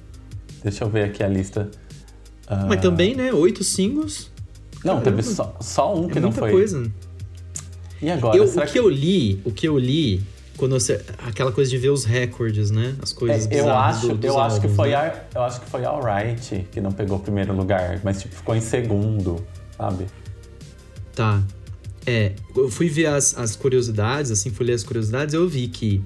[0.62, 1.72] Deixa eu ver aqui a lista.
[2.48, 3.32] Ah, Mas também, né?
[3.32, 4.30] Oito singles.
[4.84, 6.52] Não, teve só, só um que é não muita foi.
[6.52, 6.92] coisa.
[8.02, 8.36] E agora?
[8.38, 10.22] Eu, o que eu li, o que eu li,
[10.58, 11.02] quando você.
[11.20, 12.96] Aquela coisa de ver os recordes, né?
[13.02, 15.22] As coisas É, eu acho, do- dos eu acho que álbuns, foi né?
[15.34, 18.62] eu acho que foi Alright que não pegou o primeiro lugar, mas tipo ficou em
[18.62, 19.46] segundo,
[19.78, 20.06] sabe?
[21.14, 21.42] Tá.
[22.06, 26.02] É, eu fui ver as, as curiosidades, assim, fui ler as curiosidades, eu vi que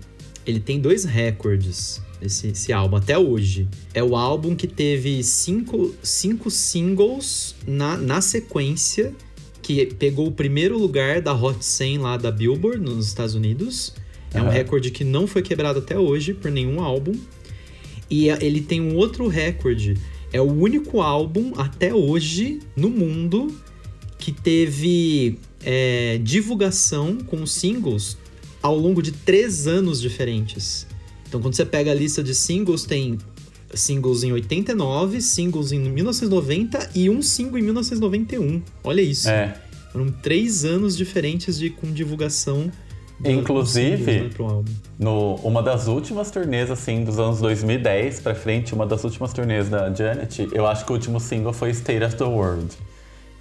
[0.45, 3.67] ele tem dois recordes, esse, esse álbum, até hoje.
[3.93, 9.13] É o álbum que teve cinco, cinco singles na, na sequência,
[9.61, 13.93] que pegou o primeiro lugar da Hot 100 lá da Billboard, nos Estados Unidos.
[14.33, 17.13] É um recorde que não foi quebrado até hoje por nenhum álbum.
[18.09, 19.95] E a- ele tem um outro recorde.
[20.31, 23.47] É o único álbum até hoje no mundo
[24.17, 28.17] que teve é, divulgação com singles
[28.61, 30.85] ao longo de três anos diferentes.
[31.27, 33.17] Então, quando você pega a lista de singles, tem
[33.73, 38.61] singles em 89, singles em 1990 e um single em 1991.
[38.83, 39.29] Olha isso.
[39.29, 39.55] É.
[39.91, 42.71] Foram três anos diferentes de com divulgação.
[43.23, 44.31] Inclusive-.
[44.97, 49.69] No, uma das últimas turnês, assim, dos anos 2010 pra frente, uma das últimas turnês
[49.69, 52.75] da Janet, eu acho que o último single foi State of the World.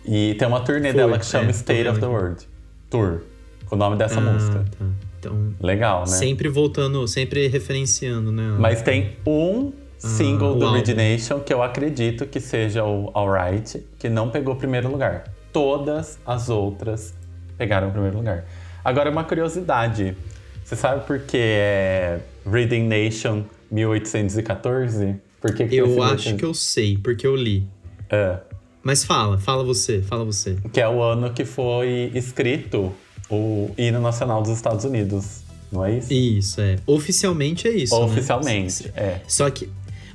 [0.05, 2.07] E tem uma turnê Foi, dela que chama é, State of the.
[2.07, 2.47] World
[2.89, 3.21] Tour,
[3.67, 4.65] com o nome dessa Ah, música.
[4.79, 4.87] tá.
[5.19, 6.07] Então, Legal, né?
[6.07, 8.57] sempre voltando, sempre referenciando, né?
[8.59, 10.73] Mas tem um single o do.
[10.73, 15.25] Reed Nation que eu acredito que seja o Alright, que não pegou o primeiro lugar.
[15.53, 17.13] Todas as outras
[17.59, 18.45] pegaram o primeiro lugar.
[18.89, 20.17] Agora, uma curiosidade.
[20.65, 22.21] Você sabe por que é
[22.51, 25.17] Reading Nation 1814?
[25.41, 26.39] Por que que Eu esse acho 1800?
[26.41, 27.69] que eu sei, porque eu li.
[28.09, 28.39] É,
[28.83, 30.57] Mas fala, fala você, fala você.
[30.73, 32.91] que é o ano que foi escrito
[33.31, 35.43] o hino nacional dos Estados Unidos.
[35.71, 36.13] Não é isso?
[36.15, 36.77] Isso, é.
[36.87, 37.95] Oficialmente é isso.
[37.95, 38.05] né?
[38.07, 39.21] Oficialmente, é.
[39.29, 39.69] Só que.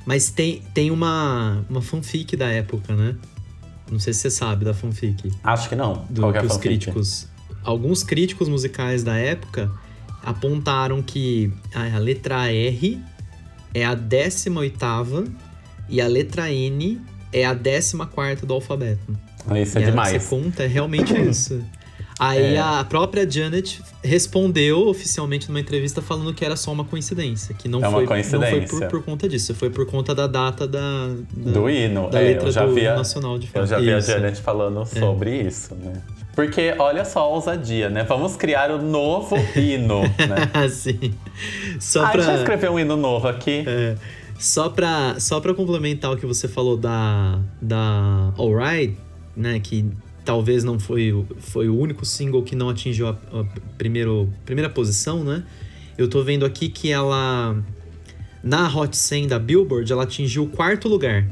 [0.04, 3.14] Mas tem, tem uma, uma fanfic da época, né?
[3.88, 5.30] Não sei se você sabe da fanfic.
[5.44, 6.04] Acho que não.
[6.10, 6.62] Do Qual que é os fanfic?
[6.68, 7.28] críticos.
[7.64, 9.70] Alguns críticos musicais da época
[10.22, 13.00] apontaram que a, letra R
[13.72, 15.32] é a 18
[15.88, 17.00] e a letra N
[17.32, 19.18] é a 14 do alfabeto.
[19.60, 20.22] Isso é e que demais.
[20.22, 21.62] você conta, é realmente isso.
[22.18, 22.58] Aí É.
[22.60, 27.80] a própria Janet respondeu oficialmente numa entrevista falando que era só uma coincidência, que não
[27.84, 31.50] É foi, não foi por, por conta disso, foi por conta da data da, da-
[31.52, 33.66] Do hino, da é, letra eu já do vi a- nacional de Eu fato.
[33.66, 34.10] já vi a Isso.
[34.10, 34.14] É.
[34.14, 35.94] Janet falando sobre isso, né?
[36.36, 38.02] Porque olha só a ousadia, né?
[38.04, 40.50] Vamos criar o novo hino, né?
[40.64, 41.14] assim.
[41.80, 43.64] Só Ah, deixa eu pra, escrever um hino novo aqui.
[43.66, 43.96] é,
[44.38, 48.96] só pra só pra complementar o que você falou da da Alright,
[49.36, 49.86] né, que
[50.24, 53.44] talvez não foi o, foi o único single que não atingiu a, a
[53.76, 55.42] primeiro, primeira posição, né?
[55.96, 57.56] Eu tô vendo aqui que ela
[58.42, 61.24] na Hot 100 da Billboard, ela atingiu o quarto lugar.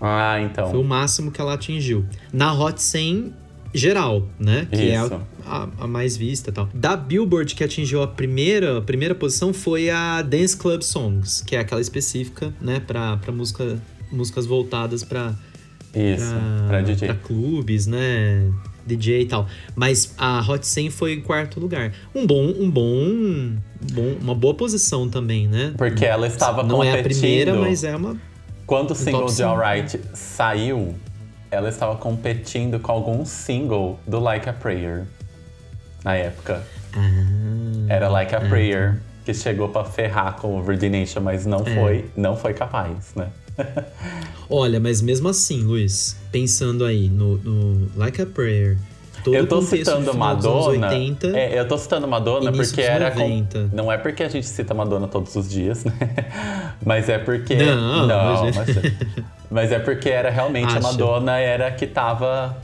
[0.00, 0.70] Ah, então.
[0.70, 2.04] Foi o máximo que ela atingiu.
[2.32, 3.32] Na Hot 100
[3.74, 4.66] geral, né?
[4.70, 5.14] Que é Isso.
[5.44, 6.68] a, a- a mais vista e tal.
[6.74, 11.54] Da Billboard que atingiu a primeira, a primeira posição foi a Dance Club Songs, que
[11.54, 12.80] é aquela específica, né?
[12.80, 13.78] Pra, pra música,
[14.10, 15.34] músicas voltadas pra,
[15.96, 17.08] Isso, pra, pra DJ.
[17.08, 18.50] pra clubes, né?
[18.86, 19.46] DJ e tal.
[19.74, 21.92] Mas a Hot 100 foi em quarto lugar.
[22.14, 23.58] Um bom, um bom, um
[23.92, 25.74] bom uma boa posição também, né?
[25.76, 27.20] Porque ela estava Não é a competindo.
[27.20, 28.16] primeira, mas é uma
[28.64, 29.48] Quando o single de cinco.
[29.48, 30.94] Alright saiu,
[31.50, 35.04] ela estava competindo com algum single do Like a Prayer.
[36.04, 36.62] Na época.
[36.94, 41.74] ah, Era Like a Prayer, que chegou pra ferrar com o Redination, mas não É.
[41.74, 43.28] foi, não foi capaz, né?
[44.48, 48.76] Olha, mas mesmo assim, Luiz, pensando aí no, no Like a Prayer,
[49.24, 50.88] todo eu tô citando Madonna.
[50.88, 53.10] 80, É, eu tô citando Madonna porque era.
[53.10, 53.70] com- 90.
[53.72, 55.92] Não é porque a gente cita Madonna todos os dias, né?
[56.84, 57.54] Mas é porque.
[57.56, 58.76] Não, não mas- mas,
[59.50, 60.80] mas é porque era realmente a.
[60.80, 62.56] Madonna era a que tava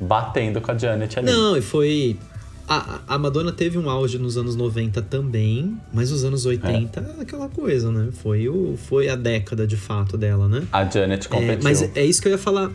[0.00, 1.30] batendo com a Janet ali.
[1.30, 2.18] Não, e foi
[2.68, 7.22] a, a Madonna teve um auge nos anos 90 também, mas os anos 80 é
[7.22, 8.10] aquela coisa, né?
[8.12, 10.66] Foi, o, foi a década de fato dela, né?
[10.70, 11.54] A Janet competiu.
[11.54, 12.70] É, mas é isso que eu ia falar.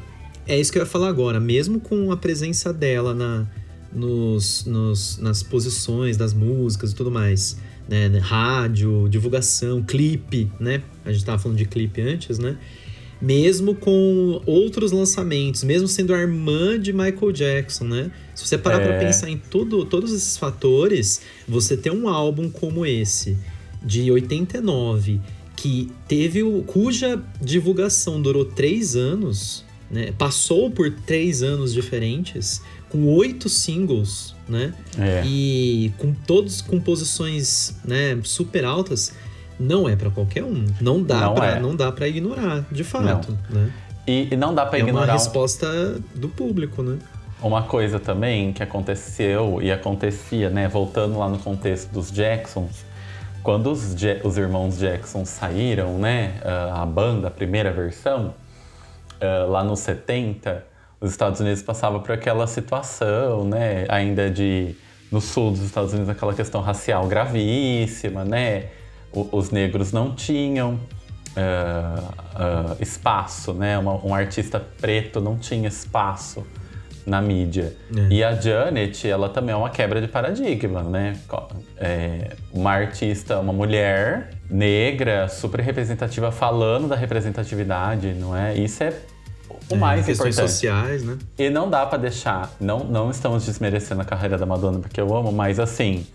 [0.48, 1.39] É isso que eu ia falar agora.
[1.39, 3.46] Mesmo com a presença dela na,
[3.94, 8.08] nos, nos, nas posições das músicas e tudo mais, né?
[8.18, 10.82] Rádio, divulgação, clipe, né?
[11.06, 12.58] A gente tava falando de clipe antes, né?
[13.24, 18.11] Mesmo com outros lançamentos, mesmo sendo a irmã de Michael Jackson, né?
[18.36, 18.86] Se você parar é.
[18.86, 23.38] para pensar em tudo, todos esses fatores, você ter um álbum como esse,
[23.82, 25.21] de 89,
[25.55, 30.11] que teve o, cuja divulgação durou três anos, né?
[30.17, 34.74] Passou por três anos diferentes, com oito singles, né?
[34.99, 35.24] É.
[35.26, 39.13] E com todos com posições né, super altas
[39.60, 40.66] não é para qualquer um.
[40.82, 41.60] Não dá não para é.
[41.60, 43.62] não dá para ignorar, de fato, não.
[43.62, 43.72] né?
[44.06, 45.06] E, e, não dá para ignorar.
[45.06, 45.68] É uma resposta
[46.14, 46.97] do público, né?
[47.41, 52.86] Uma coisa também que aconteceu e acontecia, né, voltando lá no contexto dos Jacksons,
[53.43, 56.36] quando os, os irmãos Jackson saíram, né,
[56.74, 58.34] a banda, a primeira versão,
[59.49, 60.66] lá nos 70,
[61.01, 64.74] os Estados Unidos passavam por aquela situação, né, ainda de
[65.12, 68.68] no sul dos Estados Unidos aquela questão racial gravíssima, né,
[69.14, 72.03] os negros não tinham uh,
[72.76, 73.78] uh, espaço, né?
[73.78, 76.45] Uma, um artista preto não tinha espaço
[77.05, 77.76] na mídia.
[77.95, 78.14] É.
[78.14, 81.18] E a Janet, ela também é uma quebra de paradigma, né?
[81.78, 88.55] É uma artista, uma mulher negra, super representativa, falando da representatividade, não é?
[88.55, 88.93] Isso é
[89.70, 90.36] o é, mais importante.
[90.36, 91.18] sociais, né?
[91.38, 95.14] E não dá para deixar, não, não estamos desmerecendo a carreira da Madonna, porque eu
[95.16, 96.05] amo, mas assim,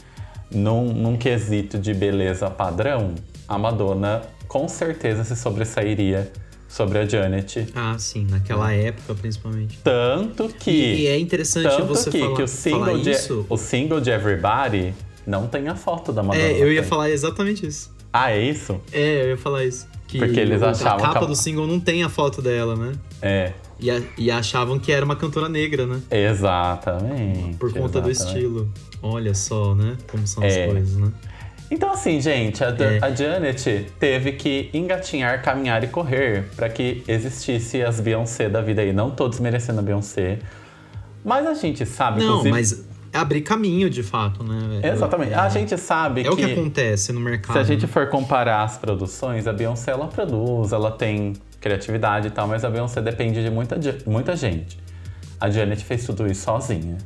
[0.51, 3.15] num, num quesito de beleza padrão,
[3.47, 6.31] a Madonna com certeza se sobressairia
[6.69, 7.69] sobre a Janet.
[7.75, 9.79] Ah, sim, naquela época principalmente.
[9.83, 10.71] Tanto que.
[10.71, 13.47] E, e é interessante tanto você que, falar, que o single de, isso.
[13.49, 14.95] O single de Everybody
[15.27, 16.45] não tem a foto da Madonna.
[16.45, 17.95] É, eu ia falar exatamente isso.
[18.13, 18.81] Ah, é isso?
[18.93, 19.87] É, eu ia falar isso.
[20.07, 21.05] Que Porque eles achavam.
[21.05, 22.93] A capa do single não tem a foto dela, né?
[23.21, 23.53] É.
[23.81, 26.01] E, a, e achavam que era uma cantora negra, né?
[26.11, 27.57] Exatamente.
[27.57, 28.05] Por conta exatamente.
[28.05, 28.73] do estilo.
[29.03, 29.97] Olha só, né?
[30.11, 30.49] Como são é.
[30.49, 31.13] as coisas, né?
[31.71, 32.99] Então, assim, gente, a, é.
[33.03, 38.81] a, Janet teve que engatinhar, caminhar e correr para que existisse as Beyoncé da vida
[38.81, 38.93] aí.
[38.93, 40.39] Não todos merecendo a Beyoncé.
[41.25, 42.51] Mas a gente sabe, Não, inclusive...
[42.51, 44.81] mas abrir caminho de fato, né?
[44.83, 45.33] Exatamente.
[45.33, 46.29] É, a gente sabe é que.
[46.29, 47.53] É o que acontece no mercado.
[47.53, 52.31] Se a gente for comparar as produções, a Beyoncé ela produz, ela tem criatividade e
[52.31, 54.79] tal, mas a Beyoncé depende de muita, muita gente.
[55.41, 56.99] A Janet fez tudo isso sozinha,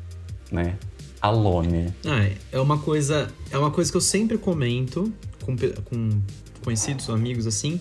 [0.50, 0.76] né?
[1.20, 1.92] Alone.
[2.05, 5.12] Ah, é uma coisa, é uma coisa que eu sempre comento
[5.44, 6.20] com, com
[6.64, 7.80] conhecidos, amigos assim,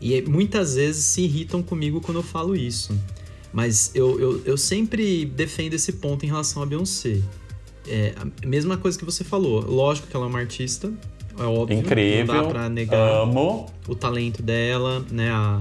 [0.00, 2.98] e muitas vezes se irritam comigo quando eu falo isso.
[3.52, 7.20] Mas eu, eu, eu sempre defendo esse ponto em relação a Beyoncé.
[7.86, 9.60] É a mesma coisa que você falou.
[9.60, 10.92] Lógico que ela é uma artista,
[11.38, 11.78] é óbvio.
[11.78, 12.34] Incrível.
[12.34, 13.66] Não dá pra negar amo.
[13.88, 15.30] o talento dela, né?
[15.30, 15.60] A,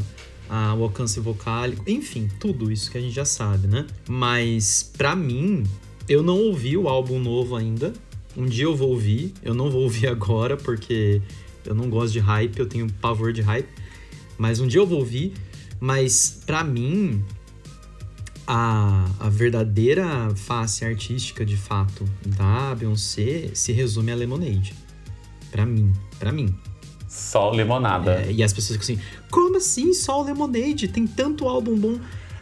[0.50, 3.86] a, o alcance vocálico, enfim, tudo isso que a gente já sabe, né?
[4.08, 5.64] Mas para mim,
[6.08, 7.94] eu não ouvi o álbum novo ainda.
[8.36, 11.22] Um dia eu vou ouvir, eu não vou ouvir agora porque
[11.66, 13.70] eu não gosto de hype, eu tenho pavor de hype.
[14.38, 15.34] Mas um dia eu vou ouvir.
[15.80, 17.24] Mas para mim,
[18.48, 24.74] a, a verdadeira face artística de fato da Beyoncé se resume a Lemonade.
[25.52, 26.56] Para mim, para mim.
[27.10, 28.24] Só limonada.
[28.28, 30.88] É, e as pessoas ficam assim: como assim só Lemonade?
[30.88, 32.00] Tem tanto álbum bom.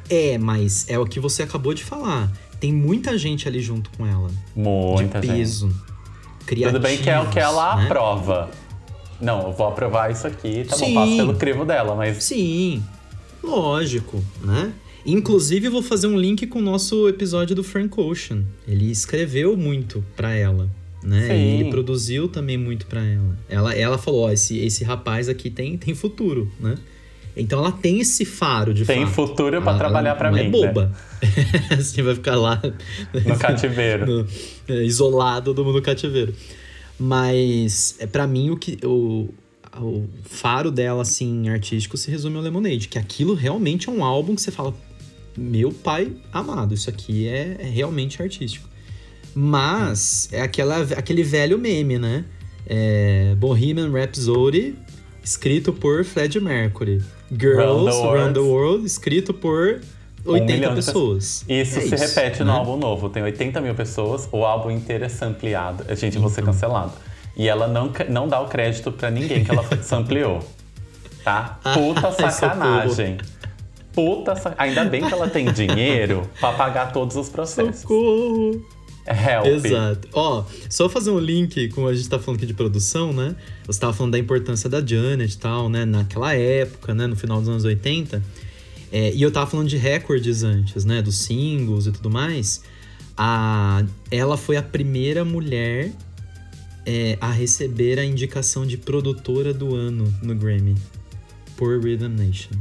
[0.09, 2.30] É, mas é o que você acabou de falar.
[2.59, 4.30] Tem muita gente ali junto com ela.
[4.53, 5.70] Muita de peso.
[6.49, 6.63] Gente.
[6.63, 7.86] Tudo bem que é o que ela né?
[7.86, 8.49] aprova.
[9.20, 10.93] Não, eu vou aprovar isso aqui, tá Sim.
[10.93, 12.24] bom, passo pelo crivo dela, mas.
[12.24, 12.84] Sim,
[13.43, 14.72] lógico, né?
[15.05, 18.43] Inclusive, vou fazer um link com o nosso episódio do Frank Ocean.
[18.68, 20.70] Ele escreveu muito para ela
[21.08, 21.38] né?
[21.38, 23.38] E ele produziu também muito para ela.
[23.47, 26.76] Ela, ela falou, ó, esse, esse rapaz aqui tem, tem futuro, né?
[27.36, 29.14] Então ela tem esse faro de Tem fato.
[29.28, 30.39] futuro para trabalhar para mim.
[30.39, 30.91] É boba.
[31.20, 31.78] Né?
[31.80, 32.62] assim vai ficar lá
[33.26, 34.28] no cativeiro, no,
[34.68, 36.34] é, isolado do mundo cativeiro.
[36.99, 39.30] Mas é para mim o que o,
[39.80, 44.36] o faro dela assim artístico se resume ao Lemonade, que aquilo realmente é um álbum
[44.36, 44.76] que você fala
[45.36, 48.68] meu pai amado, isso aqui é, é realmente artístico.
[49.40, 52.26] Mas é aquela, aquele velho meme, né?
[52.66, 54.76] É Bohemian Rhapsody,
[55.24, 57.04] escrito por Fred Mercury.
[57.32, 59.80] Girls Run the World, escrito por
[60.26, 61.46] 80 um pessoas.
[61.48, 62.46] Isso é se isso, repete né?
[62.46, 63.10] no álbum novo.
[63.10, 65.86] Tem 80 mil pessoas, o álbum inteiro é sampleado.
[65.88, 66.52] A gente, vou ser então.
[66.52, 66.94] cancelado.
[67.36, 70.40] E ela não, não dá o crédito para ninguém que ela sampleou.
[71.24, 71.60] Tá?
[71.76, 73.20] Puta sacanagem.
[73.94, 74.80] Puta sacanagem.
[74.80, 77.82] Ainda bem que ela tem dinheiro para pagar todos os processos.
[77.82, 78.77] Socorro!
[79.08, 79.45] Help.
[79.47, 80.08] Exato.
[80.14, 83.36] Ó, só fazer um link com a gente tá falando aqui de produção, né?
[83.66, 85.86] Você tava falando da importância da Janet e tal, né?
[85.86, 87.08] Naquela época, né?
[87.08, 88.22] No final dos anos 80.
[88.91, 91.01] É, e eu tava falando de recordes antes, né?
[91.01, 92.62] Dos singles e tudo mais.
[93.18, 95.91] A, ela foi a primeira mulher
[96.86, 100.76] é, a receber a indicação de produtora do ano no Grammy
[101.55, 102.55] por Rhythm Nation.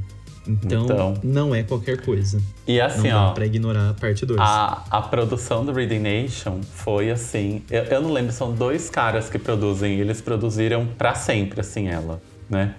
[0.49, 1.15] Então, Então.
[1.25, 2.41] não é qualquer coisa.
[2.67, 3.33] E assim, não dá ó.
[3.33, 4.39] pra ignorar a parte 2.
[4.41, 7.63] A, a produção do Reading Nation foi assim.
[7.71, 9.99] Eu, eu não lembro, são dois caras que produzem.
[9.99, 12.75] Eles produziram pra sempre, assim, ela, né?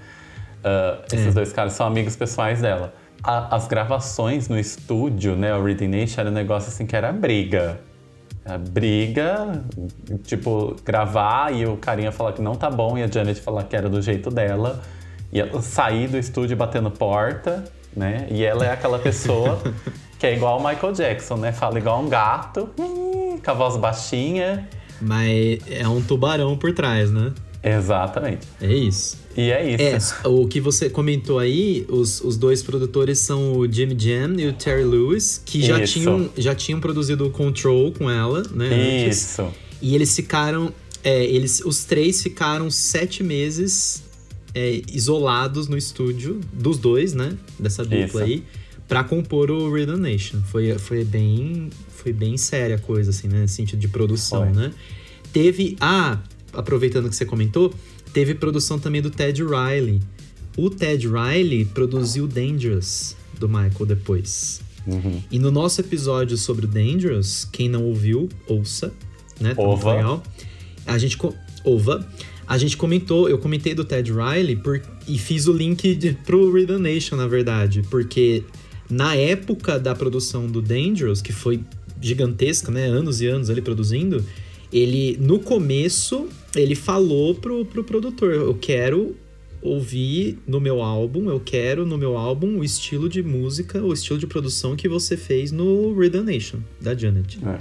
[0.63, 1.31] Ah, esses É.
[1.31, 2.93] dois caras são amigos pessoais dela.
[3.23, 5.53] A- as gravações no estúdio, né?
[5.55, 7.79] O Reading Nation era um negócio assim que era briga.
[8.71, 9.61] Briga,
[10.23, 13.75] tipo, gravar e o carinha falar que não tá bom e a Janet falar que
[13.75, 14.81] era do jeito dela.
[15.31, 17.65] E ela sair do estúdio batendo porta,
[17.95, 18.27] né?
[18.29, 19.61] E ela é aquela pessoa
[20.17, 21.51] que é igual o Michael Jackson, né?
[21.51, 24.67] Fala igual um gato, com a voz baixinha.
[25.01, 27.33] Mas é um tubarão por trás, né?
[27.63, 28.47] Exatamente.
[28.61, 29.17] É isso.
[29.35, 30.15] E é isso.
[30.23, 34.47] É, o que você comentou aí, os, os dois produtores são o Jimmy Jam e
[34.47, 35.93] o Terry Lewis, que já Isso.
[35.93, 39.05] tinham, já tinham produzido o Control com ela, né?
[39.05, 39.31] antes.
[39.31, 39.47] Isso.
[39.81, 40.73] E eles ficaram.
[41.03, 44.03] é, eles, os três ficaram sete meses
[44.57, 47.37] é, isolados no estúdio, dos dois, né?
[47.59, 48.17] Dessa dupla Isso.
[48.17, 48.43] aí,
[48.87, 50.41] pra compor o Rhythm Nation.
[50.41, 51.69] Foi, foi bem.
[51.89, 53.41] Foi bem séria a coisa, assim, né?
[53.41, 54.53] Nesse sentido de produção, Foi.
[54.53, 54.73] né?
[55.31, 55.77] Teve.
[55.79, 56.19] Ah,
[56.53, 57.71] aproveitando que você comentou,
[58.11, 60.01] teve produção também do Ted Riley.
[60.57, 64.61] O Ted Riley produziu Dangerous do Michael depois.
[64.87, 65.21] Uhum.
[65.29, 68.91] E no nosso episódio sobre o Dangerous, quem não ouviu, ouça,
[69.39, 69.53] né?
[69.53, 69.93] Tá Ova.
[69.93, 70.23] legal.
[70.87, 71.15] A gente
[71.63, 72.07] ova.
[72.47, 76.51] A gente comentou, eu comentei do Ted Riley por, e fiz o link de, pro
[76.51, 78.43] Rhythm Nation, na verdade, porque
[78.89, 81.59] na época da produção do Dangerous, que foi
[82.01, 82.85] gigantesca, né?
[82.85, 84.23] Anos e anos ali produzindo,
[84.71, 89.15] ele, no começo, ele falou pro, pro produtor: Eu quero
[89.61, 94.19] ouvir no meu álbum, eu quero no meu álbum o estilo de música, o estilo
[94.19, 97.39] de produção que você fez no Rhythm Nation, da Janet.
[97.45, 97.59] É.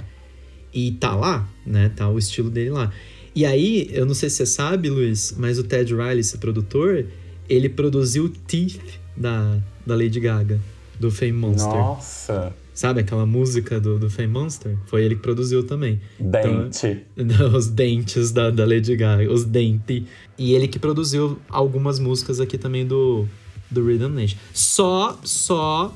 [0.73, 1.91] E tá lá, né?
[1.95, 2.91] Tá o estilo dele lá.
[3.37, 7.05] E aí, eu não sei se você sabe, Luiz, mas o Ted Riley, esse produtor,
[7.47, 10.59] ele produziu Teeth da, da Lady Gaga,
[10.99, 11.71] do Fame Monster.
[11.71, 12.51] Nossa.
[12.73, 14.75] Sabe aquela música do, do Fame Monster?
[14.87, 16.01] Foi ele que produziu também.
[16.19, 17.05] Dente.
[17.55, 20.05] os dentes da, da Lady Gaga, os dentes.
[20.35, 23.27] E ele que produziu algumas músicas aqui também do,
[23.69, 24.37] do Rhythm Nation.
[24.51, 25.95] Só, só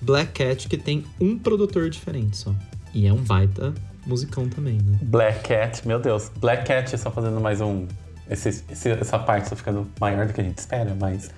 [0.00, 2.54] Black Cat que tem um produtor diferente só.
[2.94, 3.74] E é um baita
[4.06, 4.98] musicão também, né?
[5.02, 6.30] Black Cat, meu Deus.
[6.36, 7.86] Black Cat, só fazendo mais um.
[8.30, 11.30] esse- esse- essa parte está ficando maior do que a gente espera, mas.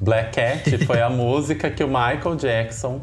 [0.00, 3.00] Black Cat foi a música que o Michael Jackson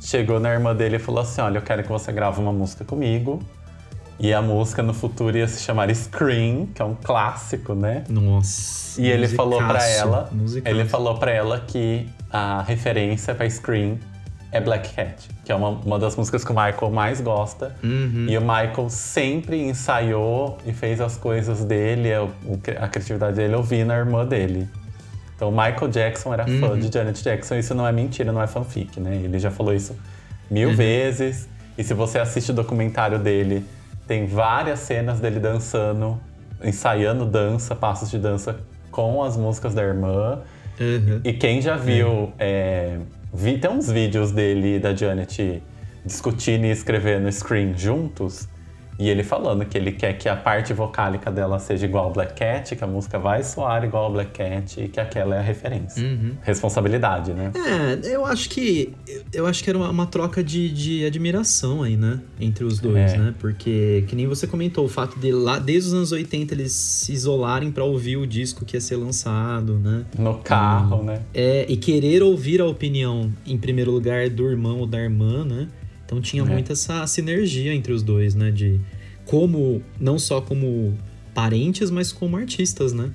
[0.00, 2.84] chegou na irmã dele e falou assim: Olha, eu quero que você grave uma música
[2.84, 3.40] comigo.
[4.22, 8.04] E a música no futuro ia se chamar Scream, que é um clássico, né?
[8.06, 9.00] Nossa.
[9.00, 10.76] E ele falou pra musicaço, ela, musicaço.
[10.76, 13.98] ele falou para ela que a referência pra Scream
[14.52, 17.74] é Black Cat, que é uma, uma das músicas que o Michael mais gosta.
[17.84, 18.26] Uhum.
[18.28, 22.30] E o Michael sempre ensaiou e fez as coisas dele, a, o-
[22.80, 24.68] a criatividade dele ouvindo a irmã dele.
[25.36, 26.78] Então o Michael Jackson era fã Uhum.
[26.78, 29.16] de Janet Jackson, isso não é mentira, não é fanfic, né?
[29.22, 29.96] Ele já falou isso
[30.50, 30.76] mil Uhum.
[30.76, 31.48] vezes.
[31.78, 33.64] E se você assiste o documentário dele,
[34.06, 36.20] tem várias cenas dele dançando,
[36.62, 38.56] ensaiando dança, passos de dança
[38.90, 40.40] com as músicas da irmã.
[40.78, 41.20] Uhum.
[41.24, 42.98] E quem já viu, é,
[43.32, 45.62] vi, tem uns vídeos dele e da Janet
[46.04, 48.48] discutindo e escrevendo Scream juntos.
[49.00, 52.34] E ele falando que ele quer que a parte vocálica dela seja igual ao Black
[52.34, 55.42] Cat, que a música vai soar igual ao Black Cat e que aquela é a
[55.42, 56.06] referência.
[56.06, 56.32] Uhum.
[56.42, 57.50] Responsabilidade, né?
[57.54, 58.92] É, eu acho que.
[59.32, 62.20] Eu acho que era uma, uma troca de, de admiração aí, né?
[62.38, 63.16] Entre os dois, É.
[63.16, 63.34] né?
[63.38, 67.12] Porque, que nem você comentou, o fato de lá, desde os anos 80, eles se
[67.12, 70.04] isolarem pra ouvir o disco que ia ser lançado, né?
[70.18, 71.22] No carro, né?
[71.32, 75.68] É, e querer ouvir a opinião, em primeiro lugar, do irmão ou da irmã, né?
[76.10, 76.44] Então tinha É.
[76.44, 78.50] muito essa sinergia entre os dois, né?
[78.50, 78.80] De
[79.24, 80.92] como, não só como
[81.32, 83.10] parentes, mas como artistas, né?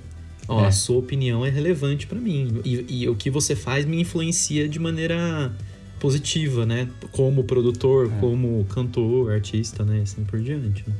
[0.47, 0.67] Ó, É.
[0.67, 2.61] a sua opinião é relevante pra mim.
[2.63, 5.51] E, e o que você faz me influencia de maneira
[5.99, 6.87] positiva, né?
[7.11, 8.19] Como produtor, É.
[8.21, 9.99] como cantor, artista, né?
[10.03, 10.85] Assim por diante.
[10.87, 10.95] né?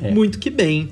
[0.00, 0.14] É.
[0.14, 0.90] Muito que bem.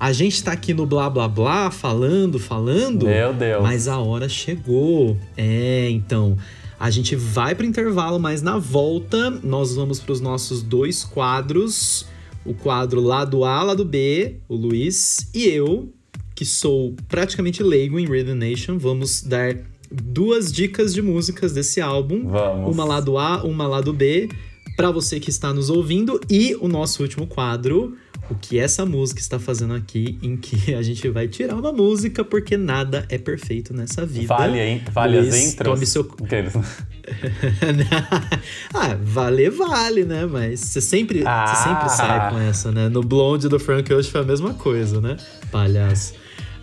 [0.00, 3.06] A gente tá aqui no blá blá blá, falando, falando.
[3.06, 3.62] Meu Deus.
[3.62, 5.16] Mas a hora chegou.
[5.36, 6.36] É, então.
[6.82, 12.04] A gente vai pro intervalo, mas na volta nós vamos pros nossos dois quadros.
[12.44, 15.92] O quadro lado A, lado B, o Luiz e eu,
[16.34, 19.58] que sou praticamente leigo em Rhythm Nation, vamos dar
[19.92, 22.26] duas dicas de músicas desse álbum.
[22.26, 22.74] Vamos.
[22.74, 24.28] Uma lado A, uma lado B,
[24.76, 27.96] para você que está nos ouvindo e o nosso último quadro,
[28.32, 32.24] o que essa música está fazendo aqui, em que a gente vai tirar uma música
[32.24, 34.28] porque nada é perfeito nessa vida.
[34.28, 34.82] Vale, hein?
[34.92, 35.74] Vale Luiz, as intros?
[35.74, 36.02] Tome seu...
[36.24, 36.52] Aqueles.
[38.74, 40.26] ah, vale, vale, né?
[40.26, 41.46] Mas você sempre, Ah.
[41.46, 42.88] você sempre sai com essa, né?
[42.88, 45.16] No Blonde do Frank Ocean foi a mesma coisa, né?
[45.50, 46.14] Palhaço.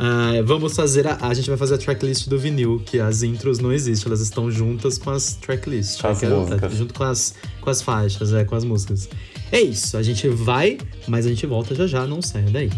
[0.02, 3.60] Ah, vamos fazer a, a gente vai fazer a tracklist do vinil, que as intros
[3.60, 6.04] não existem, elas estão juntas com as tracklists.
[6.04, 9.10] As é- junto com as, com as faixas, é, com as músicas.
[9.52, 10.78] É isso, a gente vai,
[11.08, 12.70] mas a gente volta já já, não saia daí.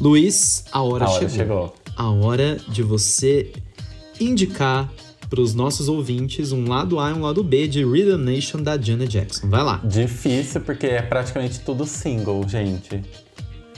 [0.00, 1.36] Luiz, a hora, A hora chegou.
[1.36, 1.74] chegou.
[1.96, 3.52] A hora de você
[4.20, 4.90] indicar
[5.28, 8.80] para os nossos ouvintes um lado A e um lado B de Rhythm Nation da
[8.80, 9.48] Janet Jackson.
[9.48, 9.80] Vai lá.
[9.84, 13.02] Difícil porque é praticamente tudo single, gente.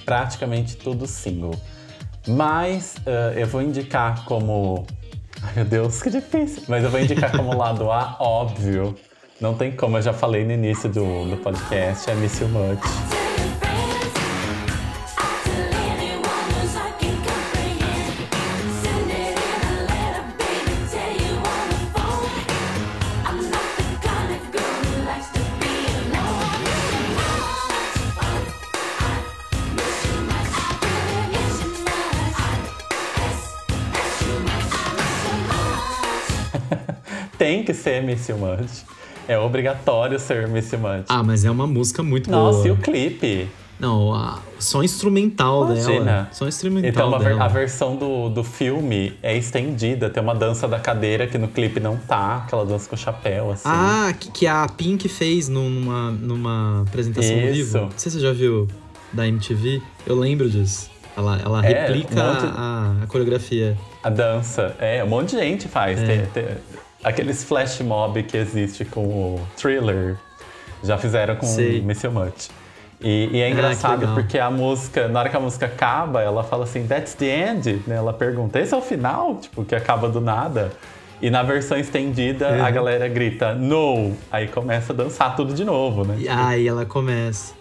[0.04, 1.54] Praticamente tudo single.
[2.26, 4.86] Mas eh, eu vou indicar como.
[5.42, 6.64] Ai meu Deus, que difícil!
[6.68, 8.94] Mas eu vou indicar como lado A, óbvio.
[9.40, 13.19] Não tem como, eu já falei no início do, do podcast, é Miss You Much.
[37.72, 38.82] Que ser Miss You Much.
[39.28, 41.04] É obrigatório ser Miss You Much.
[41.08, 42.68] Ah, mas é uma música muito Nossa, boa.
[42.68, 43.48] e o clipe?
[43.78, 46.04] Não, a, só instrumental Imagina.
[46.04, 46.28] dela.
[46.32, 50.68] Só instrumental Então a, ver- a versão do, do filme é estendida, tem uma dança
[50.68, 53.62] da cadeira que no clipe não tá, aquela dança com chapéu, assim.
[53.66, 57.52] Ah, que, que a Pink fez numa, numa apresentação ao Isso.
[57.54, 57.78] vivo.
[57.78, 58.68] Não sei se você já viu
[59.14, 59.80] da MTV.
[60.06, 60.90] Eu lembro disso.
[61.16, 63.78] Ela, ela É, replica um monte- a, a coreografia.
[64.02, 65.98] A dança, é, um monte de gente faz.
[65.98, 66.04] É.
[66.06, 66.56] Tem- tem-
[67.02, 70.16] aqueles flash mob que existe com o thriller,
[70.82, 71.80] já fizeram com Sei.
[71.80, 72.48] Miss You Much.
[73.02, 74.14] E, e é Ah, engraçado legal.
[74.14, 77.82] porque a música, na hora que a música acaba, ela fala assim, that's the end,
[77.86, 77.96] né?
[77.96, 79.36] Ela pergunta, esse é o final?
[79.36, 80.70] Tipo, que acaba do nada.
[81.22, 82.60] E na versão estendida, É.
[82.60, 84.12] a galera grita, no!
[84.30, 86.16] Aí começa a dançar tudo de novo, né?
[86.18, 87.54] E aí ela começa.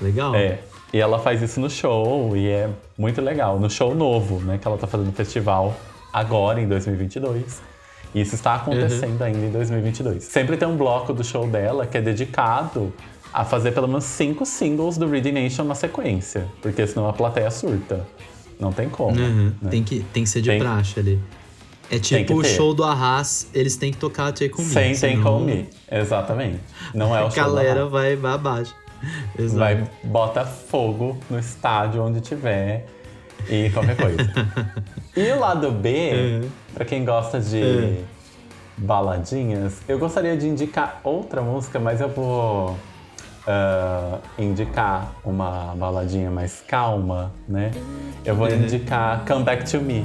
[0.00, 0.34] Legal.
[0.34, 0.58] É.
[0.92, 3.58] E ela faz isso no show e é muito legal.
[3.58, 4.58] No show novo, né?
[4.60, 5.74] Que ela tá fazendo no festival
[6.12, 7.60] agora, em 2022.
[8.14, 9.26] E isso está acontecendo Uhum.
[9.26, 10.22] ainda em 2022.
[10.24, 12.92] Sempre tem um bloco do show dela que é dedicado
[13.32, 16.46] a fazer pelo menos cinco singles do Reading Nation na sequência.
[16.62, 18.06] Porque senão a plateia surta.
[18.60, 19.18] Não tem como.
[19.18, 19.52] Uhum.
[19.60, 19.70] né?
[19.70, 21.18] Tem, que, tem que ser de Tem- praxe ali.
[21.90, 24.70] É tipo o show do Arras, eles têm que tocar Take On Me.
[24.70, 25.68] Sem Take senão On Me.
[25.90, 26.60] Exatamente.
[26.94, 28.74] Não é o A show da galera vai, vai abaixo.
[29.38, 29.58] Exato.
[29.58, 32.86] Vai, bota fogo no estádio onde tiver
[33.48, 34.30] e qualquer coisa.
[35.16, 36.40] e o lado B, É.
[36.74, 38.02] pra quem gosta de É.
[38.76, 42.76] baladinhas, eu gostaria de indicar outra música, mas eu vou
[43.46, 47.70] ah, indicar uma baladinha mais calma, né?
[48.24, 50.02] Eu vou indicar Come Back to Me.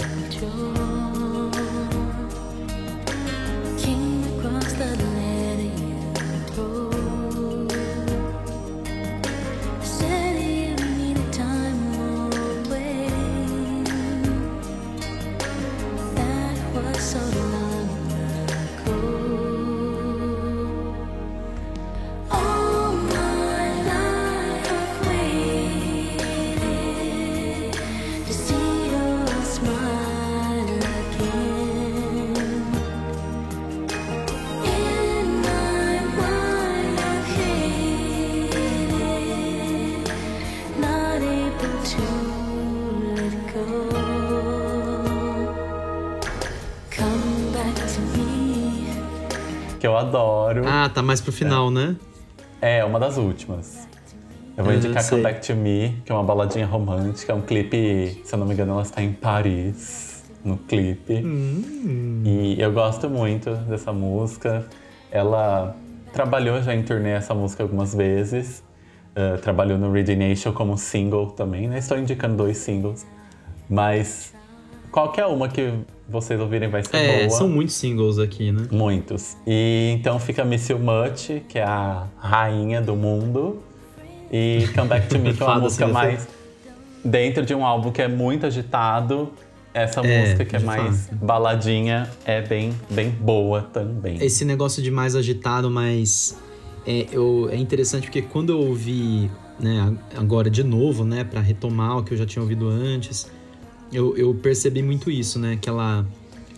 [51.01, 51.95] Tá mais pro final, né?
[52.61, 53.87] É, uma das últimas.
[54.57, 55.07] Eu vou Uhum, indicar.
[55.09, 57.31] Come Back to Me, que é uma baladinha romântica.
[57.31, 61.13] É um clipe, se eu não me engano, ela está em Paris, no clipe.
[61.25, 62.21] Hum.
[62.25, 64.65] E eu gosto muito dessa música.
[65.11, 65.75] Ela
[66.11, 68.61] trabalhou já em turnê essa música algumas vezes.
[69.15, 71.79] Eh, trabalhou no Reading Nation como single também, né?
[71.79, 73.05] Estou indicando dois singles.
[73.69, 74.33] Mas
[74.91, 75.71] qualquer uma que
[76.07, 77.29] vocês ouvirem vai ser É, boa.
[77.29, 78.67] são muitos singles aqui, né?
[78.71, 79.37] Muitos.
[79.45, 83.61] E então fica Miss You Much, que é a rainha do mundo.
[84.31, 86.27] E Come Back to Me, que é uma música mais.
[87.03, 89.31] Dentro de um álbum que é muito agitado,
[89.73, 91.15] essa É, música que é mais fato.
[91.23, 94.17] baladinha é bem, bem boa também.
[94.21, 96.37] Esse negócio de mais agitado, mais.
[96.85, 99.29] é, eu, é interessante porque quando eu ouvi,
[99.59, 103.31] né, agora de novo, né, para retomar o que eu já tinha ouvido antes,
[103.91, 106.05] eu, eu percebi muito isso, né, que ela,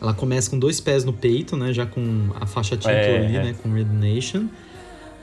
[0.02, 3.36] ela começa com dois pés no peito, né, já com a faixa título É, ali,
[3.38, 3.44] é.
[3.44, 4.46] né, com Rhythm Nation.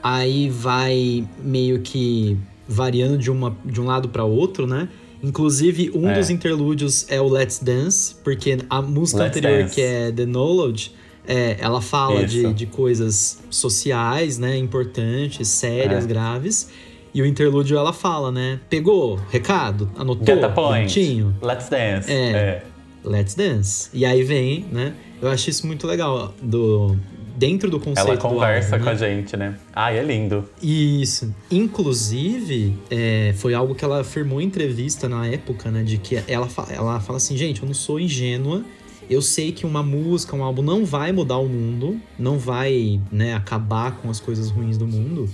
[0.01, 2.37] Aí vai meio que
[2.67, 4.87] variando de, uma, de um lado para outro, né?
[5.21, 6.13] Inclusive, um É.
[6.13, 9.75] dos interlúdios é o Let's Dance, porque a música Let's anterior, Dance.
[9.75, 10.93] que é The Knowledge,
[11.27, 14.55] é, ela fala de, de coisas sociais, né?
[14.57, 16.07] Importantes, sérias, É.
[16.07, 16.69] graves.
[17.13, 18.59] E o interlúdio ela fala, né?
[18.69, 19.19] Pegou?
[19.31, 19.89] Recado?
[19.97, 20.25] Anotou?
[20.25, 20.93] Get point.
[20.93, 21.35] Bonitinho?
[21.41, 22.11] Let's dance.
[22.11, 22.31] É.
[22.31, 22.63] É.
[23.03, 23.89] Let's Dance.
[23.93, 24.93] E aí vem, né?
[25.21, 26.33] Eu acho isso muito legal.
[26.41, 26.97] Do,
[27.37, 28.95] dentro do conceito Ela conversa álbum, com né?
[28.95, 29.55] a gente, né?
[29.73, 30.43] Ai, é lindo.
[30.61, 31.33] Isso.
[31.49, 35.81] Inclusive, é, foi algo que ela afirmou em entrevista na época, né?
[35.81, 38.63] De que ela, fa- ela fala assim, gente, eu não sou ingênua.
[39.09, 43.33] Eu sei que uma música, um álbum não vai mudar o mundo, não vai, né,
[43.33, 45.27] acabar com as coisas ruins do mundo.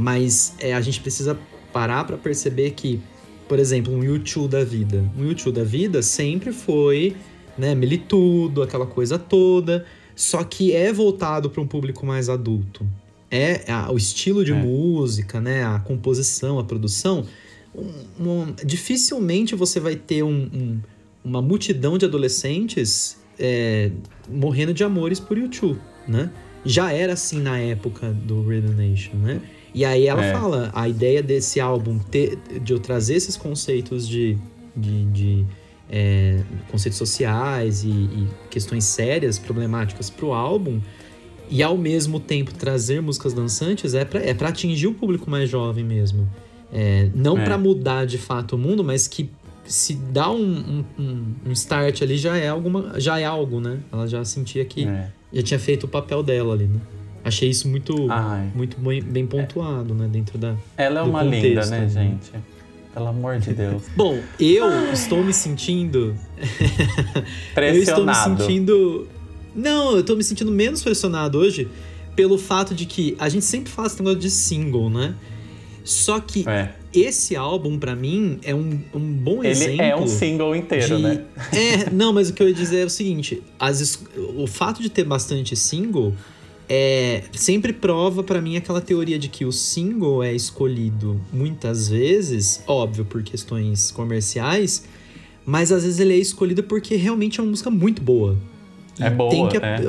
[0.00, 1.38] Mas é, a gente precisa
[1.72, 3.00] parar pra perceber que,
[3.48, 5.04] por exemplo, um YouTube da vida.
[5.18, 7.14] Um YouTube da vida sempre foi,
[7.58, 9.84] né, militudo, aquela coisa toda.
[10.16, 12.86] Só que é voltado para um público mais adulto.
[13.30, 14.54] É a- o estilo de É.
[14.54, 17.24] música, né, a composição, a produção.
[17.72, 20.80] um- um- dificilmente você vai ter um-
[21.24, 23.92] uma multidão de adolescentes é,
[24.28, 26.30] morrendo de amores por YouTube, né?
[26.64, 29.40] Já era assim na época do Rhythm Nation, né?
[29.74, 30.32] E aí ela É.
[30.32, 34.36] fala, a ideia desse álbum, ter, de eu trazer esses conceitos de,
[34.76, 35.46] de, de,
[35.88, 36.40] é,
[36.70, 40.80] conceitos sociais e, e questões sérias, problemáticas pro álbum,
[41.48, 45.48] e ao mesmo tempo trazer músicas dançantes é pra, é pra atingir o público mais
[45.50, 46.28] jovem mesmo.
[46.72, 47.44] É, não É.
[47.44, 49.28] pra mudar de fato o mundo, mas que
[49.64, 53.78] se dá um, um, um- um start ali já é alguma já é algo, né?
[53.92, 55.10] Ela já sentia que É.
[55.32, 56.80] já tinha feito o papel dela ali, né?
[57.24, 58.50] Achei isso muito, Ai.
[58.54, 60.08] muito bem, pontuado, né?
[60.10, 60.54] Dentro da.
[60.76, 61.88] Ela é uma linda, contexto, né, né?
[61.88, 62.30] gente?
[62.94, 63.82] Pelo amor de Deus.
[63.94, 66.16] Bom, eu estou me sentindo.
[67.56, 68.42] Eu estou me Pressionado.
[68.42, 69.08] sentindo.
[69.54, 71.68] Não, eu tô me sentindo menos pressionado hoje
[72.16, 75.14] pelo fato de que a gente sempre fala esse negócio de single, né?
[75.84, 76.70] Só que É.
[76.92, 79.82] esse álbum, pra mim, é um, um bom Ele exemplo.
[79.82, 81.24] é um single inteiro, de- né?
[81.52, 84.02] É, não, mas o que eu ia dizer é o seguinte: as
[84.36, 86.14] o fato de ter bastante single
[86.72, 92.62] é, sempre prova pra mim aquela teoria de que o single é escolhido muitas vezes,
[92.64, 94.84] óbvio, por questões comerciais,
[95.44, 98.38] mas às vezes ele é escolhido porque realmente é uma música muito boa.
[98.96, 99.80] E É boa, tem que, é.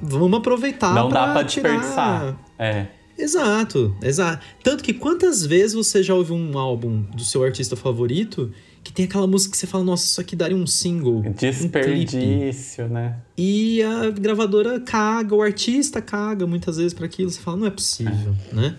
[0.00, 2.38] Vamos aproveitar Não dá pra pra tirar-.
[2.58, 2.86] É.
[3.18, 4.44] Exato, exato.
[4.62, 8.50] Tanto que quantas vezes você já ouviu um álbum do seu artista favorito
[8.84, 11.16] que tem aquela música que você fala, nossa, isso aqui daria um single.
[11.18, 13.16] um clipe." Desperdício, né?
[13.36, 17.30] E a gravadora caga, o artista caga muitas vezes pra aquilo.
[17.30, 18.76] Você fala, não é possível, né?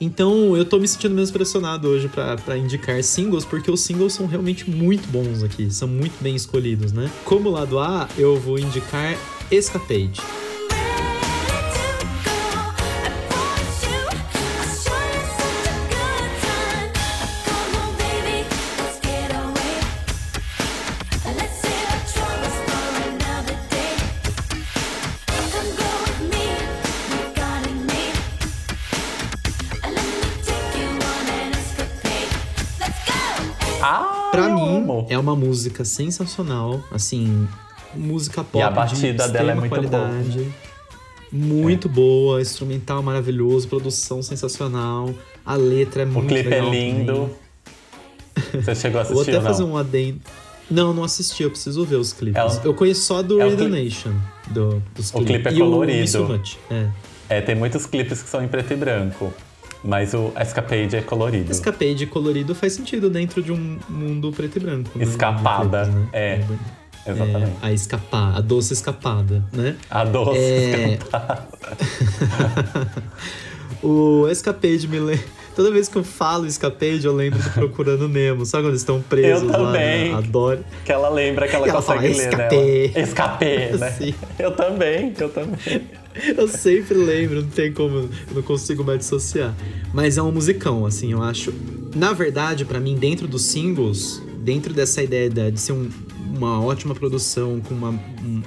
[0.00, 4.12] Então eu tô me sentindo menos pressionado hoje pra pra indicar singles, porque os singles
[4.12, 7.10] são realmente muito bons aqui, são muito bem escolhidos, né?
[7.24, 9.16] Como lado A, eu vou indicar
[9.50, 10.20] Escapade.
[35.16, 37.48] É uma música sensacional, assim,
[37.94, 40.52] música pop E a de batida dela é muito qualidade.
[41.32, 45.12] Muito boa, instrumental maravilhoso, produção sensacional,
[45.44, 47.12] a letra é O muito clipe é legal lindo.
[47.12, 48.62] também.
[48.62, 49.50] Você chegou a Vou assistir até ou não?
[49.50, 50.20] fazer um adendo.
[50.70, 52.40] Não, não assisti, eu preciso ver os clipes.
[52.40, 54.12] É o- eu conheço só do é o cli- Nation,
[54.50, 56.24] do, dos O clipe é e o colorido.
[56.28, 56.88] Much, é.
[57.28, 59.32] É, tem muitos clipes que são em preto e branco.
[59.86, 61.50] Mas o Escapade é colorido.
[61.52, 64.90] Escapade colorido faz sentido dentro de um mundo preto e branco.
[64.98, 65.04] né?
[65.04, 66.40] Escapada, De clipes, é.
[67.08, 67.52] Exatamente.
[67.62, 69.76] É, a escapar, a doce escapada, né?
[69.88, 70.94] A doce É.
[70.94, 71.46] escapada.
[73.82, 75.24] O Escapade me lembra.
[75.54, 78.44] Toda vez que eu falo Escapade, eu lembro do Procurando Nemo.
[78.44, 79.66] Sabe quando eles estão presos Eu lá?
[79.72, 80.12] também.
[80.12, 80.60] na- A Dory.
[80.84, 82.98] Que ela lembra que ela, ela consegue fala, ler.
[82.98, 83.90] Escapê, né?
[83.96, 84.14] Sim.
[84.38, 85.82] Eu também, eu também.
[86.36, 87.96] Eu sempre lembro, não tem como,
[88.28, 89.54] eu não consigo mais dissociar.
[89.92, 91.52] Mas é um musicão, assim, eu acho.
[91.94, 95.90] Na verdade, pra mim, dentro dos singles, dentro dessa ideia de ser um-
[96.34, 98.42] uma ótima produção com uma, um-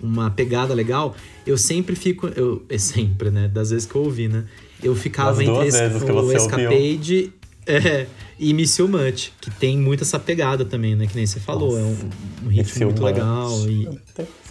[0.00, 1.14] uma pegada legal,
[1.46, 2.28] eu sempre fico.
[2.36, 3.48] Eu, é sempre, né?
[3.48, 4.44] Das vezes que eu ouvi, né?
[4.82, 5.82] Eu ficava entre esse-
[6.12, 7.32] o Escapade
[7.66, 8.06] é,
[8.38, 11.06] e Miss You Much, que tem muito essa pegada também, né?
[11.06, 11.76] Que nem você falou.
[11.78, 11.96] É um,
[12.44, 13.10] um ritmo muito Much.
[13.12, 13.68] legal.
[13.68, 13.88] E,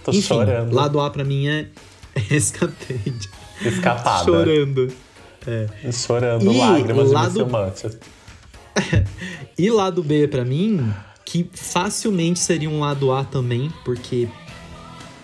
[0.04, 0.74] Tô enfim, chorando.
[0.74, 1.68] lado A pra mim é
[2.32, 3.30] Escapade.
[3.64, 4.24] Escapada.
[4.26, 4.92] Chorando.
[5.94, 7.52] Chorando E lágrimas lado- de.
[7.52, 7.98] Much.
[9.58, 10.94] E lado B pra mim,
[11.26, 14.28] que facilmente seria um lado A também, porque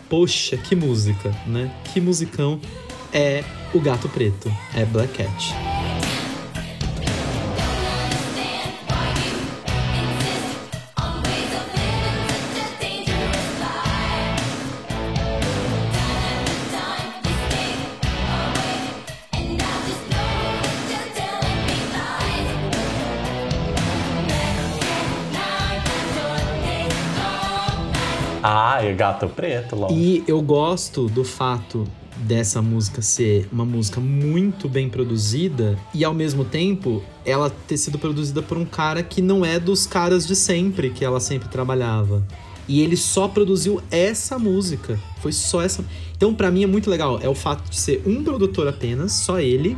[0.09, 1.71] poxa, que música, né?
[1.93, 2.59] Que musicão
[3.11, 5.53] é o Gato Preto, é Black Cat.
[28.43, 29.93] Ah, e Gato Preto, logo.
[29.93, 31.87] E eu gosto do fato
[32.17, 37.97] dessa música ser uma música muito bem produzida e ao mesmo tempo ela ter sido
[37.97, 42.21] produzida por um cara que não é dos caras de sempre que ela sempre trabalhava.
[42.67, 44.99] E ele só produziu essa música.
[45.21, 45.83] Foi só essa.
[46.15, 47.19] Então, pra mim é muito legal.
[47.21, 49.77] É o fato de ser um produtor apenas, só ele,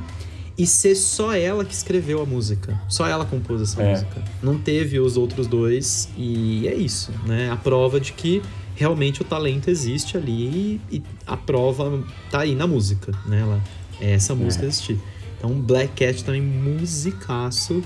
[0.57, 2.79] e ser só ela que escreveu a música.
[2.87, 3.91] Só ela compôs essa É.
[3.91, 4.23] música.
[4.41, 7.49] Não teve os outros dois, e é isso, né?
[7.51, 8.41] A prova de que
[8.75, 13.41] realmente o talento existe ali e a prova tá aí na música, né?
[13.41, 13.61] Ela,
[13.99, 14.99] é essa música existir.
[15.37, 17.83] Então, Black Cat também musicaço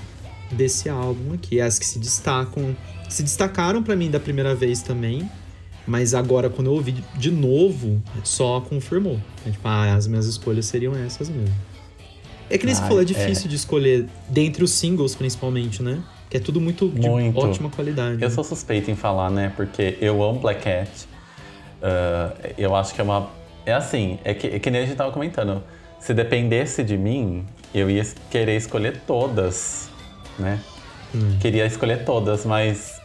[0.52, 1.60] desse álbum aqui.
[1.60, 2.76] As que se destacam,
[3.08, 5.28] se destacaram pra mim da primeira vez também,
[5.86, 9.20] mas agora quando eu ouvi de novo, só confirmou.
[9.44, 11.54] É, tipo, ah, as minhas escolhas seriam essas mesmo.
[12.50, 13.04] É que nem você falou, é é.
[13.04, 16.02] difícil de escolher dentre os singles, principalmente, né?
[16.28, 17.38] Que é tudo muito de Muito.
[17.38, 18.22] ótima qualidade.
[18.22, 19.52] Eu sou suspeita em falar, né?
[19.56, 20.90] Porque eu amo Black Cat.
[21.82, 23.30] Ah, eu acho que é uma.
[23.66, 25.62] É assim, é que, é que nem a gente tava comentando.
[25.98, 27.44] Se dependesse de mim,
[27.74, 29.90] eu ia querer escolher todas,
[30.38, 30.60] né?
[31.14, 31.36] Hum.
[31.40, 33.00] Queria escolher todas, mas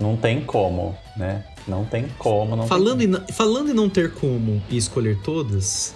[0.00, 1.44] não tem como, né?
[1.68, 5.94] Não tem como, não Falando tem em, não- falando em não ter como escolher todas,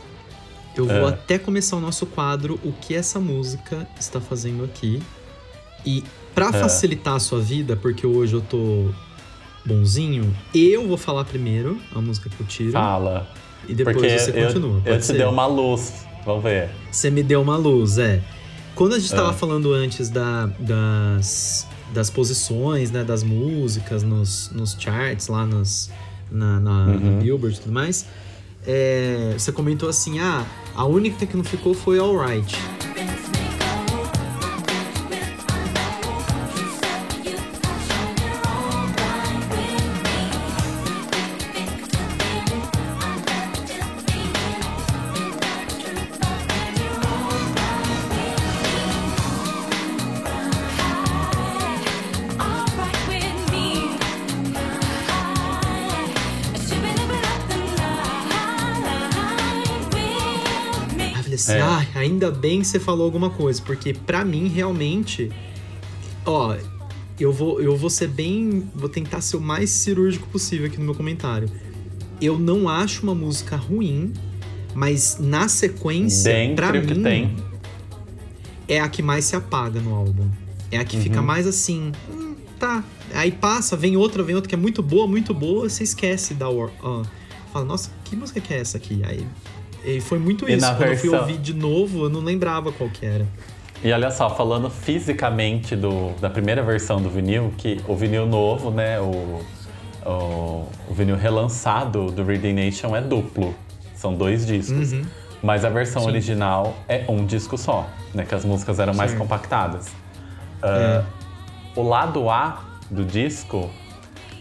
[0.76, 1.08] eu vou É.
[1.08, 5.02] até começar o nosso quadro O que essa música está fazendo aqui.
[5.86, 6.02] E
[6.34, 6.52] pra É.
[6.52, 8.90] facilitar a sua vida, porque hoje eu tô
[9.64, 13.26] bonzinho, eu vou falar primeiro a música que eu tiro Fala.
[13.68, 14.76] e depois Porque você eu, continua.
[14.78, 15.12] eu Pode te ser?
[15.14, 16.04] dei uma luz.
[16.24, 16.70] Vamos ver.
[16.90, 18.22] Você me deu uma luz, é.
[18.74, 19.34] Quando a gente tava É.
[19.34, 25.90] falando antes da- das, das posições, né, das músicas nos, nos charts, lá nos,
[26.30, 26.98] na, na, Uhum.
[27.16, 28.06] na Billboard e tudo mais,
[28.66, 30.44] é, você comentou assim, ah,
[30.74, 32.56] a única que não ficou foi Alright.
[61.50, 61.60] Assim, É.
[61.62, 65.30] ah, ainda bem que você falou alguma coisa, porque pra mim, realmente,
[66.24, 66.56] ó,
[67.18, 70.84] eu vou, eu vou ser bem, vou tentar ser o mais cirúrgico possível aqui no
[70.84, 71.48] meu comentário.
[72.20, 74.12] Eu não acho uma música ruim,
[74.74, 76.30] mas na sequência,
[76.86, 77.36] que mim, tem.
[78.66, 80.28] é a que mais se apaga no álbum.
[80.70, 81.26] É a que fica Uhum.
[81.26, 82.82] mais assim, hum, tá.
[83.12, 86.48] Aí passa, vem outra, vem outra que é muito boa, muito boa, você esquece da
[86.48, 86.70] War.
[86.82, 87.04] ó.
[87.52, 89.00] fala, nossa, que música que é essa aqui?
[89.04, 89.24] Aí
[89.84, 90.66] e foi muito isso.
[90.66, 93.26] Quando eu fui versão- ouvir de novo, eu não lembrava qual que era.
[93.82, 98.70] E olha só, falando fisicamente do, da primeira versão do vinil, que o vinil novo,
[98.70, 99.42] né, o,
[100.06, 103.54] o, o vinil relançado do Reading Nation é duplo.
[103.94, 104.92] São dois discos.
[104.92, 105.04] Uhum.
[105.42, 106.08] Mas a versão Sim.
[106.08, 108.24] original é um disco só, né?
[108.26, 109.18] Que as músicas eram mais Sim.
[109.18, 109.88] compactadas.
[110.62, 111.02] Ah,
[111.76, 113.68] O lado A do disco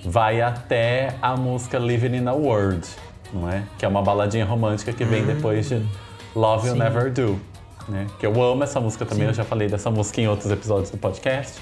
[0.06, 2.88] vai até a música Living in a World,
[3.34, 3.64] não é?
[3.78, 5.86] Que é uma baladinha romântica que vem depois de
[6.36, 6.80] Love You Sim.
[6.80, 7.40] Never Do,
[7.88, 8.08] né?
[8.20, 9.30] Que eu amo essa música também, Sim.
[9.30, 11.60] eu já falei dessa música em outros episódios do podcast.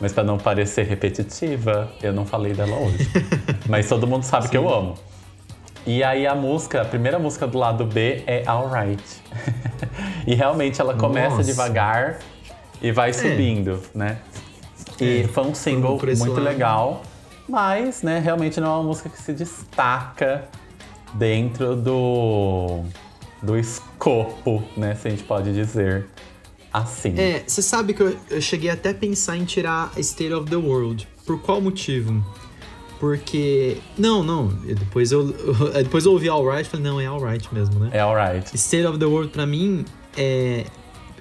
[0.00, 3.08] Mas pra não parecer repetitiva, eu não falei dela hoje.
[3.68, 4.94] Mas todo mundo sabe que eu amo.
[5.84, 9.02] E aí a música, a primeira música do lado B é Alright.
[10.26, 11.44] e realmente ela começa Nossa.
[11.44, 12.18] devagar
[12.80, 14.18] e vai subindo, né?
[15.00, 16.40] E É, foi um single muito lado.
[16.42, 17.02] legal,
[17.48, 20.44] mas, né, realmente não é uma música que se destaca
[21.14, 22.84] dentro do
[23.42, 26.06] do escopo, né, se a gente pode dizer
[26.72, 27.14] assim.
[27.16, 30.56] É, você sabe que eu, eu cheguei até a pensar em tirar State of the
[30.56, 31.08] World.
[31.24, 32.24] Por qual motivo?
[32.98, 33.78] Porque.
[33.96, 34.48] Não, não.
[34.48, 35.32] Depois eu,
[35.82, 37.90] depois eu ouvi Alright e falei, não, é Alright mesmo, né?
[37.92, 38.54] É alright.
[38.54, 39.84] State of the World, pra mim,
[40.16, 40.64] é.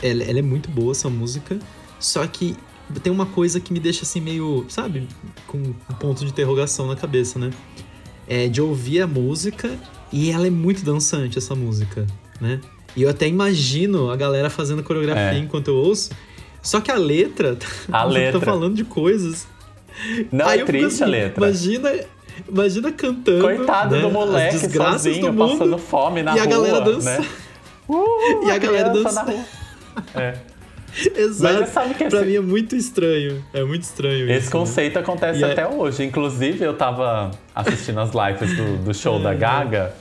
[0.01, 1.57] Ela, ela é muito boa, essa música.
[1.99, 2.55] Só que
[3.01, 5.07] tem uma coisa que me deixa assim meio, sabe,
[5.47, 7.51] com um ponto de interrogação na cabeça, né?
[8.27, 9.69] É de ouvir a música
[10.11, 12.05] e ela é muito dançante, essa música,
[12.41, 12.59] né?
[12.95, 15.37] E eu até imagino a galera fazendo coreografia É.
[15.39, 16.09] enquanto eu ouço.
[16.61, 17.57] Só que a letra,
[17.91, 18.39] A letra.
[18.39, 19.47] tá falando de coisas.
[20.31, 21.45] Não Aí é eu fico triste a assim, letra.
[21.45, 21.91] Imagina,
[22.49, 23.41] imagina cantando.
[23.41, 25.51] Coitado né, do moleque sozinho, do mundo.
[25.57, 27.19] passando fome na e a rua, galera dança.
[27.19, 27.27] né?
[27.87, 29.23] Uh, E a galera criança dança.
[29.23, 29.45] na rua.
[30.15, 30.37] É.
[31.15, 31.60] Exato.
[31.60, 33.44] Mas sabe que pra esse- mim é muito estranho.
[33.53, 34.56] É muito estranho Esse isso.
[34.56, 34.60] né?
[34.60, 36.03] conceito acontece E é- até hoje.
[36.03, 39.94] Inclusive, eu tava assistindo as lives do, do show da Gaga.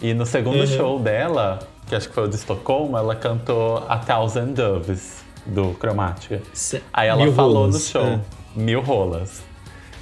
[0.00, 0.66] E no segundo Uhum.
[0.66, 5.74] show dela, que acho que foi o de Estocolmo, ela cantou A Thousand Doves, do
[5.74, 6.40] Cromática.
[6.52, 8.20] Se- Aí ela Mil falou rolas, no show, é.
[8.56, 9.42] mil rolas.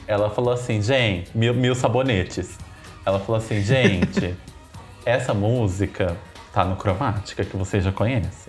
[0.06, 2.58] Ela falou assim, gente, mil, mil sabonetes.
[3.06, 4.34] Ela falou assim, gente,
[5.06, 6.16] essa música
[6.52, 8.48] tá no Cromática, que você já conhece.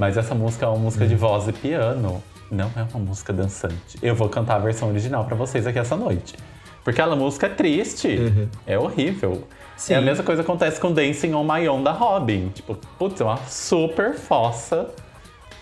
[0.00, 1.08] Mas essa música é uma música Hum.
[1.08, 3.98] de voz e piano, não é uma música dançante.
[4.00, 6.36] Eu vou cantar a versão original pra vocês aqui essa noite.
[6.82, 8.48] Porque aquela música é triste, Uhum.
[8.66, 9.44] é horrível.
[9.76, 9.92] Sim.
[9.92, 12.48] É a mesma coisa que acontece com Dancing on My Own da Robin.
[12.48, 14.88] Tipo, putz, é uma super fossa,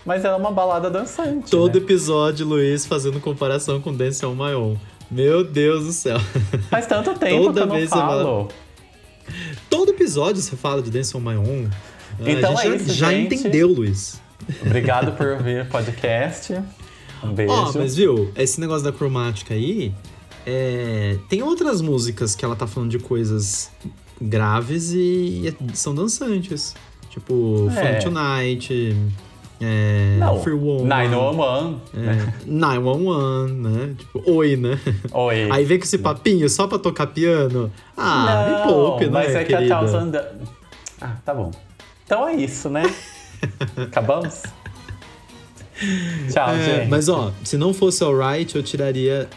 [0.05, 1.51] mas ela é uma balada dançante.
[1.51, 1.81] Todo né?
[1.83, 4.77] episódio, Luiz, fazendo comparação com Dance on My Own.
[5.11, 6.17] Meu Deus do céu.
[6.69, 8.47] Faz tanto tempo Toda que eu não vez falo.
[9.69, 11.69] Todo episódio você fala de Dance on My Own.
[12.21, 13.35] Então a é gente isso, já, já gente.
[13.35, 14.21] entendeu, Luiz.
[14.65, 16.59] Obrigado por ouvir o podcast.
[17.23, 17.53] Um beijo.
[17.53, 19.93] Ó, mas viu, esse negócio da cromática aí,
[20.45, 23.71] é, tem outras músicas que ela tá falando de coisas
[24.21, 26.75] graves e, e são dançantes.
[27.09, 27.99] Tipo, É.
[28.01, 28.95] Fun Tonight,
[29.61, 32.33] é, Não, Free Woman, 911, né?
[32.45, 33.95] é, 911, né?
[33.97, 34.79] Tipo, oi, né?
[35.11, 35.51] Oi.
[35.51, 37.71] Aí vem com esse papinho só pra tocar piano.
[37.97, 39.75] Ah, me poupe, né, mas é que querida?
[39.75, 40.11] a Thousand...
[41.01, 41.51] Ah, tá bom.
[42.05, 42.83] Então é isso, né?
[43.77, 44.43] Acabamos?
[46.31, 46.89] Tchau, É, gente.
[46.89, 49.29] mas ó, se não fosse alright, eu tiraria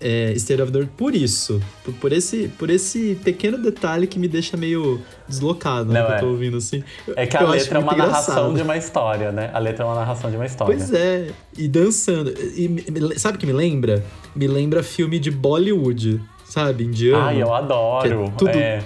[0.00, 1.60] é, State of the Earth por isso.
[1.84, 6.00] Por, por esse, por esse pequeno detalhe que me deixa meio deslocado, né?
[6.00, 6.16] Não, que é.
[6.16, 6.82] eu tô ouvindo assim.
[7.16, 8.54] É que a Eu letra é uma narração engraçado.
[8.56, 9.50] de uma história, né?
[9.54, 10.76] A letra é uma narração de uma história.
[10.76, 12.34] Pois é, e dançando.
[12.56, 14.04] E, me- sabe o que me lembra?
[14.34, 16.84] Me lembra filme de Bollywood, sabe?
[16.84, 17.24] Indiano.
[17.24, 18.24] Ai, eu adoro.
[18.24, 18.84] É tudo É.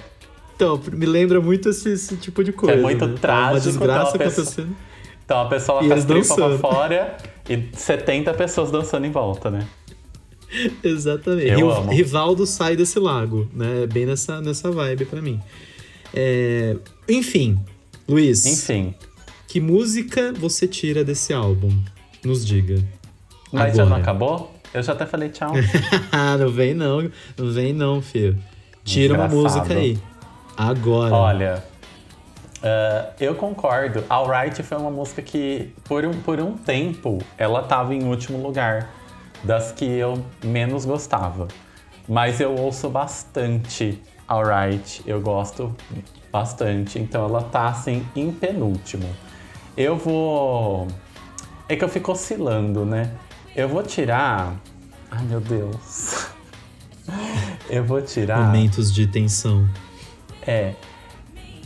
[0.58, 2.82] Então, me lembra muito esse, esse tipo de coisa.
[2.82, 3.14] muito né?
[3.20, 4.76] trágico, Uma desgraça pessoa- acontecendo.
[5.24, 7.16] Então a pessoa E com eles as tripas pra fora
[7.48, 9.68] e 70 pessoas dançando em volta, né?
[10.82, 11.48] Exatamente.
[11.50, 11.90] Eu Rio- amo.
[11.92, 13.86] Rivaldo sai desse lago, né?
[13.86, 15.38] Bem nessa, nessa vibe pra mim.
[16.14, 16.76] É,
[17.08, 17.58] Enfim,
[18.08, 18.94] Luiz, Enfim.
[19.46, 21.70] que música você tira desse álbum?
[22.24, 22.82] Nos diga.
[23.52, 24.02] Mas já não Agora.
[24.02, 24.54] acabou?
[24.74, 25.52] Eu já até falei tchau.
[26.38, 28.36] não vem não, não vem não, filho.
[28.84, 29.58] Tira uma Engraçado.
[29.60, 29.98] música aí.
[30.58, 31.14] Agora.
[31.14, 31.64] Olha,
[32.62, 34.04] eh, eu concordo.
[34.10, 38.90] Alright foi uma música que, por um, por um tempo, ela tava em último lugar
[39.44, 41.48] das que eu menos gostava.
[42.08, 45.74] Mas eu ouço bastante Alright, eu gosto
[46.30, 46.98] bastante.
[46.98, 49.08] Então ela tá assim em penúltimo.
[49.74, 50.86] Eu vou.
[51.66, 53.10] É que eu fico oscilando, né?
[53.56, 54.54] Eu vou tirar.
[55.10, 56.28] Ai meu Deus.
[57.70, 58.38] Eu vou tirar.
[58.38, 59.66] Momentos de tensão.
[60.48, 60.72] É.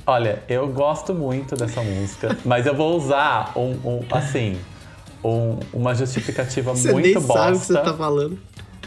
[0.07, 4.59] Olha, eu gosto muito dessa música, mas eu vou usar um, um, assim,
[5.25, 7.33] um- uma justificativa Você muito nem bosta.
[7.35, 8.39] sabe o que você tá falando.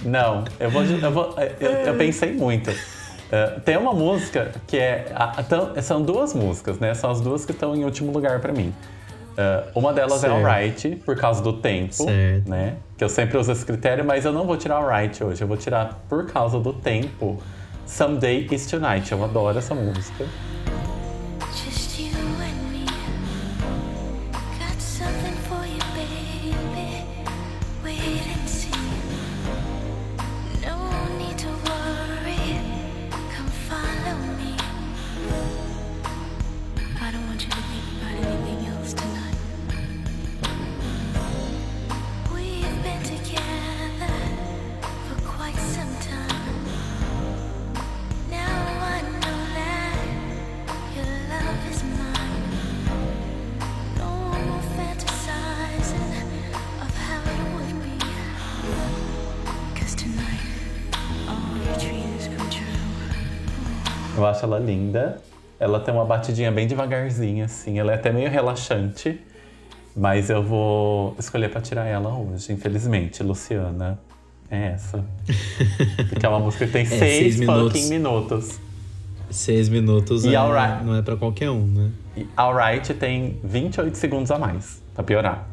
[0.04, 2.70] Não, eu vou, eu vou, eu, eu pensei muito.
[3.32, 6.94] É, tem uma música que é, a- a- tão- são duas músicas, né?
[6.94, 8.74] São as duas que estão em último lugar pra mim.
[9.38, 10.34] É, uma delas Certo.
[10.34, 12.50] é Alright, por causa do tempo, Certo.
[12.50, 12.76] né?
[12.98, 15.42] Que eu sempre uso esse critério, mas eu não vou tirar Alright hoje.
[15.42, 17.42] Eu vou tirar por causa do tempo.
[17.86, 19.12] Someday is Tonight.
[19.12, 20.26] Eu adoro essa música.
[66.06, 67.80] Uma batidinha bem devagarzinha, assim.
[67.80, 69.20] Ela é até meio relaxante.
[69.98, 73.24] Mas eu vou escolher pra tirar ela hoje, infelizmente.
[73.24, 73.98] Luciana,
[74.52, 75.04] é essa.
[76.10, 77.72] Porque é uma música que tem seis seis minutos.
[77.74, 78.60] fucking minutos.
[79.32, 80.84] Seis minutos E é- alright.
[80.84, 81.90] não é pra qualquer um, né?
[82.16, 85.50] E Alright tem 28 segundos a mais, pra piorar.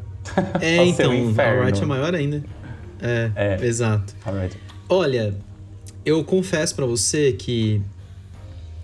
[0.61, 1.33] É, então, um.
[1.37, 2.43] Alright é maior ainda.
[3.01, 3.65] É, É.
[3.65, 4.13] exato.
[4.25, 4.57] Alright.
[4.87, 5.33] Olha,
[6.05, 7.81] eu confesso pra você que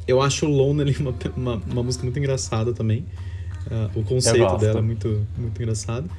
[0.10, 3.06] eu acho Lonely uma, uma, uma música muito engraçada também.
[3.70, 6.10] Ah, o conceito dela é muito, muito engraçado.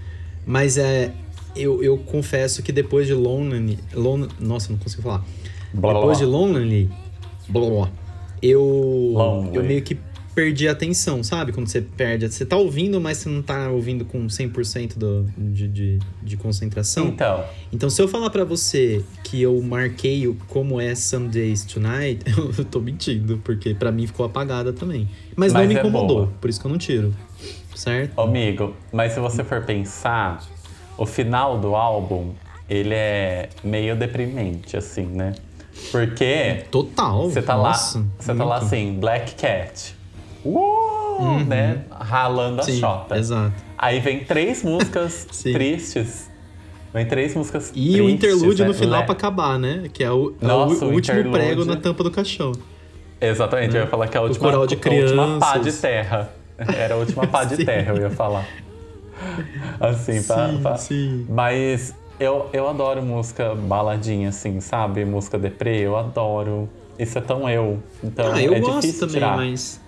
[0.46, 1.12] Mas é.
[1.56, 3.80] Eu, eu confesso que depois de Lonely.
[3.92, 5.24] Lon, nossa, não consigo falar.
[5.74, 6.38] Blá, blá, depois de blá.
[6.38, 6.90] Lonely.
[7.48, 7.90] Blá, blá, blá,
[8.40, 8.62] eu.
[9.12, 9.56] Lonely.
[9.56, 9.98] Eu meio que
[10.34, 11.52] perdi a atenção, sabe?
[11.52, 12.28] Quando você perde.
[12.28, 17.08] Você tá ouvindo, mas você não tá ouvindo com 100% do, de, de, de concentração.
[17.08, 21.64] Então, Então, se eu falar pra você que eu marquei o como é Some Days
[21.64, 22.24] Tonight,
[22.58, 25.08] eu tô mentindo, porque pra mim ficou apagada também.
[25.36, 26.32] Mas, não Mas me é incomodou, boa.
[26.40, 27.14] por isso que eu não tiro.
[27.74, 28.20] Certo?
[28.20, 30.42] amigo, mas se você for pensar,
[30.98, 32.32] o final do álbum,
[32.68, 35.34] ele é meio deprimente, assim, né?
[35.90, 37.30] Porque Total.
[37.30, 39.94] você tá Nossa, lá, você tá lá assim, Black Cat.
[40.44, 41.84] Uh, né?
[41.90, 43.16] Ralando a Sim, chota.
[43.18, 43.52] exato.
[43.76, 46.30] Aí vem três músicas tristes.
[46.92, 48.68] Vem três músicas E tristes, o interlúdio né?
[48.68, 49.84] no final Le- pra acabar, né?
[49.92, 51.30] Que é o, é o Nossa, o último interlúdio.
[51.32, 52.52] prego na tampa do caixão.
[53.20, 56.30] Exatamente, eu ia falar que é a última, coral de a última pá de terra.
[56.76, 58.46] Era a última pá de terra, eu ia falar.
[59.78, 61.26] Assim, pra, Sim, pra- sim.
[61.28, 65.04] Mas eu, eu adoro música baladinha, assim, sabe?
[65.04, 66.68] Música deprê, eu adoro.
[66.98, 67.78] Isso é tão eu.
[68.02, 69.36] Então ah, eu é gosto difícil também, tirar.
[69.36, 69.80] mas.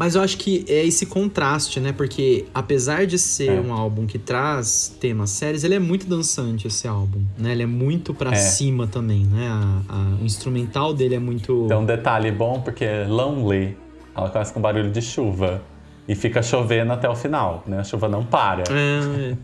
[0.00, 1.92] Mas eu acho que é esse contraste, né?
[1.92, 3.60] Porque apesar de ser É.
[3.60, 7.52] um álbum que traz temas sérios, ele é muito dançante, esse álbum, né?
[7.52, 8.34] Ele é muito pra É.
[8.36, 9.46] cima também, né?
[9.50, 11.66] A- a- o instrumental dele é muito.
[11.68, 13.76] Tem um detalhe bom, porque Lonely,
[14.16, 15.60] ela começa com barulho de chuva.
[16.08, 17.80] E fica chovendo até o final, né?
[17.80, 18.64] A chuva não para.
[18.72, 19.36] É,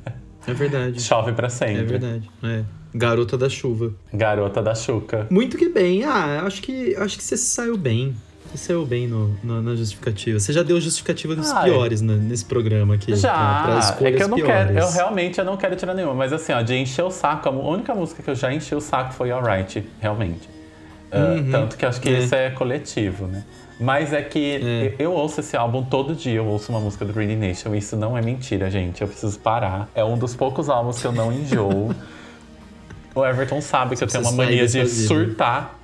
[0.51, 0.99] é verdade.
[1.05, 1.83] Chove pra sempre.
[1.83, 2.31] É verdade.
[2.43, 2.65] É.
[2.95, 3.93] Garota da chuva.
[4.11, 5.27] Garota da Xuca.
[5.31, 6.03] Muito que bem.
[6.05, 8.17] Ah, acho que acho que você saiu bem.
[8.55, 10.39] Saiu bem no, no- na justificativa.
[10.41, 11.65] Você já deu justificativa dos Ai.
[11.71, 13.07] piores né, nesse programa aqui.
[13.13, 14.55] pra- pra Já, é que eu não piores.
[14.55, 17.49] quero, eu realmente eu não quero tirar nenhuma, mas assim, ó, de encher o saco,
[17.49, 20.49] a única música que eu já enchi o saco foi Alright, realmente.
[21.13, 22.19] Ah, tanto que eu acho que É.
[22.19, 23.45] isso é coletivo, né?
[23.79, 24.95] Mas é que É.
[24.99, 27.95] eu ouço esse álbum todo dia, eu ouço uma música do Green Nation, e isso
[27.97, 29.03] não é mentira, gente.
[29.03, 29.89] Eu preciso parar.
[29.95, 31.95] É um dos poucos álbuns que eu não enjoo.
[33.15, 35.76] o Everton sabe que eu tenho uma mania de surtar.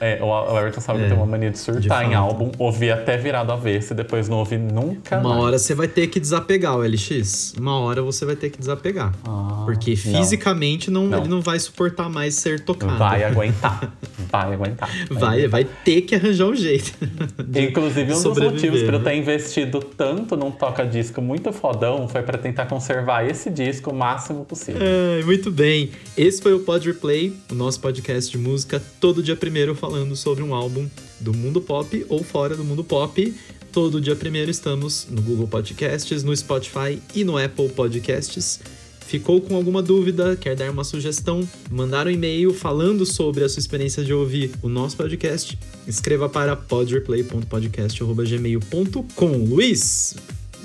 [0.00, 2.16] É, o Everton sabe que É, tenho uma mania de surtar em fato.
[2.16, 5.42] álbum, ouvir até virado avesso e depois não ouvir nunca Uma mais.
[5.42, 7.54] hora você vai ter que desapegar o LX.
[7.58, 9.12] Uma hora você vai ter que desapegar.
[9.26, 9.96] Ah, porque não.
[9.96, 11.18] fisicamente não, Não.
[11.18, 12.96] ele não vai suportar mais ser tocado.
[12.96, 13.92] Vai aguentar.
[14.30, 14.88] Vai aguentar.
[15.10, 16.92] Vai, vai ter que arranjar um jeito.
[17.56, 19.04] Inclusive, um dos motivos para eu né?
[19.10, 24.44] ter investido tanto num toca-disco muito fodão foi para tentar conservar esse disco o máximo
[24.44, 24.80] possível.
[24.82, 25.90] Ai, muito bem.
[26.16, 30.44] Esse foi o Pod Replay, o nosso podcast de música, todo dia primeiro falando sobre
[30.44, 30.86] um álbum
[31.18, 33.34] do mundo pop ou fora do mundo pop.
[33.72, 38.60] Todo dia primeiro estamos no Google Podcasts, no Spotify e no Apple Podcasts.
[39.00, 41.40] Ficou com alguma dúvida, quer dar uma sugestão,
[41.70, 46.54] mandar um e-mail falando sobre a sua experiência de ouvir o nosso podcast, escreva para
[46.54, 49.36] podreplay.podcast.gmail.com.
[49.48, 50.16] Luiz,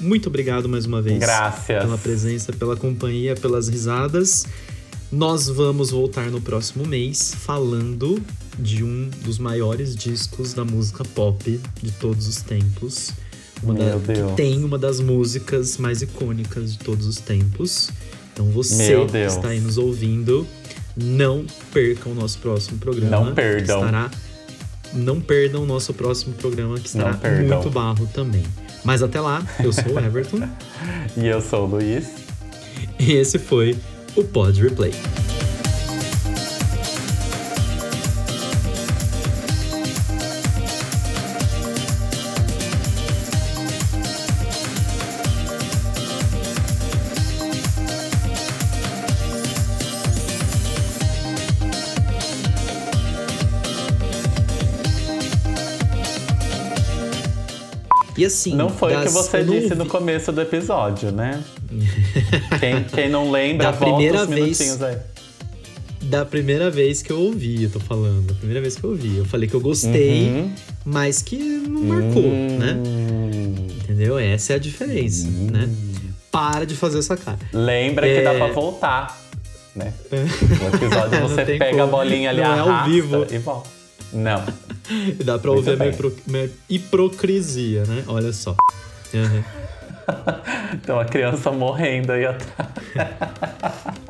[0.02, 1.66] muito obrigado mais uma vez Graças.
[1.66, 4.46] pela presença, pela companhia, pelas risadas.
[5.10, 8.22] Nós vamos voltar no próximo mês falando
[8.60, 13.12] de um dos maiores discos da música pop de todos os tempos.
[13.62, 14.32] Uma Meu da- Deus.
[14.32, 17.90] Que tem uma das músicas mais icônicas de todos os tempos.
[18.34, 20.46] Então você que está aí nos ouvindo,
[20.96, 23.10] não percam o nosso próximo programa.
[23.26, 23.80] Não perdam.
[23.80, 24.12] Estará,
[24.94, 28.44] não perdam o nosso próximo programa que estará muito barro também.
[28.84, 30.40] Mas até lá, eu sou o Everton.
[31.16, 32.06] E eu sou o Luiz.
[33.00, 33.78] E esse foi
[34.16, 34.92] o Pod Replay.
[58.24, 58.56] E assim.
[58.56, 61.44] Não foi o que das- você não disse no começo do episódio, né?
[62.60, 64.98] quem, quem não lembra, Da volta primeira vez- minutinhos aí.
[66.04, 68.28] Da primeira vez que eu ouvi, eu tô falando.
[68.28, 69.18] Da primeira vez que eu ouvi.
[69.18, 70.52] Eu falei que eu gostei, Uhum.
[70.86, 72.74] mas que não marcou, né?
[72.86, 73.56] Hum.
[73.84, 74.18] Entendeu?
[74.20, 75.70] Essa é a diferença, né?
[76.32, 77.40] Para de fazer essa cara.
[77.54, 78.38] Lembra que dá É.
[78.38, 79.18] pra voltar,
[79.76, 79.94] né?
[80.12, 81.84] No episódio você pega como.
[81.84, 83.26] a bolinha ali, Não é ao arrasta vivo.
[83.32, 83.70] e volta.
[84.14, 84.44] Não.
[85.24, 88.04] Dá pra Muito ouvir a minha, hipro- minha hipocrisia, né?
[88.08, 88.56] Olha só.
[89.14, 89.44] Uhum.
[90.74, 92.54] Então a criança morrendo aí atrás.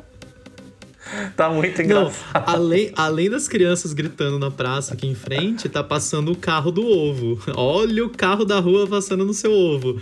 [1.35, 2.43] tá muito Não, engraçado.
[2.47, 6.83] além, além das crianças gritando na praça aqui em frente, tá passando o carro do
[6.85, 7.39] ovo.
[7.55, 9.99] Olha o carro da rua passando no seu ovo.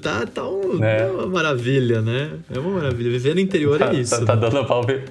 [0.00, 1.02] Tá, tá, um- É.
[1.02, 2.30] é uma maravilha, né?
[2.54, 3.10] É uma maravilha.
[3.10, 4.18] Viver no interior Tá, é isso.
[4.20, 5.04] tá, tá dando ouvir,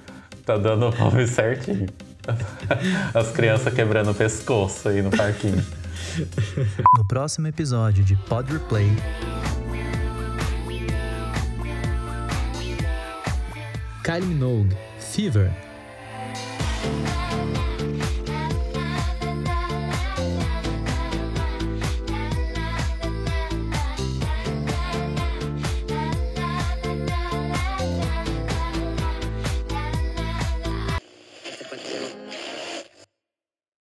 [0.46, 1.88] tá dando ouvir certinho.
[3.14, 5.64] As crianças quebrando o pescoço aí no parquinho.
[6.98, 8.92] No próximo episódio de Pod Replay.
[14.04, 15.52] Kylie Minogue, Fever.